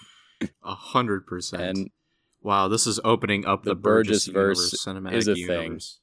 a 0.64 0.76
hundred 0.76 1.26
percent. 1.26 1.64
And 1.64 1.90
wow, 2.42 2.68
this 2.68 2.86
is 2.86 3.00
opening 3.04 3.46
up 3.46 3.64
the, 3.64 3.72
The 3.72 3.76
Burgess, 3.76 4.28
Burgess 4.28 4.28
universe, 4.28 4.72
verse 4.72 4.86
cinematic 4.86 5.14
is 5.14 5.28
a 5.28 5.34
thing. 5.36 5.46
universe. 5.64 6.00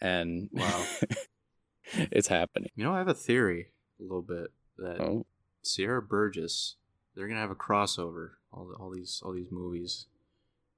and 0.00 0.48
Wow. 0.52 0.86
it's 1.92 2.28
happening. 2.28 2.70
You 2.74 2.84
know, 2.84 2.94
I 2.94 2.98
have 2.98 3.08
a 3.08 3.14
theory 3.14 3.68
a 4.00 4.02
little 4.02 4.22
bit 4.22 4.48
that 4.78 5.00
Oh, 5.00 5.26
Sierra 5.62 6.02
Burgess, 6.02 6.76
they're 7.14 7.28
gonna 7.28 7.40
have 7.40 7.50
a 7.50 7.54
crossover. 7.56 8.30
All 8.52 8.72
all 8.78 8.90
these 8.90 9.20
all 9.24 9.32
these 9.32 9.50
movies, 9.50 10.06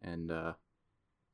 and 0.03 0.31
uh, 0.31 0.55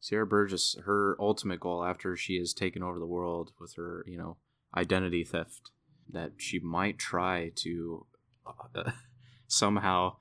Sierra 0.00 0.26
Burgess, 0.26 0.76
her 0.84 1.16
ultimate 1.20 1.60
goal 1.60 1.84
after 1.84 2.16
she 2.16 2.36
has 2.38 2.52
taken 2.52 2.82
over 2.82 2.98
the 2.98 3.06
world 3.06 3.52
with 3.60 3.74
her, 3.74 4.04
you 4.08 4.18
know, 4.18 4.36
identity 4.76 5.22
theft, 5.24 5.70
that 6.12 6.32
she 6.36 6.58
might 6.58 6.98
try 6.98 7.52
to 7.56 8.06
uh, 8.46 8.90
somehow 9.46 10.16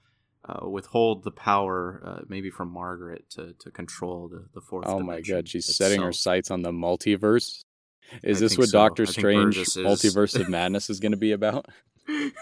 uh, 0.48 0.68
withhold 0.68 1.24
the 1.24 1.32
power, 1.32 2.02
uh, 2.06 2.22
maybe 2.28 2.50
from 2.50 2.70
Margaret, 2.72 3.30
to, 3.32 3.54
to 3.60 3.70
control 3.72 4.28
the, 4.28 4.46
the 4.54 4.62
fourth. 4.62 4.86
Oh 4.88 5.00
my 5.00 5.22
god, 5.22 5.48
she's 5.48 5.76
setting 5.76 6.02
her 6.02 6.12
sights 6.14 6.50
on 6.52 6.62
the 6.62 6.72
multiverse. 6.72 7.64
Is 8.24 8.38
I 8.38 8.40
this 8.42 8.58
what 8.58 8.70
so. 8.70 8.78
Doctor 8.78 9.04
I 9.04 9.06
Strange 9.06 9.56
Multiverse 9.58 10.38
of 10.40 10.50
Madness 10.50 10.90
is 10.90 11.00
going 11.00 11.14
to 11.14 11.18
be 11.18 11.32
about? 11.32 11.68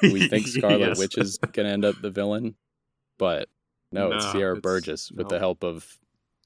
We 0.01 0.27
think 0.29 0.47
Scarlet 0.47 0.79
Yes. 0.79 0.97
Witch 0.97 1.17
is 1.17 1.37
going 1.37 1.67
to 1.67 1.71
end 1.73 1.85
up 1.85 1.95
the 2.01 2.09
villain, 2.09 2.55
but 3.19 3.49
no, 3.91 4.13
it's 4.13 4.31
Sierra 4.31 4.53
it's- 4.57 4.61
Burgess 4.63 5.11
with 5.11 5.27
the 5.29 5.37
help 5.37 5.63
of 5.63 5.85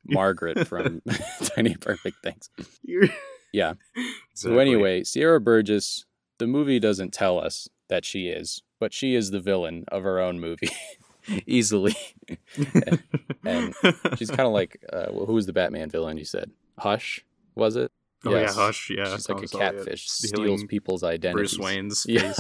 Margaret 0.04 0.68
from 0.68 1.02
Tiny 1.56 1.76
Perfect 1.76 2.18
Things. 2.24 2.50
Yeah. 3.54 3.74
So 4.34 4.58
anyway, 4.58 5.04
Sierra 5.04 5.40
Burgess, 5.40 6.06
the 6.40 6.48
movie 6.48 6.80
doesn't 6.80 7.14
tell 7.14 7.40
us 7.40 7.70
that 7.90 8.06
she 8.06 8.28
is, 8.28 8.62
but 8.80 8.94
she 8.94 9.16
is 9.16 9.32
the 9.32 9.40
villain 9.40 9.86
of 9.90 10.04
her 10.04 10.20
own 10.20 10.40
movie 10.40 10.70
easily. 11.46 11.96
and 13.46 13.74
She's 14.18 14.30
kind 14.30 14.42
of 14.48 14.54
like 14.54 14.84
uh, 14.92 15.08
well, 15.12 15.26
who 15.26 15.34
was 15.34 15.46
the 15.46 15.54
Batman 15.54 15.90
villain? 15.90 16.18
You 16.18 16.26
said 16.26 16.52
Hush, 16.80 17.24
was 17.56 17.76
it? 17.76 17.92
oh 18.26 18.32
Yes. 18.32 18.56
yeah, 18.56 18.62
Hush. 18.66 18.90
Yeah, 18.90 19.16
She's 19.16 19.30
like 19.30 19.44
a 19.44 19.48
catfish, 19.48 20.10
stealing 20.10 20.46
steals 20.58 20.64
people's 20.66 21.04
identities. 21.04 21.56
Bruce 21.58 21.60
Wayne's 21.60 22.04
face. 22.04 22.40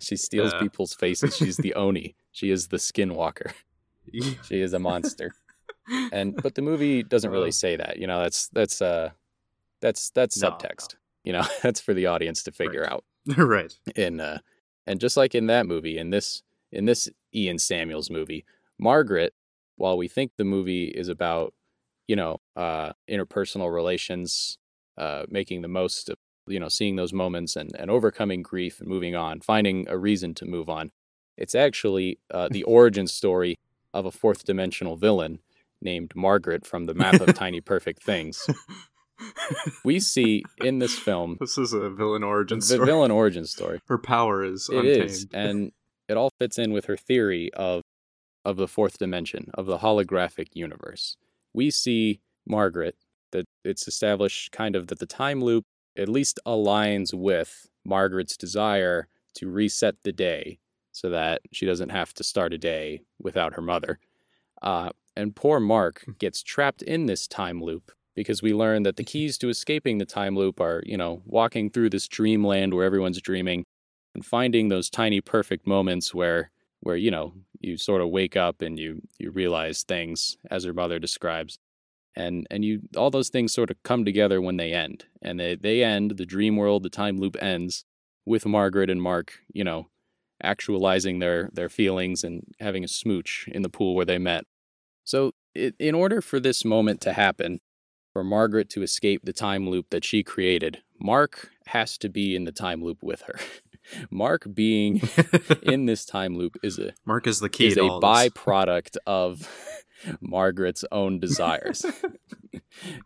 she 0.00 0.16
steals 0.16 0.52
Yeah. 0.52 0.60
people's 0.60 0.94
faces. 0.94 1.36
She's 1.36 1.56
the 1.56 1.74
Oni. 1.74 2.14
She 2.32 2.50
is 2.50 2.68
the 2.68 2.76
Skinwalker. 2.76 3.52
Yeah. 4.12 4.34
She 4.46 4.60
is 4.60 4.72
a 4.72 4.78
monster. 4.78 5.34
And 6.12 6.36
but 6.42 6.54
the 6.54 6.62
movie 6.62 7.02
doesn't 7.02 7.30
really 7.30 7.50
say 7.52 7.76
that. 7.76 7.98
You 7.98 8.06
know, 8.06 8.20
that's 8.20 8.48
that's 8.48 8.82
uh 8.82 9.10
that's 9.80 10.10
that's 10.10 10.40
No, 10.40 10.50
no. 10.50 10.56
subtext. 10.56 10.94
You 11.24 11.32
know, 11.32 11.44
that's 11.62 11.80
for 11.80 11.94
the 11.94 12.06
audience 12.06 12.42
to 12.44 12.52
figure 12.52 12.82
Right. 12.82 12.92
out. 12.92 13.04
right. 13.36 13.74
In 13.94 14.20
uh 14.20 14.38
and 14.86 15.00
just 15.00 15.16
like 15.16 15.34
in 15.34 15.46
that 15.46 15.66
movie, 15.66 15.98
in 15.98 16.10
this 16.10 16.42
in 16.72 16.84
this 16.84 17.08
Ian 17.34 17.58
Samuels 17.58 18.10
movie, 18.10 18.44
Margaret, 18.78 19.34
while 19.76 19.96
we 19.96 20.08
think 20.08 20.32
the 20.36 20.44
movie 20.44 20.86
is 20.86 21.08
about, 21.08 21.54
you 22.06 22.16
know, 22.16 22.38
uh 22.54 22.92
interpersonal 23.08 23.72
relations, 23.72 24.58
uh 24.96 25.24
making 25.28 25.62
the 25.62 25.68
most 25.68 26.08
of 26.08 26.16
you 26.46 26.60
know, 26.60 26.68
seeing 26.68 26.96
those 26.96 27.12
moments 27.12 27.56
and, 27.56 27.72
and 27.78 27.90
overcoming 27.90 28.42
grief 28.42 28.80
and 28.80 28.88
moving 28.88 29.16
on, 29.16 29.40
finding 29.40 29.88
a 29.88 29.98
reason 29.98 30.34
to 30.34 30.44
move 30.44 30.68
on. 30.68 30.92
It's 31.36 31.54
actually 31.54 32.20
uh, 32.32 32.48
the 32.50 32.62
origin 32.64 33.06
story 33.06 33.58
of 33.92 34.06
a 34.06 34.10
fourth 34.10 34.44
dimensional 34.44 34.96
villain 34.96 35.40
named 35.80 36.12
Margaret 36.14 36.66
from 36.66 36.86
the 36.86 36.94
map 36.94 37.20
of 37.20 37.34
Tiny 37.34 37.60
Perfect 37.60 38.02
Things. 38.02 38.46
We 39.84 40.00
see 40.00 40.42
in 40.58 40.78
this 40.78 40.98
film 40.98 41.36
this 41.40 41.56
is 41.58 41.72
a 41.72 41.88
villain 41.90 42.22
origin 42.22 42.58
the 42.58 42.64
story. 42.66 42.86
villain 42.86 43.10
origin 43.10 43.44
story. 43.46 43.80
Her 43.88 43.98
power 43.98 44.44
is 44.44 44.68
It 44.70 44.76
untamed. 44.78 45.04
is, 45.04 45.26
and 45.32 45.72
it 46.08 46.16
all 46.16 46.30
fits 46.38 46.58
in 46.58 46.72
with 46.72 46.86
her 46.86 46.96
theory 46.96 47.52
of 47.54 47.82
of 48.44 48.56
the 48.56 48.68
fourth 48.68 48.98
dimension 48.98 49.50
of 49.54 49.66
the 49.66 49.78
holographic 49.78 50.48
universe. 50.54 51.16
We 51.52 51.70
see 51.70 52.20
Margaret 52.46 52.96
that 53.32 53.44
it's 53.64 53.88
established 53.88 54.52
kind 54.52 54.76
of 54.76 54.86
that 54.88 54.98
the 54.98 55.06
time 55.06 55.42
loop 55.42 55.64
at 55.96 56.08
least 56.08 56.38
aligns 56.46 57.12
with 57.14 57.68
Margaret's 57.84 58.36
desire 58.36 59.08
to 59.34 59.48
reset 59.50 59.96
the 60.02 60.12
day 60.12 60.58
so 60.92 61.10
that 61.10 61.40
she 61.52 61.66
doesn't 61.66 61.88
have 61.90 62.14
to 62.14 62.24
start 62.24 62.52
a 62.52 62.58
day 62.58 63.02
without 63.20 63.54
her 63.54 63.62
mother. 63.62 63.98
Uh, 64.62 64.90
and 65.16 65.34
poor 65.34 65.58
Mark 65.60 66.04
gets 66.18 66.42
trapped 66.42 66.82
in 66.82 67.06
this 67.06 67.26
time 67.26 67.60
loop 67.62 67.92
because 68.16 68.42
we 68.42 68.52
learn 68.52 68.82
that 68.82 68.96
the 68.96 69.04
mm-hmm. 69.04 69.10
keys 69.10 69.38
to 69.38 69.48
escaping 69.48 69.98
the 69.98 70.06
time 70.06 70.34
loop 70.34 70.60
are, 70.60 70.82
you 70.84 70.96
know, 70.96 71.22
walking 71.26 71.70
through 71.70 71.90
this 71.90 72.08
dreamland 72.08 72.74
where 72.74 72.84
everyone's 72.84 73.20
dreaming 73.20 73.64
and 74.14 74.24
finding 74.24 74.68
those 74.68 74.90
tiny 74.90 75.20
perfect 75.20 75.66
moments 75.66 76.12
where 76.12 76.50
where 76.80 76.96
you 76.96 77.10
know 77.10 77.32
you 77.60 77.76
sort 77.76 78.00
of 78.00 78.10
wake 78.10 78.36
up 78.36 78.62
and 78.62 78.78
you 78.78 79.02
you 79.18 79.30
realize 79.30 79.82
things 79.82 80.36
as 80.50 80.64
her 80.64 80.74
mother 80.74 80.98
describes. 80.98 81.58
And 82.16 82.46
and 82.50 82.64
you 82.64 82.80
all 82.96 83.10
those 83.10 83.28
things 83.28 83.52
sort 83.52 83.70
of 83.70 83.82
come 83.82 84.04
together 84.04 84.40
when 84.40 84.56
they 84.56 84.72
end. 84.72 85.04
And 85.22 85.38
they 85.38 85.54
they 85.54 85.84
end 85.84 86.12
the 86.12 86.26
dream 86.26 86.56
world 86.56 86.82
the 86.82 86.90
time 86.90 87.18
loop 87.18 87.36
ends 87.40 87.84
with 88.24 88.46
Margaret 88.46 88.90
and 88.90 89.02
Mark 89.02 89.40
you 89.52 89.62
know 89.62 89.88
actualizing 90.42 91.18
their 91.18 91.50
their 91.52 91.68
feelings 91.68 92.24
and 92.24 92.42
having 92.60 92.84
a 92.84 92.88
smooch 92.88 93.48
in 93.52 93.62
the 93.62 93.68
pool 93.68 93.94
where 93.94 94.06
they 94.06 94.18
met. 94.18 94.44
So 95.04 95.32
it, 95.54 95.74
in 95.78 95.94
order 95.94 96.20
for 96.20 96.40
this 96.40 96.64
moment 96.64 97.00
to 97.02 97.12
happen 97.12 97.60
for 98.16 98.24
Margaret 98.24 98.70
to 98.70 98.82
escape 98.82 99.26
the 99.26 99.32
time 99.34 99.68
loop 99.68 99.90
that 99.90 100.02
she 100.02 100.22
created 100.22 100.78
Mark 100.98 101.50
has 101.66 101.98
to 101.98 102.08
be 102.08 102.34
in 102.34 102.44
the 102.44 102.50
time 102.50 102.82
loop 102.82 103.02
with 103.02 103.20
her 103.26 103.38
Mark 104.10 104.46
being 104.54 105.02
in 105.62 105.84
this 105.84 106.06
time 106.06 106.34
loop 106.34 106.56
is 106.62 106.78
a 106.78 106.94
Mark 107.04 107.26
is 107.26 107.40
the 107.40 107.50
key 107.50 107.66
is 107.66 107.74
to 107.74 107.82
a 107.82 107.90
all 107.90 108.00
this. 108.00 108.08
byproduct 108.08 108.96
of 109.06 109.46
Margaret's 110.22 110.82
own 110.90 111.20
desires. 111.20 111.84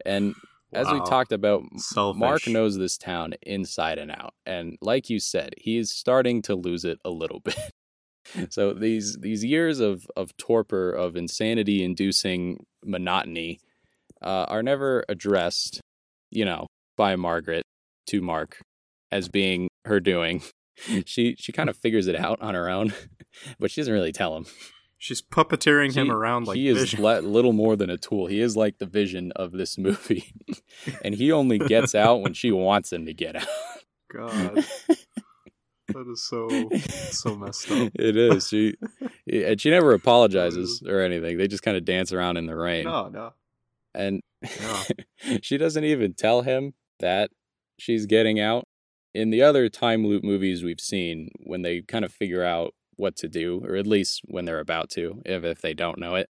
and 0.06 0.36
as 0.72 0.86
we 0.92 1.00
talked 1.00 1.32
about, 1.32 1.64
Selfish. 1.78 2.20
Mark 2.20 2.46
knows 2.46 2.78
this 2.78 2.96
town 2.96 3.34
inside 3.42 3.98
and 3.98 4.12
out. 4.12 4.34
And 4.46 4.78
like 4.80 5.10
you 5.10 5.18
said, 5.18 5.54
he 5.58 5.76
is 5.76 5.90
starting 5.90 6.40
to 6.42 6.54
lose 6.54 6.84
it 6.84 7.00
a 7.04 7.10
little 7.10 7.40
bit. 7.40 7.58
so 8.50 8.72
these 8.74 9.16
these 9.20 9.44
years 9.44 9.80
of 9.80 10.06
of 10.16 10.36
torpor, 10.36 10.92
of 10.92 11.16
insanity 11.16 11.82
inducing 11.82 12.64
monotony 12.84 13.58
uh, 14.22 14.46
are 14.48 14.62
never 14.62 15.04
addressed, 15.08 15.80
you 16.30 16.44
know, 16.44 16.66
by 16.96 17.16
Margaret 17.16 17.62
to 18.08 18.20
Mark 18.20 18.60
as 19.10 19.28
being 19.28 19.68
her 19.84 20.00
doing. 20.00 20.42
She 21.04 21.36
she 21.38 21.52
kind 21.52 21.68
of 21.68 21.76
figures 21.76 22.06
it 22.06 22.16
out 22.16 22.40
on 22.40 22.54
her 22.54 22.70
own, 22.70 22.94
but 23.60 23.70
she 23.70 23.82
doesn't 23.82 23.92
really 23.92 24.12
tell 24.12 24.34
him. 24.34 24.46
She's 24.96 25.20
puppeteering 25.20 25.92
him 25.94 26.10
around 26.10 26.46
like 26.46 26.56
he 26.56 26.68
is 26.68 26.98
le- 26.98 27.20
little 27.20 27.52
more 27.52 27.76
than 27.76 27.90
a 27.90 27.98
tool. 27.98 28.28
He 28.28 28.40
is 28.40 28.56
like 28.56 28.78
the 28.78 28.86
vision 28.86 29.30
of 29.36 29.52
this 29.52 29.76
movie, 29.76 30.32
and 31.04 31.14
he 31.14 31.32
only 31.32 31.58
gets 31.58 31.94
out 31.94 32.22
when 32.22 32.32
she 32.32 32.50
wants 32.50 32.90
him 32.94 33.04
to 33.04 33.12
get 33.12 33.36
out. 33.36 33.46
God, 34.10 34.64
that 35.88 36.06
is 36.10 36.26
so 36.26 36.48
so 37.10 37.36
messed 37.36 37.70
up. 37.70 37.92
It 37.94 38.16
is. 38.16 38.48
She 38.48 38.74
and 39.30 39.60
she 39.60 39.68
never 39.68 39.92
apologizes 39.92 40.82
or 40.86 41.00
anything. 41.00 41.36
They 41.36 41.46
just 41.46 41.62
kind 41.62 41.76
of 41.76 41.84
dance 41.84 42.10
around 42.10 42.38
in 42.38 42.46
the 42.46 42.56
rain, 42.56 42.84
No, 42.84 43.08
no. 43.10 43.34
And 43.94 44.20
Yeah. 44.42 44.84
she 45.42 45.56
doesn't 45.58 45.84
even 45.84 46.14
tell 46.14 46.42
him 46.42 46.74
that 47.00 47.30
she's 47.78 48.06
getting 48.06 48.38
out. 48.40 48.64
In 49.12 49.30
the 49.30 49.42
other 49.42 49.68
time 49.68 50.06
loop 50.06 50.22
movies 50.22 50.62
we've 50.62 50.80
seen, 50.80 51.30
when 51.40 51.62
they 51.62 51.82
kind 51.82 52.04
of 52.04 52.12
figure 52.12 52.44
out 52.44 52.74
what 52.96 53.16
to 53.16 53.28
do, 53.28 53.62
or 53.64 53.74
at 53.76 53.86
least 53.86 54.20
when 54.26 54.44
they're 54.44 54.60
about 54.60 54.88
to, 54.90 55.20
if 55.24 55.42
if 55.44 55.60
they 55.60 55.74
don't 55.74 55.98
know 55.98 56.14
it, 56.14 56.28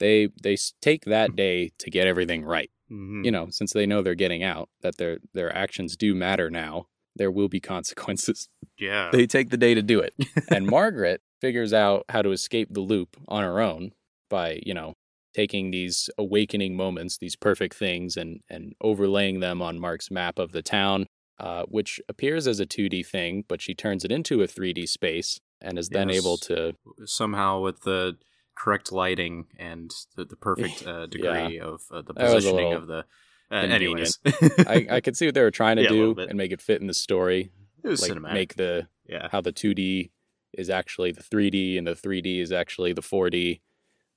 they 0.00 0.28
they 0.42 0.56
take 0.82 1.04
that 1.04 1.36
day 1.36 1.70
to 1.78 1.90
get 1.90 2.06
everything 2.06 2.44
right. 2.44 2.70
Mhm. 2.90 3.24
you 3.24 3.32
know, 3.32 3.48
since 3.50 3.72
they 3.72 3.84
know 3.84 4.00
they're 4.00 4.14
getting 4.14 4.42
out, 4.44 4.68
that 4.82 4.96
their 4.96 5.18
their 5.34 5.54
actions 5.56 5.96
do 5.96 6.14
matter 6.14 6.50
now, 6.50 6.86
there 7.16 7.30
will 7.30 7.48
be 7.48 7.60
consequences. 7.74 8.48
yeah. 8.78 9.10
They 9.12 9.26
take 9.26 9.50
the 9.50 9.56
day 9.56 9.74
to 9.74 9.82
do 9.82 10.00
it. 10.00 10.14
and 10.50 10.66
Margaret 10.66 11.20
figures 11.40 11.72
out 11.72 12.04
how 12.08 12.22
to 12.22 12.30
escape 12.32 12.68
the 12.72 12.80
loop 12.80 13.16
on 13.28 13.42
her 13.44 13.60
own 13.60 13.92
by, 14.30 14.60
you 14.64 14.74
know, 14.74 14.94
taking 15.36 15.70
these 15.70 16.08
awakening 16.16 16.74
moments, 16.76 17.18
these 17.18 17.36
perfect 17.36 17.74
things 17.74 18.16
and 18.16 18.40
and 18.48 18.72
overlaying 18.80 19.40
them 19.40 19.60
on 19.60 19.78
Mark's 19.78 20.10
map 20.10 20.38
of 20.38 20.52
the 20.52 20.62
town, 20.62 21.06
uh, 21.38 21.64
which 21.68 22.00
appears 22.08 22.46
as 22.46 22.58
a 22.60 22.66
2D 22.66 23.04
thing, 23.06 23.44
but 23.46 23.60
she 23.60 23.74
turns 23.74 24.04
it 24.04 24.10
into 24.10 24.42
a 24.42 24.46
3D 24.46 24.88
space 24.88 25.38
and 25.60 25.78
is 25.78 25.88
then 25.90 26.08
Yes. 26.08 26.16
able 26.24 26.38
to 26.38 26.72
somehow 27.04 27.60
with 27.60 27.80
the 27.82 28.16
correct 28.54 28.90
lighting 28.90 29.44
and 29.58 29.90
the, 30.16 30.24
the 30.24 30.36
perfect 30.36 30.82
uh, 30.86 31.06
degree 31.06 31.58
of 31.60 31.82
uh, 31.90 32.02
the 32.02 32.14
That 32.14 32.32
was 32.34 32.46
a 32.46 32.48
positioning 32.48 32.72
of 32.72 32.86
the. 32.86 33.04
Uh, 33.50 33.54
anyways, 33.56 34.18
I, 34.66 34.86
I 34.90 35.00
could 35.00 35.16
see 35.16 35.26
what 35.26 35.34
they 35.34 35.42
were 35.42 35.50
trying 35.50 35.76
to 35.76 35.84
Yeah, 35.84 35.90
do 35.90 36.16
and 36.18 36.36
make 36.36 36.52
it 36.52 36.60
fit 36.62 36.80
in 36.80 36.86
the 36.88 36.94
story. 36.94 37.50
it 37.84 37.88
was 37.88 38.02
like 38.02 38.12
cinematic. 38.12 38.32
make 38.32 38.54
the 38.56 38.88
yeah, 39.06 39.28
how 39.30 39.40
the 39.40 39.52
2D 39.52 40.10
is 40.54 40.70
actually 40.70 41.12
the 41.12 41.22
3D 41.22 41.76
and 41.78 41.86
the 41.86 41.94
3D 41.94 42.40
is 42.40 42.50
actually 42.50 42.92
the 42.92 43.02
4D 43.02 43.60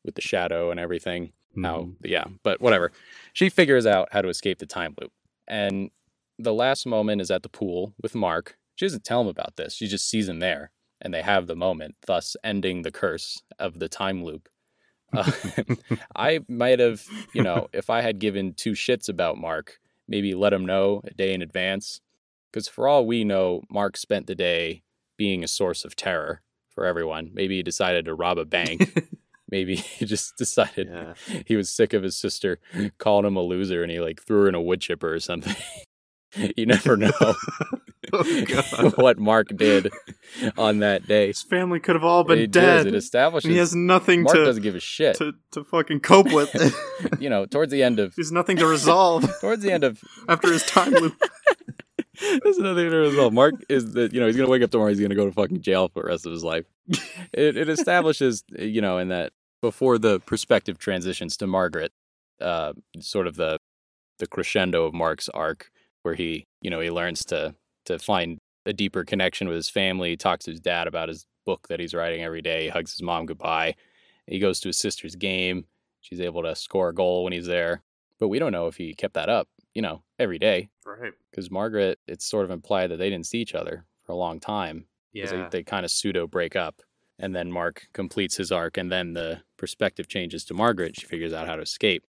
with 0.03 0.15
the 0.15 0.21
shadow 0.21 0.71
and 0.71 0.79
everything. 0.79 1.31
How, 1.61 1.79
Mhm. 1.81 1.95
yeah, 2.03 2.25
but 2.43 2.61
whatever. 2.61 2.91
She 3.33 3.49
figures 3.49 3.85
out 3.85 4.09
how 4.11 4.21
to 4.21 4.29
escape 4.29 4.59
the 4.59 4.65
time 4.65 4.95
loop. 5.01 5.11
And 5.47 5.89
the 6.37 6.53
last 6.53 6.85
moment 6.85 7.21
is 7.21 7.31
at 7.31 7.43
the 7.43 7.49
pool 7.49 7.93
with 8.01 8.13
Mark. 8.15 8.57
She 8.75 8.85
doesn't 8.85 9.03
tell 9.03 9.21
him 9.21 9.27
about 9.27 9.55
this. 9.57 9.73
She 9.73 9.87
just 9.87 10.07
sees 10.07 10.29
him 10.29 10.39
there 10.39 10.71
and 11.01 11.13
they 11.13 11.21
have 11.21 11.47
the 11.47 11.55
moment, 11.55 11.95
thus 12.05 12.37
ending 12.43 12.83
the 12.83 12.91
curse 12.91 13.41
of 13.57 13.79
the 13.79 13.89
time 13.89 14.23
loop. 14.23 14.47
Uh, 15.11 15.23
I 16.15 16.41
might 16.47 16.77
have, 16.77 17.03
you 17.33 17.41
know, 17.41 17.67
if 17.73 17.89
I 17.89 18.01
had 18.01 18.19
given 18.19 18.53
two 18.53 18.73
shits 18.73 19.09
about 19.09 19.39
Mark, 19.39 19.79
maybe 20.07 20.35
let 20.35 20.53
him 20.53 20.67
know 20.67 21.01
a 21.03 21.11
day 21.15 21.33
in 21.33 21.41
advance. 21.41 21.99
Because 22.51 22.67
for 22.67 22.87
all 22.87 23.07
we 23.07 23.23
know, 23.23 23.63
Mark 23.71 23.97
spent 23.97 24.27
the 24.27 24.35
day 24.35 24.83
being 25.17 25.43
a 25.43 25.47
source 25.47 25.83
of 25.83 25.95
terror 25.95 26.43
for 26.69 26.85
everyone. 26.85 27.31
Maybe 27.33 27.55
he 27.57 27.63
decided 27.63 28.05
to 28.05 28.13
rob 28.13 28.37
a 28.37 28.45
bank. 28.45 29.03
Maybe 29.51 29.75
he 29.97 30.05
just 30.05 30.37
decided 30.37 30.89
yeah. 30.91 31.13
he 31.45 31.55
was 31.55 31.69
sick 31.69 31.93
of 31.93 32.03
his 32.03 32.15
sister 32.15 32.59
calling 32.97 33.25
him 33.25 33.35
a 33.35 33.41
loser 33.41 33.83
and 33.83 33.91
he 33.91 33.99
like 33.99 34.21
threw 34.21 34.43
her 34.43 34.49
in 34.49 34.55
a 34.55 34.61
wood 34.61 34.81
chipper 34.81 35.13
or 35.13 35.19
something. 35.19 35.55
you 36.57 36.65
never 36.65 36.95
know. 36.95 37.11
Oh, 38.11 38.91
what 38.95 39.19
Mark 39.19 39.55
did 39.55 39.91
on 40.57 40.79
that 40.79 41.07
day. 41.07 41.27
His 41.27 41.43
family 41.43 41.79
could 41.79 41.95
have 41.95 42.03
all 42.03 42.23
been 42.23 42.39
it 42.39 42.51
dead. 42.51 42.77
Does, 42.77 42.85
it 42.87 42.95
establishes 42.95 43.49
he 43.49 43.57
has 43.57 43.75
nothing 43.75 44.23
Mark 44.23 44.35
to, 44.35 44.45
doesn't 44.45 44.63
give 44.63 44.75
a 44.75 44.79
shit. 44.79 45.15
to 45.17 45.33
to 45.51 45.63
fucking 45.63 45.99
cope 45.99 46.31
with. 46.31 46.49
you 47.19 47.29
know, 47.29 47.45
towards 47.45 47.71
the 47.71 47.83
end 47.83 47.99
of 47.99 48.15
There's 48.15 48.31
nothing 48.31 48.57
to 48.57 48.65
resolve 48.65 49.29
towards 49.41 49.61
the 49.63 49.71
end 49.71 49.83
of 49.83 50.01
after 50.27 50.51
his 50.51 50.63
time 50.63 50.91
loop. 50.91 51.21
There's 52.19 52.57
nothing 52.57 52.89
to 52.89 52.97
resolve. 52.97 53.33
Mark 53.33 53.55
is 53.69 53.93
that 53.93 54.13
you 54.13 54.19
know 54.19 54.27
he's 54.27 54.35
gonna 54.35 54.49
wake 54.49 54.63
up 54.63 54.71
tomorrow. 54.71 54.89
He's 54.89 54.99
gonna 54.99 55.15
go 55.15 55.25
to 55.25 55.31
fucking 55.31 55.61
jail 55.61 55.87
for 55.87 56.03
the 56.03 56.09
rest 56.09 56.25
of 56.25 56.31
his 56.31 56.43
life. 56.43 56.65
It, 57.31 57.57
it 57.57 57.69
establishes 57.69 58.43
you 58.57 58.81
know 58.81 58.97
in 58.97 59.09
that 59.09 59.31
before 59.61 59.97
the 59.97 60.19
perspective 60.21 60.77
transitions 60.77 61.35
to 61.37 61.47
Margaret, 61.47 61.91
uh, 62.41 62.73
sort 62.99 63.27
of 63.27 63.35
the 63.35 63.57
the 64.19 64.27
crescendo 64.27 64.85
of 64.85 64.93
Mark's 64.93 65.29
arc, 65.29 65.71
where 66.03 66.15
he 66.15 66.45
you 66.61 66.69
know 66.69 66.79
he 66.79 66.89
learns 66.91 67.23
to 67.25 67.55
to 67.85 67.99
find 67.99 68.37
a 68.65 68.73
deeper 68.73 69.03
connection 69.03 69.47
with 69.47 69.55
his 69.55 69.69
family. 69.69 70.09
He 70.11 70.17
talks 70.17 70.45
to 70.45 70.51
his 70.51 70.59
dad 70.59 70.87
about 70.87 71.09
his 71.09 71.25
book 71.45 71.67
that 71.69 71.79
he's 71.79 71.93
writing 71.93 72.21
every 72.21 72.41
day. 72.41 72.63
He 72.63 72.69
hugs 72.69 72.91
his 72.91 73.01
mom 73.01 73.25
goodbye. 73.25 73.75
He 74.27 74.37
goes 74.39 74.59
to 74.59 74.69
his 74.69 74.77
sister's 74.77 75.15
game. 75.15 75.65
She's 76.01 76.21
able 76.21 76.43
to 76.43 76.55
score 76.55 76.89
a 76.89 76.93
goal 76.93 77.23
when 77.23 77.33
he's 77.33 77.47
there, 77.47 77.81
but 78.19 78.27
we 78.27 78.37
don't 78.39 78.51
know 78.51 78.67
if 78.67 78.75
he 78.77 78.93
kept 78.93 79.15
that 79.15 79.29
up. 79.29 79.47
You 79.73 79.81
know, 79.81 80.03
every 80.17 80.39
day 80.39 80.69
Right. 80.85 81.13
because 81.31 81.49
Margaret, 81.51 81.99
it's 82.07 82.25
sort 82.25 82.43
of 82.45 82.51
implied 82.51 82.87
that 82.91 82.97
they 82.97 83.09
didn't 83.09 83.27
see 83.27 83.39
each 83.39 83.55
other 83.55 83.85
for 84.03 84.11
a 84.11 84.15
long 84.15 84.39
time. 84.39 84.85
Yeah. 85.13 85.25
They, 85.27 85.47
they 85.59 85.63
kind 85.63 85.85
of 85.85 85.91
pseudo 85.91 86.27
break 86.27 86.55
up. 86.55 86.81
And 87.21 87.35
then 87.35 87.51
Mark 87.51 87.87
completes 87.93 88.37
his 88.37 88.51
arc, 88.51 88.77
and 88.77 88.89
then 88.91 89.13
the 89.13 89.41
perspective 89.57 90.07
changes 90.07 90.45
to 90.45 90.53
Margaret. 90.53 90.95
She 90.99 91.05
figures 91.05 91.33
out 91.33 91.47
how 91.47 91.57
to 91.57 91.61
escape. 91.61 92.05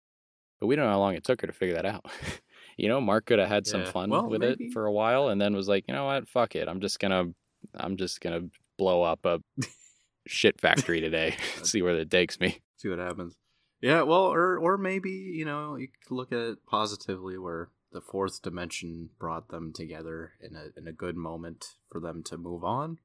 But 0.59 0.67
we 0.67 0.75
don't 0.75 0.85
know 0.85 0.91
how 0.91 0.99
long 0.99 1.13
it 1.13 1.23
took 1.23 1.41
her 1.41 1.47
to 1.47 1.53
figure 1.53 1.75
that 1.75 1.85
out. 1.85 2.05
you 2.77 2.87
know, 2.87 2.99
Mark 2.99 3.25
could 3.27 3.37
have 3.39 3.47
had 3.49 3.67
some 3.67 3.81
Yeah. 3.81 3.91
fun 3.91 4.09
Well, 4.09 4.27
with 4.29 4.41
maybe. 4.41 4.65
it 4.65 4.73
for 4.73 4.85
a 4.85 4.91
while 4.91 5.27
and 5.29 5.39
then 5.39 5.55
was 5.55 5.67
like, 5.67 5.85
you 5.87 5.93
know 5.93 6.05
what? 6.05 6.27
Fuck 6.27 6.55
it. 6.55 6.67
I'm 6.67 6.79
just 6.81 6.99
going 6.99 7.11
to, 7.11 7.35
I'm 7.75 7.97
just 7.97 8.19
to 8.21 8.49
blow 8.77 9.03
up 9.03 9.25
a 9.25 9.41
shit 10.27 10.59
factory 10.59 11.01
today. 11.01 11.35
See 11.63 11.81
where 11.81 11.95
that 11.97 12.09
takes 12.09 12.39
me. 12.39 12.61
See 12.77 12.89
what 12.89 12.99
happens. 12.99 13.35
Yeah, 13.81 14.01
well, 14.03 14.23
or 14.23 14.57
or 14.57 14.77
maybe 14.77 15.11
you 15.11 15.45
know 15.45 15.75
you 15.75 15.87
could 15.89 16.15
look 16.15 16.31
at 16.31 16.39
it 16.39 16.65
positively, 16.65 17.37
where 17.37 17.69
the 17.91 18.01
fourth 18.01 18.41
dimension 18.41 19.09
brought 19.19 19.49
them 19.49 19.71
together 19.73 20.31
in 20.41 20.55
a 20.55 20.67
in 20.79 20.87
a 20.87 20.91
good 20.93 21.15
moment 21.15 21.75
for 21.91 21.99
them 21.99 22.23
to 22.23 22.37
move 22.37 22.63
on. 22.63 22.97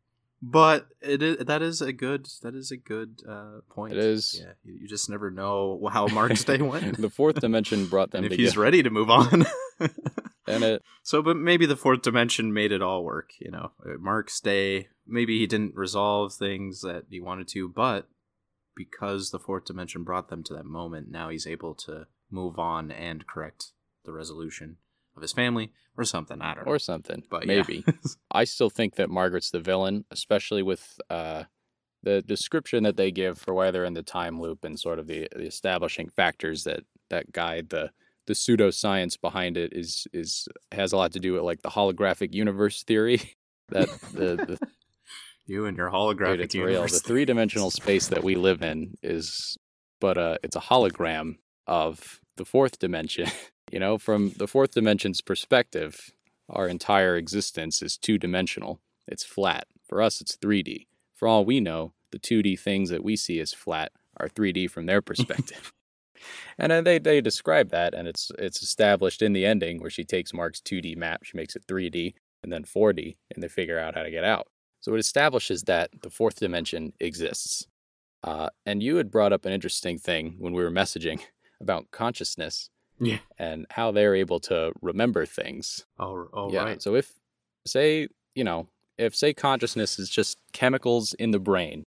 But 0.42 0.88
it 1.02 1.22
is 1.22 1.36
that 1.44 1.60
is 1.60 1.82
a 1.82 1.92
good 1.92 2.26
that 2.42 2.54
is 2.54 2.70
a 2.70 2.76
good 2.76 3.20
uh, 3.28 3.60
point. 3.70 3.92
It 3.92 3.98
is. 3.98 4.40
Yeah, 4.40 4.52
you, 4.64 4.78
you 4.82 4.88
just 4.88 5.10
never 5.10 5.30
know 5.30 5.86
how 5.92 6.06
Mark's 6.06 6.44
day 6.44 6.62
went, 6.62 6.96
the 7.00 7.10
fourth 7.10 7.40
dimension 7.40 7.86
brought 7.86 8.10
them 8.10 8.18
and 8.24 8.26
if 8.26 8.30
together. 8.32 8.42
he's 8.48 8.56
ready 8.56 8.82
to 8.82 8.88
move 8.90 9.10
on. 9.10 9.44
and 10.46 10.64
it, 10.64 10.82
So, 11.02 11.20
but 11.22 11.36
maybe 11.36 11.66
the 11.66 11.76
fourth 11.76 12.00
dimension 12.00 12.54
made 12.54 12.72
it 12.72 12.80
all 12.80 13.04
work. 13.04 13.30
You 13.38 13.50
know, 13.50 13.72
Uh, 13.84 13.98
Mark's 13.98 14.40
day. 14.40 14.88
Maybe 15.06 15.38
he 15.38 15.46
didn't 15.46 15.74
resolve 15.74 16.32
things 16.32 16.80
that 16.82 17.04
he 17.10 17.20
wanted 17.20 17.48
to, 17.48 17.68
but 17.68 18.08
because 18.76 19.30
the 19.30 19.38
fourth 19.40 19.66
dimension 19.66 20.04
brought 20.04 20.30
them 20.30 20.42
to 20.44 20.54
that 20.54 20.64
moment, 20.64 21.10
now 21.10 21.28
he's 21.28 21.46
able 21.46 21.74
to 21.74 22.06
move 22.30 22.58
on 22.58 22.90
and 22.90 23.26
correct 23.26 23.72
the 24.04 24.12
resolution 24.12 24.76
of 25.16 25.22
his 25.22 25.32
family 25.32 25.72
or 25.96 26.04
something. 26.04 26.40
I 26.40 26.54
don't 26.54 26.66
know. 26.66 26.72
or 26.72 26.78
something. 26.78 27.22
but 27.30 27.46
yeah. 27.46 27.56
maybe. 27.56 27.84
I 28.30 28.44
still 28.44 28.70
think 28.70 28.96
that 28.96 29.10
Margaret's 29.10 29.50
the 29.50 29.60
villain, 29.60 30.04
especially 30.10 30.62
with 30.62 31.00
uh, 31.10 31.44
the 32.02 32.22
description 32.22 32.82
that 32.84 32.96
they 32.96 33.10
give 33.10 33.38
for 33.38 33.54
why 33.54 33.70
they're 33.70 33.84
in 33.84 33.94
the 33.94 34.02
time 34.02 34.40
loop 34.40 34.64
and 34.64 34.78
sort 34.78 34.98
of 34.98 35.06
the, 35.06 35.28
the 35.32 35.46
establishing 35.46 36.08
factors 36.08 36.64
that 36.64 36.84
that 37.10 37.32
guide 37.32 37.70
the 37.70 37.90
the 38.26 38.34
pseudoscience 38.34 39.20
behind 39.20 39.56
it 39.56 39.72
is 39.72 40.06
is 40.12 40.46
has 40.72 40.92
a 40.92 40.96
lot 40.96 41.12
to 41.12 41.20
do 41.20 41.32
with 41.32 41.42
like 41.42 41.62
the 41.62 41.70
holographic 41.70 42.32
universe 42.32 42.82
theory 42.84 43.20
that 43.68 43.88
the, 44.12 44.36
the 44.36 44.58
you 45.46 45.66
and 45.66 45.76
your 45.76 45.90
holographic 45.90 46.36
dude, 46.36 46.40
it's 46.40 46.54
real. 46.54 46.68
universe. 46.68 46.92
The 46.92 47.08
three 47.08 47.24
dimensional 47.24 47.70
space 47.70 48.08
that 48.08 48.22
we 48.22 48.36
live 48.36 48.62
in 48.62 48.96
is, 49.02 49.58
but 50.00 50.16
uh, 50.16 50.38
it's 50.42 50.56
a 50.56 50.60
hologram 50.60 51.38
of 51.66 52.20
the 52.36 52.44
fourth 52.44 52.78
dimension. 52.78 53.28
You 53.70 53.78
know, 53.78 53.98
from 53.98 54.32
the 54.36 54.48
fourth 54.48 54.72
dimension's 54.72 55.20
perspective, 55.20 56.10
our 56.48 56.66
entire 56.66 57.16
existence 57.16 57.82
is 57.82 57.96
two 57.96 58.18
dimensional. 58.18 58.80
It's 59.06 59.24
flat. 59.24 59.66
For 59.88 60.02
us, 60.02 60.20
it's 60.20 60.36
3D. 60.36 60.86
For 61.14 61.28
all 61.28 61.44
we 61.44 61.60
know, 61.60 61.92
the 62.10 62.18
2D 62.18 62.58
things 62.58 62.90
that 62.90 63.04
we 63.04 63.16
see 63.16 63.38
as 63.38 63.52
flat 63.52 63.92
are 64.16 64.28
3D 64.28 64.70
from 64.70 64.86
their 64.86 65.00
perspective. 65.00 65.72
and 66.58 66.72
uh, 66.72 66.80
they 66.80 66.98
they 66.98 67.20
describe 67.20 67.70
that, 67.70 67.94
and 67.94 68.08
it's 68.08 68.32
it's 68.38 68.62
established 68.62 69.22
in 69.22 69.32
the 69.32 69.46
ending 69.46 69.80
where 69.80 69.90
she 69.90 70.04
takes 70.04 70.34
Mark's 70.34 70.60
2D 70.60 70.96
map, 70.96 71.24
she 71.24 71.36
makes 71.36 71.54
it 71.54 71.66
3D 71.66 72.14
and 72.42 72.52
then 72.52 72.64
4D, 72.64 73.16
and 73.34 73.42
they 73.42 73.48
figure 73.48 73.78
out 73.78 73.94
how 73.94 74.02
to 74.02 74.10
get 74.10 74.24
out. 74.24 74.48
So 74.80 74.94
it 74.94 74.98
establishes 74.98 75.64
that 75.64 75.90
the 76.02 76.10
fourth 76.10 76.40
dimension 76.40 76.94
exists. 76.98 77.66
Uh, 78.24 78.48
and 78.64 78.82
you 78.82 78.96
had 78.96 79.10
brought 79.10 79.32
up 79.32 79.44
an 79.44 79.52
interesting 79.52 79.98
thing 79.98 80.36
when 80.38 80.54
we 80.54 80.62
were 80.62 80.70
messaging 80.70 81.20
about 81.60 81.90
consciousness 81.90 82.70
Yeah. 83.00 83.18
and 83.38 83.66
how 83.70 83.92
they're 83.92 84.14
able 84.14 84.40
to 84.40 84.72
remember 84.82 85.26
things. 85.26 85.86
Oh, 85.98 86.28
yeah. 86.52 86.64
right. 86.64 86.82
So 86.82 86.94
if, 86.94 87.12
say, 87.66 88.08
you 88.34 88.44
know, 88.44 88.68
if 88.98 89.16
say 89.16 89.32
consciousness 89.32 89.98
is 89.98 90.10
just 90.10 90.38
chemicals 90.52 91.14
in 91.14 91.30
the 91.30 91.38
brain 91.38 91.84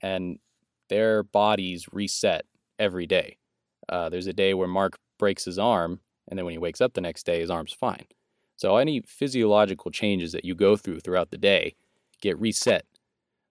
and 0.00 0.38
their 0.88 1.22
bodies 1.22 1.86
reset 1.92 2.44
every 2.78 3.06
day. 3.06 3.36
Uh, 3.88 4.08
there's 4.08 4.26
a 4.26 4.32
day 4.32 4.54
where 4.54 4.68
Mark 4.68 4.98
breaks 5.18 5.44
his 5.44 5.58
arm, 5.58 6.00
and 6.28 6.38
then 6.38 6.44
when 6.44 6.52
he 6.52 6.58
wakes 6.58 6.80
up 6.80 6.94
the 6.94 7.00
next 7.00 7.26
day, 7.26 7.40
his 7.40 7.50
arm's 7.50 7.72
fine. 7.72 8.06
So 8.56 8.76
any 8.76 9.02
physiological 9.06 9.90
changes 9.90 10.32
that 10.32 10.44
you 10.44 10.54
go 10.54 10.76
through 10.76 11.00
throughout 11.00 11.30
the 11.30 11.38
day 11.38 11.74
get 12.20 12.38
reset. 12.38 12.84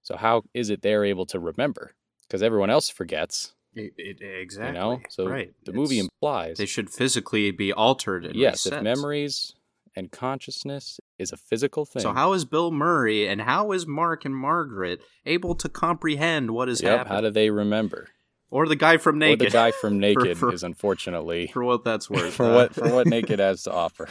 So 0.01 0.15
how 0.15 0.43
is 0.53 0.69
it 0.69 0.81
they're 0.81 1.05
able 1.05 1.25
to 1.27 1.39
remember? 1.39 1.93
Because 2.21 2.41
everyone 2.41 2.69
else 2.69 2.89
forgets, 2.89 3.53
It- 3.75 3.93
it- 3.97 4.21
exactly. 4.21 4.79
you 4.79 4.85
know. 4.85 5.01
So 5.09 5.27
right. 5.27 5.53
the 5.65 5.73
movie 5.73 5.99
implies 5.99 6.57
they 6.57 6.65
should 6.65 6.89
physically 6.89 7.51
be 7.51 7.73
altered 7.73 8.25
and 8.25 8.35
yes, 8.35 8.65
if 8.65 8.81
memories 8.81 9.55
and 9.95 10.11
consciousness 10.11 10.99
is 11.19 11.31
a 11.31 11.37
physical 11.37 11.85
thing. 11.85 12.01
So 12.01 12.13
how 12.13 12.33
is 12.33 12.45
Bill 12.45 12.71
Murray 12.71 13.27
and 13.27 13.41
how 13.41 13.71
is 13.71 13.85
Mark 13.85 14.25
and 14.25 14.35
Margaret 14.35 15.01
able 15.25 15.55
to 15.55 15.69
comprehend 15.69 16.51
what 16.51 16.69
is 16.69 16.81
yep, 16.81 16.99
happening? 16.99 17.13
how 17.15 17.21
do 17.21 17.29
they 17.29 17.49
remember? 17.49 18.07
or 18.53 18.67
the 18.67 18.75
guy 18.75 18.97
from 18.97 19.17
Naked. 19.17 19.41
Or 19.41 19.49
the 19.49 19.51
guy 19.51 19.71
from 19.71 19.99
Naked 19.99 20.37
for- 20.37 20.53
is 20.53 20.63
unfortunately 20.63 21.47
for 21.53 21.63
what 21.63 21.83
that's 21.83 22.07
worth. 22.09 22.33
for 22.35 22.45
uh, 22.45 22.53
what 22.53 22.75
for 22.75 22.93
what 22.93 23.07
Naked 23.07 23.39
has 23.39 23.63
to 23.63 23.73
offer. 23.73 24.07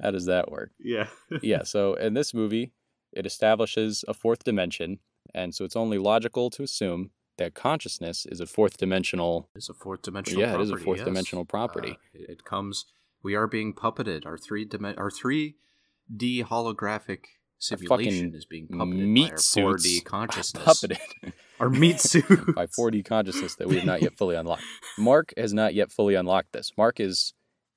How 0.00 0.12
does 0.12 0.26
that 0.26 0.50
work? 0.50 0.70
yeah. 0.78 1.08
yeah, 1.42 1.64
so 1.64 1.94
in 1.94 2.14
this 2.14 2.32
movie, 2.32 2.72
it 3.12 3.26
establishes 3.26 4.04
a 4.08 4.14
fourth 4.14 4.44
dimension, 4.44 5.00
and 5.34 5.54
so 5.54 5.64
it's 5.64 5.76
only 5.76 5.98
logical 5.98 6.48
to 6.50 6.62
assume 6.62 7.10
that 7.38 7.54
consciousness 7.54 8.26
is 8.26 8.40
a 8.40 8.46
fourth 8.46 8.76
dimensional. 8.76 9.48
It's 9.54 9.68
a 9.68 9.74
fourth 9.74 10.02
dimensional. 10.02 10.40
Yeah, 10.40 10.54
it 10.54 10.60
is 10.60 10.70
a 10.70 10.76
fourth 10.76 10.98
yes. 10.98 11.06
dimensional 11.06 11.44
property. 11.44 11.98
Uh, 12.14 12.24
it 12.28 12.44
comes. 12.44 12.86
We 13.22 13.34
are 13.34 13.46
being 13.46 13.72
puppeted. 13.74 14.26
Our 14.26 14.36
three 14.36 14.66
dimen- 14.66 14.98
Our 14.98 15.10
three 15.10 15.56
D 16.14 16.42
holographic 16.44 17.20
simulation 17.58 18.34
is 18.34 18.44
being 18.44 18.68
puppeted 18.68 19.14
by 19.14 19.30
our 19.30 19.38
four 19.38 19.76
D 19.76 20.00
consciousness. 20.04 20.64
Puppeted 20.64 21.32
Our 21.60 21.70
meat 21.70 22.00
suit 22.00 22.26
by 22.56 22.66
4D 22.66 23.04
consciousness 23.04 23.54
that 23.54 23.68
we 23.68 23.76
have 23.76 23.84
not 23.84 24.02
yet 24.02 24.16
fully 24.16 24.34
unlocked. 24.34 24.64
Mark 24.98 25.32
has 25.36 25.54
not 25.54 25.74
yet 25.74 25.92
fully 25.92 26.16
unlocked 26.16 26.52
this. 26.52 26.72
Mark 26.76 26.98
is 26.98 27.34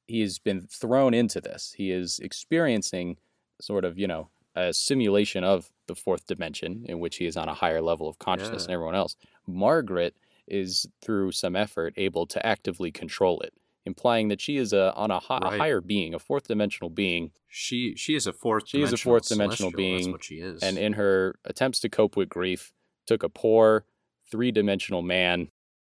he 0.07 0.21
has 0.21 0.39
been 0.39 0.61
thrown 0.61 1.13
into 1.13 1.39
this. 1.39 1.75
He 1.77 1.91
is 1.91 2.19
experiencing 2.19 3.17
sort 3.61 3.85
of, 3.85 3.99
you 3.99 4.07
know, 4.07 4.29
a 4.55 4.73
simulation 4.73 5.43
of 5.43 5.69
the 5.87 5.95
fourth 5.95 6.25
dimension 6.27 6.85
in 6.87 6.99
which 6.99 7.17
he 7.17 7.25
is 7.25 7.35
on 7.37 7.49
a 7.49 7.53
higher 7.53 7.81
level 7.81 8.07
of 8.07 8.17
consciousness 8.19 8.63
Yeah. 8.63 8.67
than 8.67 8.73
everyone 8.73 8.95
else. 8.95 9.15
Margaret 9.47 10.15
is 10.47 10.87
through 11.01 11.31
some 11.31 11.55
effort 11.55 11.93
able 11.97 12.25
to 12.27 12.45
actively 12.45 12.91
control 12.91 13.39
it, 13.41 13.53
implying 13.85 14.27
that 14.29 14.39
she 14.41 14.57
is 14.57 14.73
a 14.73 14.93
on 14.95 15.11
a, 15.11 15.19
hi- 15.19 15.39
a 15.41 15.57
higher 15.57 15.81
being, 15.81 16.13
a 16.13 16.19
fourth 16.19 16.47
dimensional 16.47 16.89
being, 16.89 17.31
She 17.47 17.95
she 17.95 18.15
is 18.15 18.27
a 18.27 18.33
fourth. 18.33 18.67
She 18.67 18.81
is 18.81 18.89
a 18.89 18.91
dimensional 18.91 19.13
fourth 19.13 19.27
dimensional 19.27 19.71
being, 19.71 20.11
what 20.11 20.23
she 20.23 20.35
is. 20.35 20.61
and 20.63 20.77
in 20.77 20.93
her 20.93 21.35
attempts 21.45 21.79
to 21.81 21.89
cope 21.89 22.15
with 22.15 22.29
grief, 22.29 22.73
took 23.07 23.23
a 23.23 23.29
poor 23.29 23.85
three 24.31 24.51
dimensional 24.51 25.01
man 25.01 25.49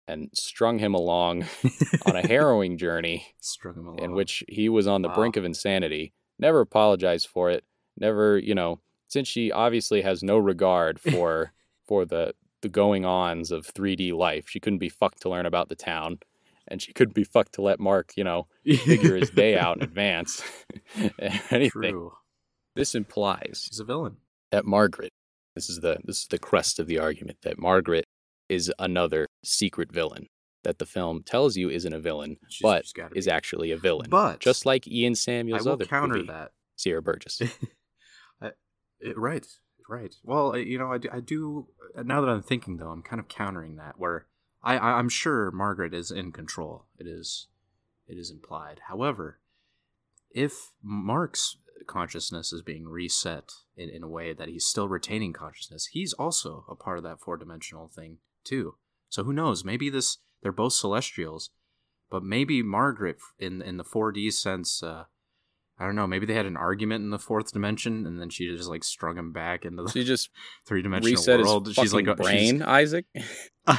and 0.07 0.29
strung 0.33 0.79
him 0.79 0.93
along 0.93 1.45
on 2.05 2.15
a 2.15 2.21
harrowing 2.27 2.77
journey 2.77 3.25
strung 3.39 3.75
him 3.75 3.87
along. 3.87 3.99
in 3.99 4.11
which 4.13 4.43
he 4.49 4.67
was 4.69 4.87
on 4.87 5.01
the 5.01 5.07
Wow. 5.09 5.15
brink 5.15 5.37
of 5.37 5.45
insanity, 5.45 6.13
never 6.39 6.59
apologized 6.61 7.27
for 7.27 7.49
it, 7.49 7.63
never, 7.97 8.37
you 8.37 8.55
know, 8.55 8.79
since 9.07 9.27
she 9.27 9.51
obviously 9.51 10.01
has 10.01 10.23
no 10.23 10.37
regard 10.37 10.99
for 11.11 11.53
for 11.87 12.05
the 12.05 12.33
the 12.61 12.69
going 12.69 13.05
ons 13.05 13.51
of 13.51 13.65
3D 13.73 14.13
life. 14.13 14.47
She 14.47 14.59
couldn't 14.59 14.79
be 14.79 14.89
fucked 14.89 15.21
to 15.23 15.29
learn 15.29 15.45
about 15.47 15.69
the 15.69 15.75
town, 15.75 16.19
and 16.67 16.81
she 16.81 16.93
couldn't 16.93 17.15
be 17.15 17.23
fucked 17.23 17.53
to 17.53 17.61
let 17.63 17.79
Mark, 17.79 18.13
you 18.15 18.23
know, 18.23 18.47
figure 18.63 19.15
his 19.15 19.31
day 19.31 19.57
out 19.57 19.77
in 19.77 19.83
advance. 19.89 20.43
Anything. 21.49 21.69
True. 21.91 22.13
This 22.75 22.95
implies 22.95 23.65
She's 23.67 23.79
a 23.79 23.83
villain. 23.83 24.17
that 24.51 24.65
Margaret, 24.65 25.11
this 25.55 25.69
is 25.69 25.79
the 25.81 25.97
this 26.05 26.21
is 26.21 26.27
the 26.27 26.37
crest 26.39 26.79
of 26.79 26.87
the 26.87 26.99
argument 26.99 27.39
that 27.41 27.59
Margaret 27.59 28.05
is 28.47 28.71
another 28.79 29.27
secret 29.43 29.91
villain 29.91 30.27
that 30.63 30.77
the 30.77 30.85
film 30.85 31.23
tells 31.23 31.57
you 31.57 31.69
isn't 31.69 31.93
a 31.93 31.99
villain, 31.99 32.37
She's- 32.47 32.61
but 32.61 32.85
she's 32.85 32.93
is 33.15 33.25
be. 33.25 33.31
actually 33.31 33.71
a 33.71 33.77
villain. 33.77 34.07
But 34.09 34.39
just 34.39 34.65
like 34.65 34.87
Ian 34.87 35.15
Samuels, 35.15 35.65
I 35.65 35.69
will 35.69 35.73
other 35.73 35.85
counter 35.85 36.15
movie, 36.15 36.27
that. 36.27 36.51
Sierra 36.77 37.01
Burgess. 37.01 37.41
It- 39.01 39.17
right, 39.17 39.45
right. 39.89 40.15
Well, 40.23 40.55
you 40.57 40.77
know, 40.77 40.91
I, 40.91 40.97
do- 40.97 41.09
I 41.11 41.19
do. 41.19 41.67
Now 42.03 42.21
that 42.21 42.29
I'm 42.29 42.43
thinking, 42.43 42.77
though, 42.77 42.89
I'm 42.91 43.01
kind 43.03 43.19
of 43.19 43.27
countering 43.27 43.75
that. 43.75 43.95
Where 43.97 44.27
I, 44.63 44.77
I 44.77 44.91
I'm 44.99 45.09
sure 45.09 45.51
Margaret 45.51 45.93
is 45.93 46.11
in 46.11 46.31
control. 46.31 46.85
It 46.97 47.07
is, 47.07 47.47
it 48.07 48.17
is 48.17 48.31
implied. 48.31 48.81
However, 48.87 49.39
if 50.29 50.71
Mark's 50.81 51.57
consciousness 51.87 52.53
is 52.53 52.61
being 52.61 52.87
reset 52.87 53.51
in, 53.75 53.89
in 53.89 54.03
a 54.03 54.07
way 54.07 54.33
that 54.33 54.47
he's 54.47 54.65
still 54.65 54.87
retaining 54.87 55.33
consciousness, 55.33 55.87
he's 55.87 56.13
also 56.13 56.63
a 56.69 56.75
part 56.75 56.97
of 56.97 57.03
that 57.03 57.19
four 57.19 57.37
dimensional 57.37 57.87
thing 57.87 58.19
too. 58.43 58.75
So 59.09 59.23
who 59.23 59.33
knows? 59.33 59.65
Maybe 59.65 59.89
this 59.89 60.19
they're 60.41 60.51
both 60.51 60.73
celestials, 60.73 61.49
but 62.09 62.23
maybe 62.23 62.63
Margaret 62.63 63.17
in 63.39 63.61
in 63.61 63.77
the 63.77 63.83
4D 63.83 64.31
sense. 64.33 64.81
Uh, 64.81 65.05
I 65.81 65.85
don't 65.85 65.95
know. 65.95 66.05
Maybe 66.05 66.27
they 66.27 66.35
had 66.35 66.45
an 66.45 66.57
argument 66.57 67.03
in 67.03 67.09
the 67.09 67.17
fourth 67.17 67.51
dimension, 67.51 68.05
and 68.05 68.21
then 68.21 68.29
she 68.29 68.55
just 68.55 68.69
like 68.69 68.83
strung 68.83 69.17
him 69.17 69.31
back 69.33 69.65
into 69.65 69.81
the 69.81 69.89
She 69.89 70.03
just 70.03 70.29
three 70.67 70.83
dimensional 70.83 71.43
world. 71.43 71.73
She's 71.73 71.91
like 71.91 72.05
a- 72.05 72.15
she's- 72.15 72.19
brain, 72.19 72.61
Isaac. 72.61 73.05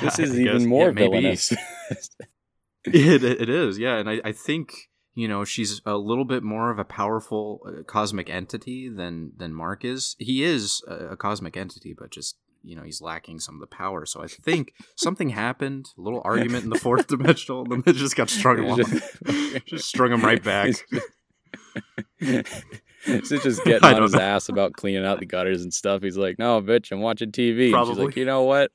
This 0.00 0.20
is 0.20 0.38
even 0.38 0.66
more 0.68 0.86
yeah, 0.86 0.92
maybe. 0.92 1.08
villainous. 1.08 1.52
it, 2.84 3.24
it 3.24 3.50
is, 3.50 3.80
yeah. 3.80 3.96
And 3.96 4.08
I, 4.08 4.20
I 4.24 4.32
think 4.32 4.72
you 5.14 5.26
know 5.26 5.44
she's 5.44 5.82
a 5.84 5.96
little 5.96 6.24
bit 6.24 6.44
more 6.44 6.70
of 6.70 6.78
a 6.78 6.84
powerful 6.84 7.60
uh, 7.66 7.82
cosmic 7.82 8.30
entity 8.30 8.88
than 8.88 9.32
than 9.36 9.52
Mark 9.52 9.84
is. 9.84 10.14
He 10.20 10.44
is 10.44 10.82
a, 10.86 11.08
a 11.08 11.16
cosmic 11.16 11.56
entity, 11.56 11.94
but 11.98 12.10
just 12.10 12.36
you 12.62 12.76
know 12.76 12.84
he's 12.84 13.00
lacking 13.00 13.40
some 13.40 13.56
of 13.56 13.60
the 13.60 13.66
power. 13.66 14.06
So 14.06 14.22
I 14.22 14.28
think 14.28 14.72
something 14.96 15.30
happened, 15.30 15.86
a 15.98 16.00
little 16.00 16.22
argument 16.24 16.62
in 16.62 16.70
the 16.70 16.78
fourth 16.78 17.08
dimensional, 17.08 17.62
and 17.62 17.72
then 17.72 17.94
it 17.94 17.98
just 17.98 18.14
got 18.16 18.30
strung 18.30 18.60
along. 18.60 18.84
just 19.66 19.88
strung 19.88 20.12
him 20.12 20.22
right 20.22 20.42
back. 20.42 20.74
He's 23.04 23.28
just 23.42 23.64
getting 23.64 23.82
on 23.84 24.02
his 24.02 24.12
know. 24.12 24.20
ass 24.20 24.48
about 24.48 24.74
cleaning 24.74 25.04
out 25.04 25.18
the 25.20 25.26
gutters 25.26 25.62
and 25.62 25.74
stuff. 25.74 26.02
He's 26.02 26.16
like, 26.16 26.38
"No, 26.38 26.60
bitch, 26.62 26.92
I'm 26.92 27.00
watching 27.00 27.32
TV." 27.32 27.74
And 27.74 27.86
she's 27.88 27.98
like, 27.98 28.16
"You 28.16 28.24
know 28.24 28.42
what? 28.44 28.70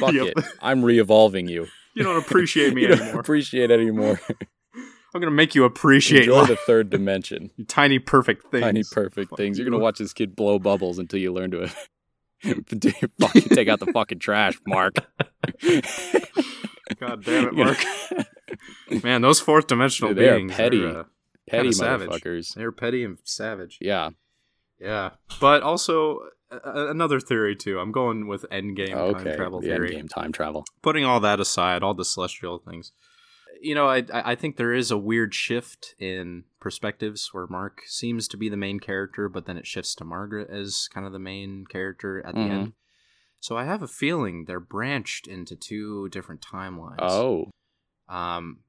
Fuck 0.00 0.12
Yep. 0.14 0.26
it. 0.36 0.44
I'm 0.60 0.84
re-evolving 0.84 1.48
you. 1.48 1.66
You 1.94 2.04
don't 2.04 2.16
appreciate 2.18 2.74
me 2.74 2.82
you 2.82 2.88
don't 2.88 3.00
anymore. 3.00 3.20
appreciate 3.22 3.72
it 3.72 3.80
anymore. 3.80 4.20
I'm 4.76 5.20
gonna 5.20 5.32
make 5.32 5.56
you 5.56 5.64
appreciate 5.64 6.20
Enjoy 6.24 6.40
life. 6.40 6.48
the 6.48 6.56
third 6.56 6.90
dimension. 6.90 7.50
Tiny 7.66 7.98
perfect 7.98 8.52
things. 8.52 8.62
Tiny 8.62 8.82
perfect 8.84 9.30
Fuck 9.30 9.36
things. 9.36 9.58
You're 9.58 9.68
gonna 9.68 9.82
watch 9.82 9.98
this 9.98 10.12
kid 10.12 10.36
blow 10.36 10.60
bubbles 10.60 11.00
until 11.00 11.18
you 11.18 11.32
learn 11.32 11.50
to 11.52 11.68
fucking 12.44 13.48
take 13.48 13.68
out 13.68 13.80
the 13.80 13.90
fucking 13.92 14.20
trash, 14.20 14.60
Mark. 14.64 14.94
God 17.00 17.24
damn 17.24 17.48
it, 17.48 17.54
Mark. 17.54 17.84
Man, 19.02 19.22
those 19.22 19.40
fourth 19.40 19.66
dimensional 19.66 20.10
Dude, 20.14 20.18
they 20.22 20.28
are 20.28 20.36
beings 20.36 20.54
petty. 20.54 20.84
uh, 20.86 21.02
Petty 21.48 21.68
motherfuckers. 21.70 22.54
they're 22.54 22.72
petty 22.72 23.04
and 23.04 23.18
savage. 23.24 23.78
Yeah. 23.80 24.10
Yeah, 24.80 25.10
but 25.40 25.62
also 25.62 26.20
uh, 26.52 26.88
another 26.88 27.18
theory 27.18 27.56
too. 27.56 27.80
I'm 27.80 27.90
going 27.90 28.28
with 28.28 28.46
endgame 28.52 28.94
okay. 28.94 29.24
time 29.24 29.36
travel 29.36 29.60
the 29.60 29.66
theory. 29.66 29.90
Endgame 29.90 30.08
time 30.08 30.30
travel. 30.30 30.64
Putting 30.82 31.04
all 31.04 31.18
that 31.20 31.40
aside, 31.40 31.82
all 31.82 31.94
the 31.94 32.04
celestial 32.04 32.58
things. 32.58 32.92
You 33.60 33.74
know, 33.74 33.88
I 33.88 34.04
I 34.14 34.32
I 34.32 34.34
think 34.36 34.56
there 34.56 34.72
is 34.72 34.92
a 34.92 34.96
weird 34.96 35.34
shift 35.34 35.96
in 35.98 36.44
perspectives 36.60 37.30
where 37.32 37.48
Mark 37.48 37.80
seems 37.86 38.28
to 38.28 38.36
be 38.36 38.48
the 38.48 38.56
main 38.56 38.78
character, 38.78 39.28
but 39.28 39.46
then 39.46 39.56
it 39.56 39.66
shifts 39.66 39.96
to 39.96 40.04
Margaret 40.04 40.48
as 40.48 40.88
kind 40.94 41.04
of 41.04 41.12
the 41.12 41.18
main 41.18 41.64
character 41.68 42.24
at 42.24 42.34
the 42.36 42.40
Mhm. 42.42 42.50
end. 42.50 42.72
So 43.40 43.56
I 43.56 43.64
have 43.64 43.82
a 43.82 43.88
feeling 43.88 44.44
they're 44.44 44.60
branched 44.60 45.26
into 45.26 45.56
two 45.56 46.08
different 46.10 46.40
timelines. 46.40 46.98
Oh. 47.00 47.50
um, 48.08 48.60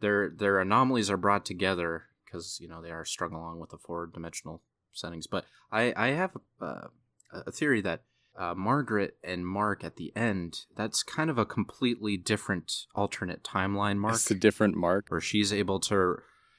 their 0.00 0.30
their 0.30 0.60
anomalies 0.60 1.10
are 1.10 1.16
brought 1.16 1.44
together 1.44 2.04
because 2.26 2.58
you 2.60 2.68
know 2.68 2.82
they 2.82 2.90
are 2.90 3.04
strung 3.04 3.32
along 3.32 3.60
with 3.60 3.70
the 3.70 3.78
four 3.78 4.06
dimensional 4.06 4.62
settings. 4.92 5.26
But 5.26 5.44
I 5.72 5.94
I 5.96 6.08
have 6.08 6.32
uh, 6.60 6.88
a 7.32 7.52
theory 7.52 7.80
that 7.82 8.02
uh, 8.36 8.54
Margaret 8.54 9.16
and 9.24 9.46
Mark 9.46 9.82
at 9.84 9.96
the 9.96 10.12
end 10.14 10.66
that's 10.76 11.02
kind 11.02 11.30
of 11.30 11.38
a 11.38 11.46
completely 11.46 12.16
different 12.16 12.86
alternate 12.94 13.42
timeline. 13.42 13.96
Mark 13.96 14.14
It's 14.14 14.30
a 14.30 14.34
different 14.34 14.76
Mark. 14.76 15.06
where 15.08 15.20
she's 15.20 15.52
able 15.52 15.80
to 15.80 16.16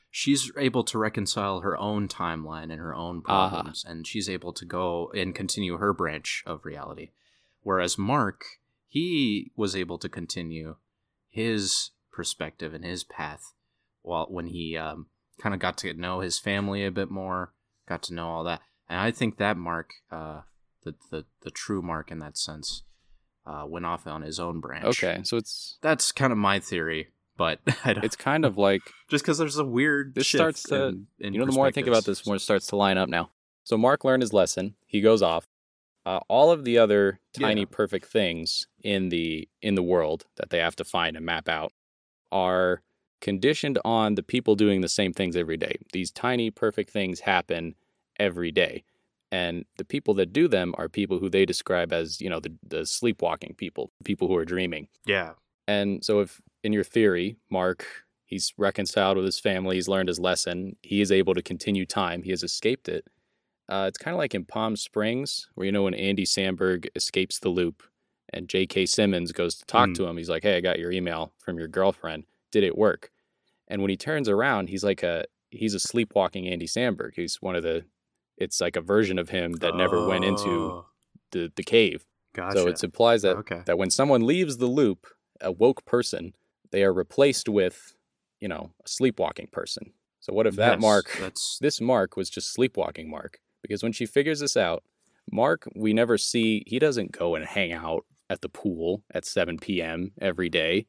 she's 0.09 0.51
able 0.57 0.83
to 0.83 0.97
reconcile 0.97 1.61
her 1.61 1.77
own 1.77 2.07
timeline 2.07 2.71
and 2.71 2.79
her 2.79 2.95
own 2.95 3.21
problems 3.21 3.85
and 3.87 4.07
she's 4.07 4.29
able 4.29 4.53
to 4.53 4.65
go 4.65 5.11
and 5.13 5.35
continue 5.35 5.77
her 5.77 5.93
branch 5.93 6.43
of 6.45 6.65
reality 6.65 7.11
whereas 7.61 7.97
mark 7.97 8.43
he 8.87 9.51
was 9.55 9.75
able 9.75 9.97
to 9.97 10.09
continue 10.09 10.75
his 11.29 11.91
perspective 12.11 12.73
and 12.73 12.85
his 12.85 13.03
path 13.03 13.53
while 14.01 14.25
when 14.29 14.47
he 14.47 14.77
um, 14.77 15.07
kind 15.41 15.53
of 15.53 15.59
got 15.61 15.77
to 15.79 15.93
know 15.93 16.19
his 16.21 16.39
family 16.39 16.85
a 16.85 16.91
bit 16.91 17.09
more 17.11 17.53
got 17.87 18.01
to 18.03 18.13
know 18.13 18.27
all 18.27 18.43
that 18.43 18.61
and 18.89 18.99
i 18.99 19.11
think 19.11 19.37
that 19.37 19.57
mark 19.57 19.91
uh, 20.11 20.41
the, 20.83 20.95
the 21.11 21.25
the 21.43 21.51
true 21.51 21.81
mark 21.81 22.11
in 22.11 22.19
that 22.19 22.37
sense 22.37 22.83
uh, 23.45 23.63
went 23.65 23.85
off 23.85 24.05
on 24.07 24.23
his 24.23 24.39
own 24.41 24.59
branch 24.59 24.83
Okay. 24.85 25.21
So 25.23 25.37
it's 25.37 25.77
that's 25.81 26.11
kind 26.11 26.31
of 26.33 26.37
my 26.37 26.59
theory 26.59 27.07
but 27.37 27.59
I 27.85 27.93
don't, 27.93 28.03
it's 28.03 28.15
kind 28.17 28.43
of 28.45 28.57
like 28.57 28.81
just 29.09 29.23
because 29.23 29.37
there's 29.37 29.57
a 29.57 29.63
weird 29.63 30.15
This 30.15 30.27
starts 30.27 30.63
to- 30.63 30.85
in, 30.87 31.07
in 31.19 31.33
you 31.33 31.39
know 31.39 31.45
the 31.45 31.51
more 31.53 31.67
I 31.67 31.71
think 31.71 31.87
about 31.87 32.03
this, 32.03 32.21
the 32.23 32.29
more 32.29 32.35
it 32.35 32.39
starts 32.41 32.67
to 32.67 32.75
line 32.75 32.97
up 32.97 33.07
now. 33.09 33.29
So 33.63 33.77
Mark 33.77 34.03
learned 34.03 34.23
his 34.23 34.33
lesson. 34.33 34.75
He 34.85 35.01
goes 35.01 35.21
off. 35.21 35.45
Uh, 36.05 36.19
all 36.29 36.51
of 36.51 36.63
the 36.65 36.77
other 36.77 37.19
tiny 37.39 37.61
Yeah. 37.61 37.67
perfect 37.69 38.07
things 38.07 38.67
in 38.81 39.09
the 39.09 39.47
in 39.61 39.75
the 39.75 39.83
world 39.83 40.25
that 40.37 40.49
they 40.49 40.57
have 40.59 40.75
to 40.77 40.83
find 40.83 41.15
and 41.15 41.25
map 41.25 41.47
out 41.47 41.71
are 42.31 42.81
conditioned 43.21 43.79
on 43.85 44.15
the 44.15 44.23
people 44.23 44.55
doing 44.55 44.81
the 44.81 44.87
same 44.89 45.13
things 45.13 45.35
every 45.35 45.57
day. 45.57 45.77
These 45.93 46.11
tiny 46.11 46.51
perfect 46.51 46.89
things 46.91 47.19
happen 47.21 47.75
every 48.19 48.51
day. 48.51 48.83
And 49.31 49.65
the 49.77 49.85
people 49.85 50.13
that 50.15 50.31
do 50.31 50.47
them 50.47 50.73
are 50.77 50.87
people 50.87 51.19
who 51.19 51.29
they 51.29 51.45
describe 51.45 51.91
as, 51.91 52.21
you 52.21 52.29
know, 52.29 52.39
the, 52.39 52.53
the 52.65 52.85
sleepwalking 52.85 53.55
people, 53.55 53.91
people 54.05 54.27
who 54.27 54.35
are 54.35 54.45
dreaming. 54.45 54.87
yeah 55.05 55.33
And 55.67 56.03
so, 56.05 56.21
if 56.21 56.41
in 56.63 56.71
your 56.73 56.83
theory, 56.85 57.35
Mark, 57.49 57.85
he's 58.25 58.53
reconciled 58.57 59.17
with 59.17 59.25
his 59.25 59.39
family, 59.39 59.75
he's 59.75 59.87
learned 59.89 60.07
his 60.07 60.19
lesson, 60.19 60.77
he 60.81 61.01
is 61.01 61.11
able 61.11 61.33
to 61.33 61.41
continue 61.41 61.85
time, 61.85 62.23
he 62.23 62.29
has 62.31 62.43
escaped 62.43 62.87
it. 62.87 63.05
Uh, 63.69 63.85
it's 63.87 63.97
kind 63.97 64.15
of 64.15 64.17
like 64.17 64.33
in 64.33 64.45
Palm 64.45 64.77
Springs, 64.77 65.49
where 65.55 65.65
you 65.65 65.71
know 65.73 65.83
when 65.83 65.93
Andy 65.93 66.23
Samberg 66.25 66.87
escapes 66.95 67.39
the 67.39 67.49
loop 67.49 67.83
and 68.31 68.47
J.K. 68.47 68.85
Simmons 68.85 69.33
goes 69.33 69.55
to 69.55 69.65
talk 69.65 69.89
Mm. 69.89 69.95
to 69.95 70.05
him, 70.05 70.17
he's 70.17 70.29
like, 70.29 70.43
"Hey, 70.43 70.55
I 70.55 70.61
got 70.61 70.79
your 70.79 70.91
email 70.91 71.33
from 71.39 71.57
your 71.59 71.67
girlfriend. 71.67 72.23
Did 72.51 72.63
it 72.63 72.77
work?" 72.77 73.11
And 73.67 73.81
when 73.81 73.89
he 73.89 73.97
turns 73.97 74.29
around, 74.29 74.69
he's 74.69 74.83
like 74.83 75.03
a 75.03 75.25
he's 75.51 75.73
a 75.73 75.79
sleepwalking 75.79 76.47
Andy 76.47 76.67
Samberg. 76.67 77.11
He's 77.15 77.37
one 77.41 77.55
of 77.55 77.63
the 77.63 77.85
it's 78.37 78.61
like 78.61 78.75
a 78.75 78.81
version 78.81 79.17
of 79.17 79.29
him 79.29 79.53
that 79.53 79.75
never 79.75 80.01
went 80.01 80.23
into 80.23 80.71
Oh, 80.71 80.85
the 81.31 81.51
the 81.55 81.63
cave. 81.63 82.05
gotcha. 82.33 82.59
So 82.59 82.67
it 82.67 82.83
implies 82.83 83.21
that 83.23 83.37
okay 83.37 83.61
that 83.65 83.77
when 83.77 83.89
someone 83.89 84.25
leaves 84.25 84.57
the 84.57 84.67
loop, 84.67 85.07
a 85.41 85.51
woke 85.51 85.85
person, 85.85 86.33
they 86.71 86.83
are 86.83 86.93
replaced 86.93 87.49
with, 87.49 87.95
you 88.39 88.47
know, 88.47 88.71
a 88.83 88.87
sleepwalking 88.87 89.47
person. 89.51 89.93
So 90.19 90.33
what 90.33 90.47
if 90.47 90.55
that 90.55 90.73
Yes, 90.73 90.81
Mark, 90.81 91.17
that's 91.19 91.57
this 91.61 91.81
Mark 91.81 92.15
was 92.17 92.29
just 92.29 92.53
sleepwalking 92.53 93.09
Mark? 93.09 93.39
Because 93.61 93.83
when 93.83 93.91
she 93.91 94.05
figures 94.05 94.39
this 94.39 94.55
out, 94.57 94.83
Mark, 95.31 95.67
we 95.75 95.93
never 95.93 96.17
see, 96.17 96.63
he 96.67 96.79
doesn't 96.79 97.11
go 97.11 97.35
and 97.35 97.45
hang 97.45 97.73
out 97.73 98.05
at 98.29 98.41
the 98.41 98.49
pool 98.49 99.03
at 99.13 99.25
7 99.25 99.57
p.m. 99.57 100.11
every 100.21 100.49
day. 100.49 100.85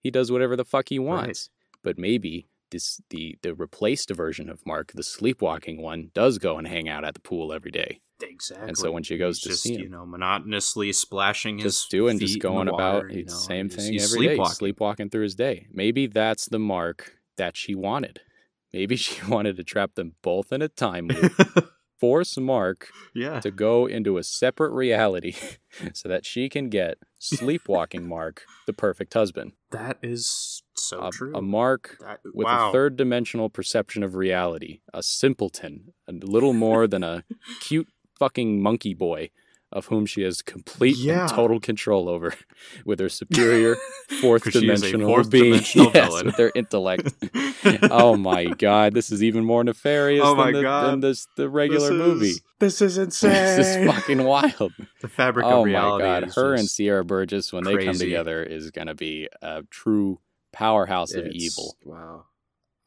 He 0.00 0.10
does 0.10 0.32
whatever 0.32 0.56
the 0.56 0.64
fuck 0.64 0.88
he 0.88 0.98
wants. 0.98 1.50
But 1.82 1.98
maybe 1.98 2.48
this 2.70 3.00
the 3.10 3.36
the 3.42 3.54
replaced 3.54 4.10
version 4.10 4.48
of 4.48 4.64
Mark, 4.66 4.92
the 4.94 5.02
sleepwalking 5.02 5.80
one, 5.82 6.10
does 6.14 6.38
go 6.38 6.58
and 6.58 6.66
hang 6.66 6.88
out 6.88 7.04
at 7.04 7.14
the 7.14 7.20
pool 7.20 7.52
every 7.52 7.70
day. 7.70 8.00
exactly 8.22 8.68
And 8.68 8.76
so 8.78 8.90
when 8.92 9.02
she 9.02 9.16
goes 9.16 9.38
He's 9.38 9.42
to 9.44 9.48
just 9.50 9.62
see 9.62 9.74
him, 9.74 9.80
you 9.80 9.88
know 9.88 10.04
monotonously 10.06 10.92
splashing 10.92 11.58
his 11.58 11.74
just 11.76 11.90
doing, 11.90 12.18
feet 12.18 12.26
just 12.26 12.40
going 12.40 12.68
about 12.68 12.94
water, 13.04 13.08
you 13.12 13.20
it's 13.20 13.32
the 13.32 13.38
know, 13.40 13.56
same 13.56 13.68
thing 13.68 13.92
he's 13.92 14.12
every 14.12 14.26
day, 14.26 14.34
sleepwalking. 14.34 14.54
sleepwalking 14.54 15.10
through 15.10 15.22
his 15.22 15.34
day. 15.34 15.66
Maybe 15.72 16.06
that's 16.06 16.46
the 16.46 16.58
mark 16.58 17.14
that 17.36 17.56
she 17.56 17.74
wanted. 17.74 18.20
Maybe 18.72 18.96
she 19.04 19.24
wanted 19.26 19.56
to 19.56 19.64
trap 19.64 19.94
them 19.94 20.14
both 20.22 20.52
in 20.52 20.60
a 20.62 20.68
time 20.68 21.08
loop, 21.08 21.32
force 22.00 22.38
Mark 22.38 22.88
yeah. 23.14 23.40
to 23.40 23.50
go 23.50 23.86
into 23.86 24.16
a 24.16 24.24
separate 24.24 24.72
reality 24.72 25.34
so 25.92 26.08
that 26.08 26.24
she 26.24 26.48
can 26.48 26.68
get 26.70 26.98
sleepwalking 27.18 28.08
Mark, 28.08 28.42
the 28.66 28.72
perfect 28.72 29.12
husband. 29.14 29.52
that 29.70 29.98
is 30.02 30.62
so 30.74 31.06
a, 31.06 31.10
true. 31.10 31.34
a 31.34 31.42
Mark 31.42 31.98
That- 32.00 32.20
with 32.32 32.46
wow. 32.46 32.70
a 32.70 32.72
third 32.72 32.96
dimensional 32.96 33.50
perception 33.50 34.02
of 34.02 34.14
reality, 34.14 34.80
a 34.94 35.02
simpleton, 35.02 35.92
a 36.08 36.12
little 36.12 36.54
more 36.54 36.86
than 36.86 37.04
a 37.04 37.24
cute 37.60 37.88
fucking 38.18 38.62
monkey 38.62 38.94
boy 38.94 39.30
of 39.72 39.86
whom 39.86 40.04
she 40.06 40.22
has 40.22 40.42
complete 40.42 40.96
Yeah. 40.96 41.20
and 41.22 41.28
total 41.30 41.60
control 41.60 42.08
over 42.08 42.34
with 42.84 42.98
her 42.98 43.08
superior 43.08 43.76
fourth 44.20 44.42
'Cause 44.44 44.52
she 44.54 44.68
is 44.68 44.82
a 44.82 44.86
dimensional 44.86 45.08
fourth 45.08 45.30
being 45.30 45.44
dimensional 45.52 45.90
yes, 45.94 46.08
villain. 46.08 46.26
with 46.26 46.36
their 46.36 46.52
intellect. 46.54 47.12
oh 47.90 48.16
my 48.16 48.46
god, 48.46 48.94
this 48.94 49.10
is 49.12 49.22
even 49.22 49.44
more 49.44 49.62
nefarious 49.62 50.22
Oh 50.24 50.34
than, 50.34 50.52
the, 50.54 50.62
than 50.62 51.00
this 51.00 51.26
the 51.36 51.48
regular 51.48 51.90
This 51.90 51.98
movie. 51.98 52.32
this 52.58 52.82
is 52.82 52.98
insane 52.98 53.30
This 53.32 53.76
is 53.76 53.86
fucking 53.86 54.24
wild. 54.24 54.72
the 55.00 55.08
fabric 55.08 55.46
Oh 55.46 55.60
of 55.62 55.66
my 55.66 55.72
god, 55.72 56.28
is 56.28 56.34
her 56.34 56.54
and 56.54 56.68
Sierra 56.68 57.04
Burgess 57.04 57.52
when 57.52 57.64
they 57.64 57.84
come 57.84 57.94
together 57.96 58.42
is 58.42 58.70
gonna 58.70 58.94
be 58.94 59.28
a 59.42 59.62
true 59.70 60.18
powerhouse 60.52 61.14
of 61.14 61.26
evil. 61.28 61.76
wow 61.84 62.24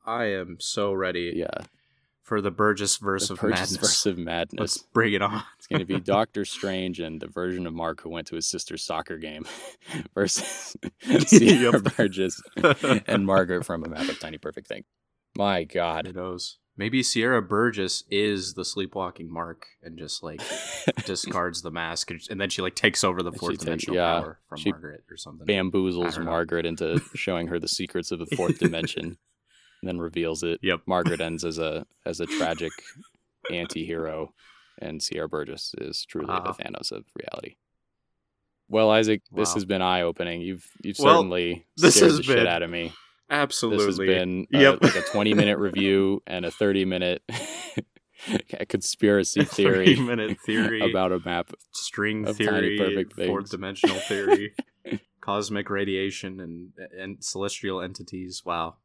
i 0.06 0.26
am 0.26 0.58
so 0.60 0.92
ready 0.92 1.32
Yeah. 1.36 1.64
For 2.24 2.42
the 2.42 2.52
Burgess 2.52 2.98
verse 2.98 3.28
the 3.28 3.34
of 3.36 3.42
Burgess 3.42 3.60
madness. 3.60 3.78
verse 3.78 4.06
of 4.06 4.18
madness. 4.18 4.60
Let's 4.60 4.78
bring 4.78 5.14
it 5.14 5.22
on. 5.22 5.44
It's 5.58 5.68
going 5.68 5.80
to 5.80 5.86
be 5.86 6.00
Doctor 6.02 6.46
Strange 6.46 7.00
and 7.00 7.22
the 7.22 7.28
version 7.28 7.68
of 7.68 7.74
Mark 7.74 8.02
who 8.02 8.10
went 8.10 8.28
to 8.28 8.36
his 8.36 8.48
sister's 8.48 8.84
soccer 8.84 9.18
game 9.18 9.46
versus 10.16 10.76
Sierra. 11.28 11.80
Burgess 11.82 12.42
and 13.08 13.26
Margaret 13.26 13.66
from 13.66 13.84
A 13.84 13.90
Map 13.90 14.08
of 14.10 14.20
Tiny 14.20 14.38
Perfect 14.38 14.68
Thing. 14.68 14.86
My 15.38 15.60
Who 15.62 15.66
God. 15.66 16.16
knows? 16.16 16.60
Maybe 16.76 17.04
Sierra 17.04 17.40
Burgess 17.42 18.04
is 18.10 18.56
the 18.56 18.66
sleepwalking 18.66 19.32
Mark 19.32 19.68
and 19.84 19.96
just 19.98 20.24
like 20.24 20.42
discards 21.06 21.62
the 21.62 21.70
mask, 21.70 22.10
and, 22.10 22.20
and 22.32 22.42
then 22.42 22.50
she 22.50 22.64
like 22.64 22.74
takes 22.74 23.04
over 23.04 23.22
the 23.22 23.32
fourth 23.32 23.54
take- 23.54 23.66
dimensional 23.66 23.96
yeah, 23.98 24.20
power 24.22 24.40
from 24.50 24.60
Margaret 24.66 25.04
or 25.12 25.18
something. 25.18 25.46
Bamboozles. 25.46 26.18
Margaret 26.24 26.66
into 26.66 27.00
showing 27.14 27.48
her 27.48 27.60
the 27.60 27.68
secrets 27.68 28.12
of 28.12 28.18
the 28.18 28.26
fourth 28.36 28.58
dimension, 28.58 29.18
and 29.84 29.88
then 29.90 30.00
reveals 30.00 30.44
it. 30.44 30.60
Yep. 30.64 30.82
Margaret 30.88 31.20
ends 31.20 31.44
as 31.44 31.58
a 31.60 31.86
as 32.06 32.22
a 32.22 32.26
tragic 32.26 32.72
anti-hero, 33.52 34.34
and 34.80 35.04
Sierra 35.04 35.28
Burgess 35.28 35.76
is 35.78 36.06
truly 36.06 36.28
Wow. 36.28 36.40
the 36.58 36.64
Thanos 36.64 36.94
of 36.94 37.04
reality. 37.20 37.58
Well, 38.70 38.90
Isaac, 38.92 39.22
this 39.30 39.54
has 39.56 39.66
been 39.66 39.82
eye-opening. 39.82 40.40
You've 40.42 40.66
you've 40.82 40.98
Well, 41.00 41.16
certainly 41.18 41.66
this 41.76 41.96
scared 41.96 42.12
has 42.12 42.18
the 42.18 42.24
shit 42.24 42.36
been- 42.38 42.48
out 42.48 42.64
of 42.64 42.70
me. 42.70 42.94
Absolutely. 43.30 43.86
This 43.86 43.98
has 43.98 44.06
been 44.06 44.48
uh, 44.54 44.60
Yep. 44.60 44.84
like 44.84 44.96
a 44.96 45.02
20 45.02 45.34
minute 45.34 45.58
review 45.68 46.22
and 46.28 46.46
a 46.46 46.52
30 46.52 46.86
minute 46.86 47.24
conspiracy 48.70 49.44
theory 49.44 49.96
minute 49.96 50.40
theory 50.46 50.88
about 50.90 51.12
a 51.12 51.20
map. 51.20 51.52
string 51.72 52.26
theory, 52.34 52.78
fourth 53.28 53.50
dimensional 53.50 53.98
theory, 53.98 54.54
cosmic 55.22 55.70
radiation, 55.70 56.40
and 56.40 56.72
and 56.98 57.24
celestial 57.24 57.82
entities. 57.82 58.44
Wow, 58.46 58.76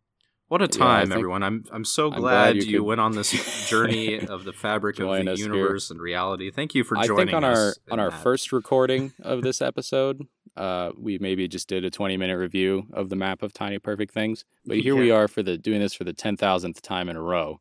what 0.49 0.63
a 0.63 0.69
time, 0.69 1.09
think- 1.09 1.19
everyone! 1.19 1.43
I'm 1.43 1.65
I'm 1.71 1.85
so 1.85 2.11
I'm 2.11 2.21
glad, 2.21 2.53
glad 2.53 2.57
you 2.57 2.63
you, 2.71 2.79
could- 2.79 2.87
went 2.87 3.01
on 3.01 3.13
this 3.13 3.69
journey 3.69 4.19
of 4.29 4.45
the 4.45 4.53
fabric 4.53 4.99
of 4.99 5.09
the 5.09 5.31
us 5.33 5.39
here. 5.39 5.53
universe 5.55 5.91
and 5.91 6.01
reality. 6.01 6.51
Thank 6.51 6.75
you 6.75 6.85
for 6.85 6.97
I 6.99 7.07
joining 7.07 7.27
think 7.29 7.37
on 7.37 7.45
us 7.45 7.79
our 7.89 7.93
on 7.93 8.01
our 8.01 8.11
that. 8.11 8.23
first 8.23 8.53
recording 8.53 9.13
of 9.23 9.43
this 9.43 9.61
episode, 9.63 10.27
uh, 10.57 10.91
we 10.99 11.19
maybe 11.19 11.47
just 11.49 11.69
did 11.69 11.85
a 11.85 11.91
20 11.91 12.17
minute 12.17 12.37
review 12.37 12.87
of 12.93 13.09
the 13.11 13.17
map 13.17 13.43
of 13.43 13.53
tiny 13.53 13.79
perfect 13.79 14.13
things. 14.13 14.45
But 14.67 14.79
here 14.79 14.97
we 14.97 15.11
are 15.11 15.29
for 15.29 15.43
the 15.43 15.57
doing 15.59 15.81
this 15.81 15.95
for 15.95 16.05
the 16.05 16.13
10,000th 16.15 16.81
time 16.81 17.09
in 17.09 17.17
a 17.17 17.23
row. 17.23 17.61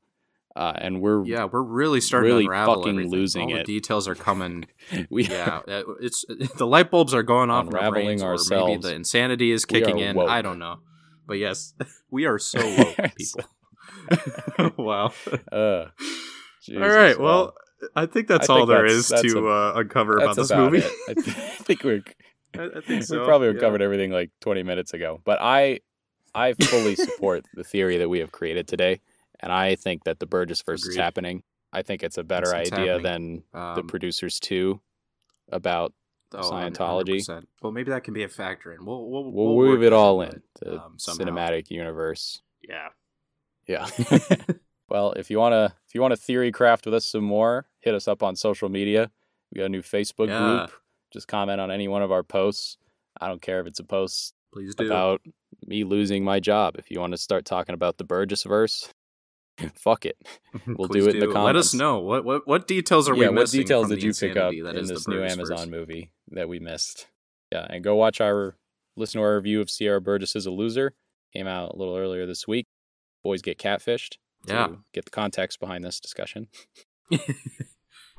Uh, 0.56 0.74
and 0.78 1.02
we're 1.02 1.24
Yeah, 1.24 1.46
we're 1.46 1.62
really 1.62 2.02
starting 2.02 2.32
really 2.32 2.44
to 2.46 2.50
unravel 2.50 2.76
fucking 2.78 2.90
everything. 2.94 3.12
losing 3.12 3.52
All 3.52 3.58
it. 3.58 3.68
The 3.68 3.74
details 3.74 4.08
are 4.08 4.16
coming. 4.16 4.66
we 5.12 5.26
yeah, 5.26 5.60
uh, 5.68 5.84
it's 6.02 6.26
the 6.58 6.66
light 6.66 6.90
bulbs 6.90 7.14
are 7.14 7.22
going 7.22 7.52
off 7.52 7.68
in 7.68 7.76
our 7.76 7.80
Unraveling 7.84 8.18
brains, 8.20 8.24
or 8.24 8.56
maybe 8.68 8.82
the 8.82 8.96
insanity 8.96 9.52
is 9.52 9.66
kicking 9.66 10.00
in. 10.00 10.16
woke. 10.16 10.28
I 10.30 10.42
don't 10.42 10.58
know, 10.58 10.80
but 11.28 11.36
yes, 11.38 11.74
we 12.12 12.26
are 12.26 12.40
so 12.40 12.60
woke, 12.78 12.98
people. 13.16 13.44
wow. 14.78 15.12
uh, 15.52 15.86
Jesus, 16.64 16.82
right. 16.82 17.20
Well, 17.20 17.54
I 17.96 18.06
think 18.06 18.28
that's 18.28 18.50
I 18.50 18.54
all 18.54 18.60
think 18.62 18.70
there 18.70 18.78
that's- 18.84 18.94
is 18.98 19.08
that's 19.10 19.22
to 19.34 19.48
a- 19.48 19.70
uh, 19.76 19.80
uncover 19.80 20.18
about 20.18 20.36
this 20.36 20.52
movie. 20.52 20.84
I, 21.08 21.14
th- 21.14 21.28
I 21.38 21.64
think 21.64 21.84
we're 21.84 22.04
I, 22.58 22.64
I 22.66 22.70
think 22.82 22.88
we 22.88 23.02
so. 23.02 23.26
probably 23.26 23.50
yeah. 23.54 23.60
covered 23.60 23.82
everything 23.82 24.12
like 24.12 24.32
20 24.42 24.64
minutes 24.64 24.94
ago. 24.94 25.22
But 25.24 25.40
I 25.42 25.82
I 26.34 26.54
fully 26.54 26.96
support 26.96 27.46
the 27.54 27.64
theory 27.64 27.98
that 27.98 28.10
we 28.10 28.20
have 28.20 28.32
created 28.32 28.68
today, 28.68 29.02
and 29.40 29.52
I 29.52 29.76
think 29.76 30.04
that 30.06 30.20
the 30.20 30.26
Burgess 30.26 30.62
verse 30.64 30.82
is 30.82 30.90
Agreed. 30.96 31.04
happening. 31.04 31.44
I 31.74 31.82
think 31.84 32.04
it's 32.04 32.18
a 32.18 32.24
better 32.24 32.48
It's- 32.56 32.72
idea 32.72 32.94
happening. 32.94 33.44
than 33.54 33.74
the 33.76 33.82
Um, 33.82 33.88
producers 33.88 34.40
too 34.40 34.82
about 35.52 35.94
oh, 36.34 36.52
Scientology. 36.52 37.18
100%. 37.18 37.46
Well, 37.62 37.72
maybe 37.72 37.92
that 37.92 38.04
can 38.04 38.14
be 38.14 38.24
a 38.24 38.30
factor 38.30 38.74
in. 38.74 38.86
We'll 38.86 39.10
we'll, 39.10 39.32
we'll, 39.32 39.56
weave 39.56 39.84
it 39.84 39.94
all 39.94 40.22
in, 40.22 40.30
in 40.30 40.42
the 40.62 40.84
um, 40.84 40.98
cinematic 40.98 41.70
universe. 41.70 42.42
Yeah. 42.62 42.90
Yeah. 43.68 43.88
well, 44.90 45.14
if 45.14 45.30
you 45.30 45.40
wanna 45.40 45.76
if 45.88 45.96
you 45.96 46.02
wanna 46.02 46.16
theory 46.16 46.52
craft 46.52 46.86
with 46.86 46.94
us 46.94 47.06
some 47.06 47.24
more, 47.24 47.68
hit 47.80 47.94
us 47.94 48.08
up 48.08 48.24
on 48.24 48.36
social 48.36 48.70
media. 48.70 49.12
We 49.52 49.60
got 49.60 49.66
a 49.66 49.70
new 49.70 49.82
Facebook 49.82 50.28
Yeah. 50.28 50.40
group. 50.40 50.72
Just 51.12 51.28
comment 51.28 51.62
on 51.62 51.72
any 51.72 51.88
one 51.88 52.02
of 52.02 52.12
our 52.12 52.24
posts. 52.24 52.78
I 53.20 53.28
don't 53.28 53.42
care 53.42 53.60
if 53.60 53.68
it's 53.68 53.80
a 53.80 53.84
post 53.84 54.34
Please 54.54 54.76
do. 54.76 54.86
about 54.86 55.22
me 55.66 55.84
losing 55.84 56.24
my 56.24 56.40
job. 56.40 56.76
If 56.78 56.92
you 56.92 57.00
want 57.00 57.12
to 57.12 57.18
start 57.18 57.46
talking 57.46 57.74
about 57.74 57.98
the 57.98 58.04
Burgess 58.04 58.44
verse, 58.44 58.90
fuck 59.76 60.06
it. 60.06 60.18
we'll 60.68 60.88
do 60.88 61.08
it 61.08 61.16
in 61.16 61.20
the 61.22 61.28
comments. 61.28 61.46
Let 61.46 61.56
us 61.56 61.74
know 61.74 62.00
what 62.00 62.24
what 62.26 62.48
what 62.48 62.68
details 62.68 63.10
are 63.10 63.16
yeah, 63.16 63.20
we 63.22 63.26
what 63.28 63.34
missing. 63.36 63.62
details 63.62 63.88
from 63.88 63.96
did 63.96 64.04
you 64.04 64.14
pick 64.14 64.38
up 64.38 64.54
in 64.54 64.66
is 64.78 64.90
this 64.90 65.08
new 65.08 65.24
Amazon 65.24 65.58
verse? 65.58 65.68
movie 65.68 66.12
that 66.32 66.48
we 66.50 66.60
missed? 66.60 67.08
Yeah, 67.52 67.66
and 67.70 67.84
go 67.84 67.96
watch 67.96 68.20
our 68.22 68.56
listen 68.96 69.20
to 69.20 69.24
our 69.26 69.36
review 69.36 69.62
of 69.62 69.70
Sierra 69.70 70.02
Burgess 70.02 70.36
is 70.36 70.46
a 70.46 70.52
loser. 70.52 70.94
Came 71.34 71.48
out 71.48 71.74
a 71.74 71.78
little 71.78 71.96
earlier 71.98 72.26
this 72.26 72.48
week. 72.48 72.66
Boys 73.24 73.42
get 73.42 73.58
catfished. 73.58 74.18
To 74.48 74.54
Yeah. 74.54 74.68
get 74.94 75.06
the 75.06 75.12
context 75.12 75.60
behind 75.60 75.84
this 75.84 76.00
discussion. 76.00 76.48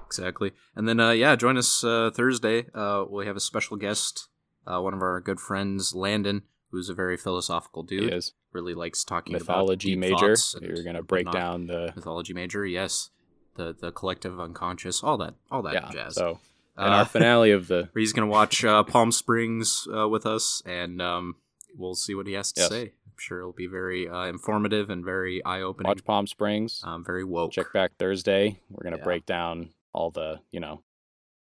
exactly. 0.07 0.53
And 0.75 0.89
then 0.89 1.01
uh 1.01 1.11
yeah, 1.11 1.37
join 1.37 1.57
us 1.57 1.85
uh 1.85 2.11
Thursday. 2.15 2.67
Uh 2.75 3.05
we 3.09 3.27
have 3.27 3.37
a 3.37 3.41
special 3.41 3.77
guest, 3.77 4.29
uh 4.67 4.81
one 4.81 4.95
of 4.95 5.03
our 5.03 5.21
good 5.21 5.41
friends, 5.41 5.95
Landon, 5.95 6.43
who's 6.71 6.89
a 6.89 6.95
very 6.95 7.17
philosophical 7.17 7.83
He 7.89 7.97
dude. 7.99 8.13
is 8.13 8.35
Really 8.53 8.75
likes 8.75 9.05
talking 9.05 9.35
mythology 9.35 9.93
about 9.93 10.03
deep 10.07 10.13
major. 10.21 10.35
You're 10.61 10.83
gonna 10.85 11.03
break 11.03 11.27
whatnot. 11.27 11.35
down 11.43 11.67
the 11.67 11.93
mythology 11.95 12.33
major, 12.33 12.65
yes. 12.67 13.11
The 13.57 13.75
the 13.79 13.93
collective 13.93 14.39
unconscious, 14.41 15.03
all 15.03 15.19
that 15.19 15.35
all 15.51 15.63
that 15.63 15.75
yeah. 15.75 15.91
jazz. 15.91 16.15
So 16.15 16.41
in 16.79 16.85
Uh, 16.85 16.89
our 16.89 17.05
finale 17.05 17.51
of 17.51 17.69
the 17.69 17.89
where 17.93 18.01
he's 18.01 18.13
gonna 18.13 18.27
watch 18.29 18.65
uh, 18.65 18.83
Palm 18.85 19.13
Springs 19.13 19.87
uh, 19.95 20.09
with 20.09 20.25
us, 20.27 20.63
and 20.65 21.03
um, 21.03 21.37
we'll 21.77 21.95
see 21.95 22.15
what 22.15 22.27
he 22.27 22.33
has 22.35 22.53
to 22.53 22.61
Yes. 22.63 22.69
say. 22.71 22.83
I'm 23.07 23.13
sure 23.19 23.41
it'll 23.41 23.53
be 23.53 23.67
very 23.67 24.09
uh, 24.09 24.25
informative 24.27 24.89
and 24.91 25.05
very 25.05 25.45
eye 25.45 25.61
opening. 25.61 25.89
watch 25.91 26.05
Palm 26.05 26.27
Springs, 26.29 26.81
Um, 26.85 27.05
very 27.05 27.25
woke. 27.25 27.53
check 27.53 27.73
back 27.73 27.97
Thursday. 27.99 28.61
We're 28.71 28.85
gonna 28.85 28.97
Yeah. 28.99 29.05
break 29.05 29.27
down 29.27 29.71
all 29.93 30.11
the 30.11 30.41
you 30.53 30.61
know 30.61 30.83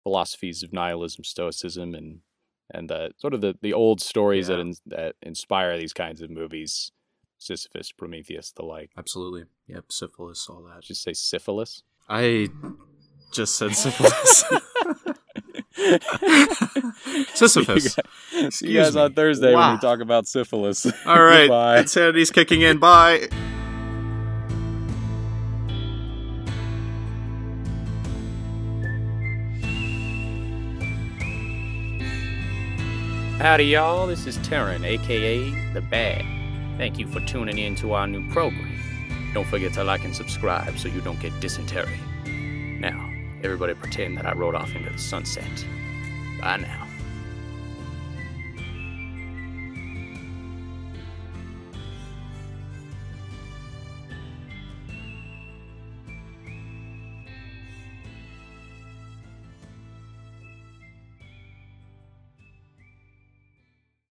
philosophies 0.03 0.63
of 0.63 0.71
nihilism, 0.73 1.23
stoicism, 1.23 1.93
and 1.95 2.21
and 2.73 2.89
the 2.89 3.11
sort 3.17 3.33
of 3.33 3.41
the, 3.41 3.55
the 3.61 3.73
old 3.73 4.01
stories 4.01 4.47
that 4.47 4.59
in, 4.59 4.75
that 4.87 5.15
inspire 5.21 5.77
these 5.77 5.93
kinds 5.93 6.21
of 6.21 6.29
movies. 6.29 6.91
Sisyphus, 7.37 7.91
Prometheus, 7.91 8.51
the 8.51 8.63
like. 8.63 8.91
Absolutely. 8.97 9.43
Yep. 9.67 9.91
Syphilis, 9.91 10.47
all 10.49 10.63
that. 10.63 10.83
Just 10.83 11.03
say 11.03 11.13
syphilis. 11.13 11.83
I 12.07 12.49
just 13.33 13.57
said 13.57 13.75
syphilis. 13.75 14.45
Sisyphus. 17.33 17.97
See 18.49 18.69
you 18.69 18.81
guys 18.81 18.95
on. 18.95 19.13
Thursday 19.13 19.53
when 19.53 19.73
we 19.73 19.79
talk 19.79 19.99
about 19.99 20.27
syphilis. 20.27 20.85
All 21.05 21.21
right. 21.21 21.49
Bye. 21.55 21.79
Insanity's 21.79 22.31
kicking 22.31 22.61
in. 22.61 22.77
Bye. 22.77 23.27
Howdy, 33.45 33.65
y'all. 33.65 34.07
This 34.07 34.25
is 34.25 34.37
Terran, 34.37 34.83
aka 34.83 35.51
The 35.73 35.81
Bad. 35.81 36.25
Thank 36.79 36.97
you 36.97 37.05
for 37.05 37.19
tuning 37.19 37.59
in 37.59 37.75
to 37.75 37.93
our 37.93 38.07
new 38.07 38.27
program. 38.31 38.75
Don't 39.35 39.45
forget 39.45 39.71
to 39.73 39.83
like 39.83 40.03
and 40.03 40.15
subscribe 40.15 40.79
so 40.79 40.87
you 40.87 40.99
don't 41.01 41.19
get 41.19 41.39
dysentery. 41.41 41.99
Now, 42.79 43.07
everybody 43.43 43.75
pretend 43.75 44.17
that 44.17 44.25
I 44.25 44.33
rode 44.33 44.55
off 44.55 44.75
into 44.75 44.89
the 44.89 44.97
sunset. 44.97 45.63
Bye 46.41 46.57
now. 46.57 46.87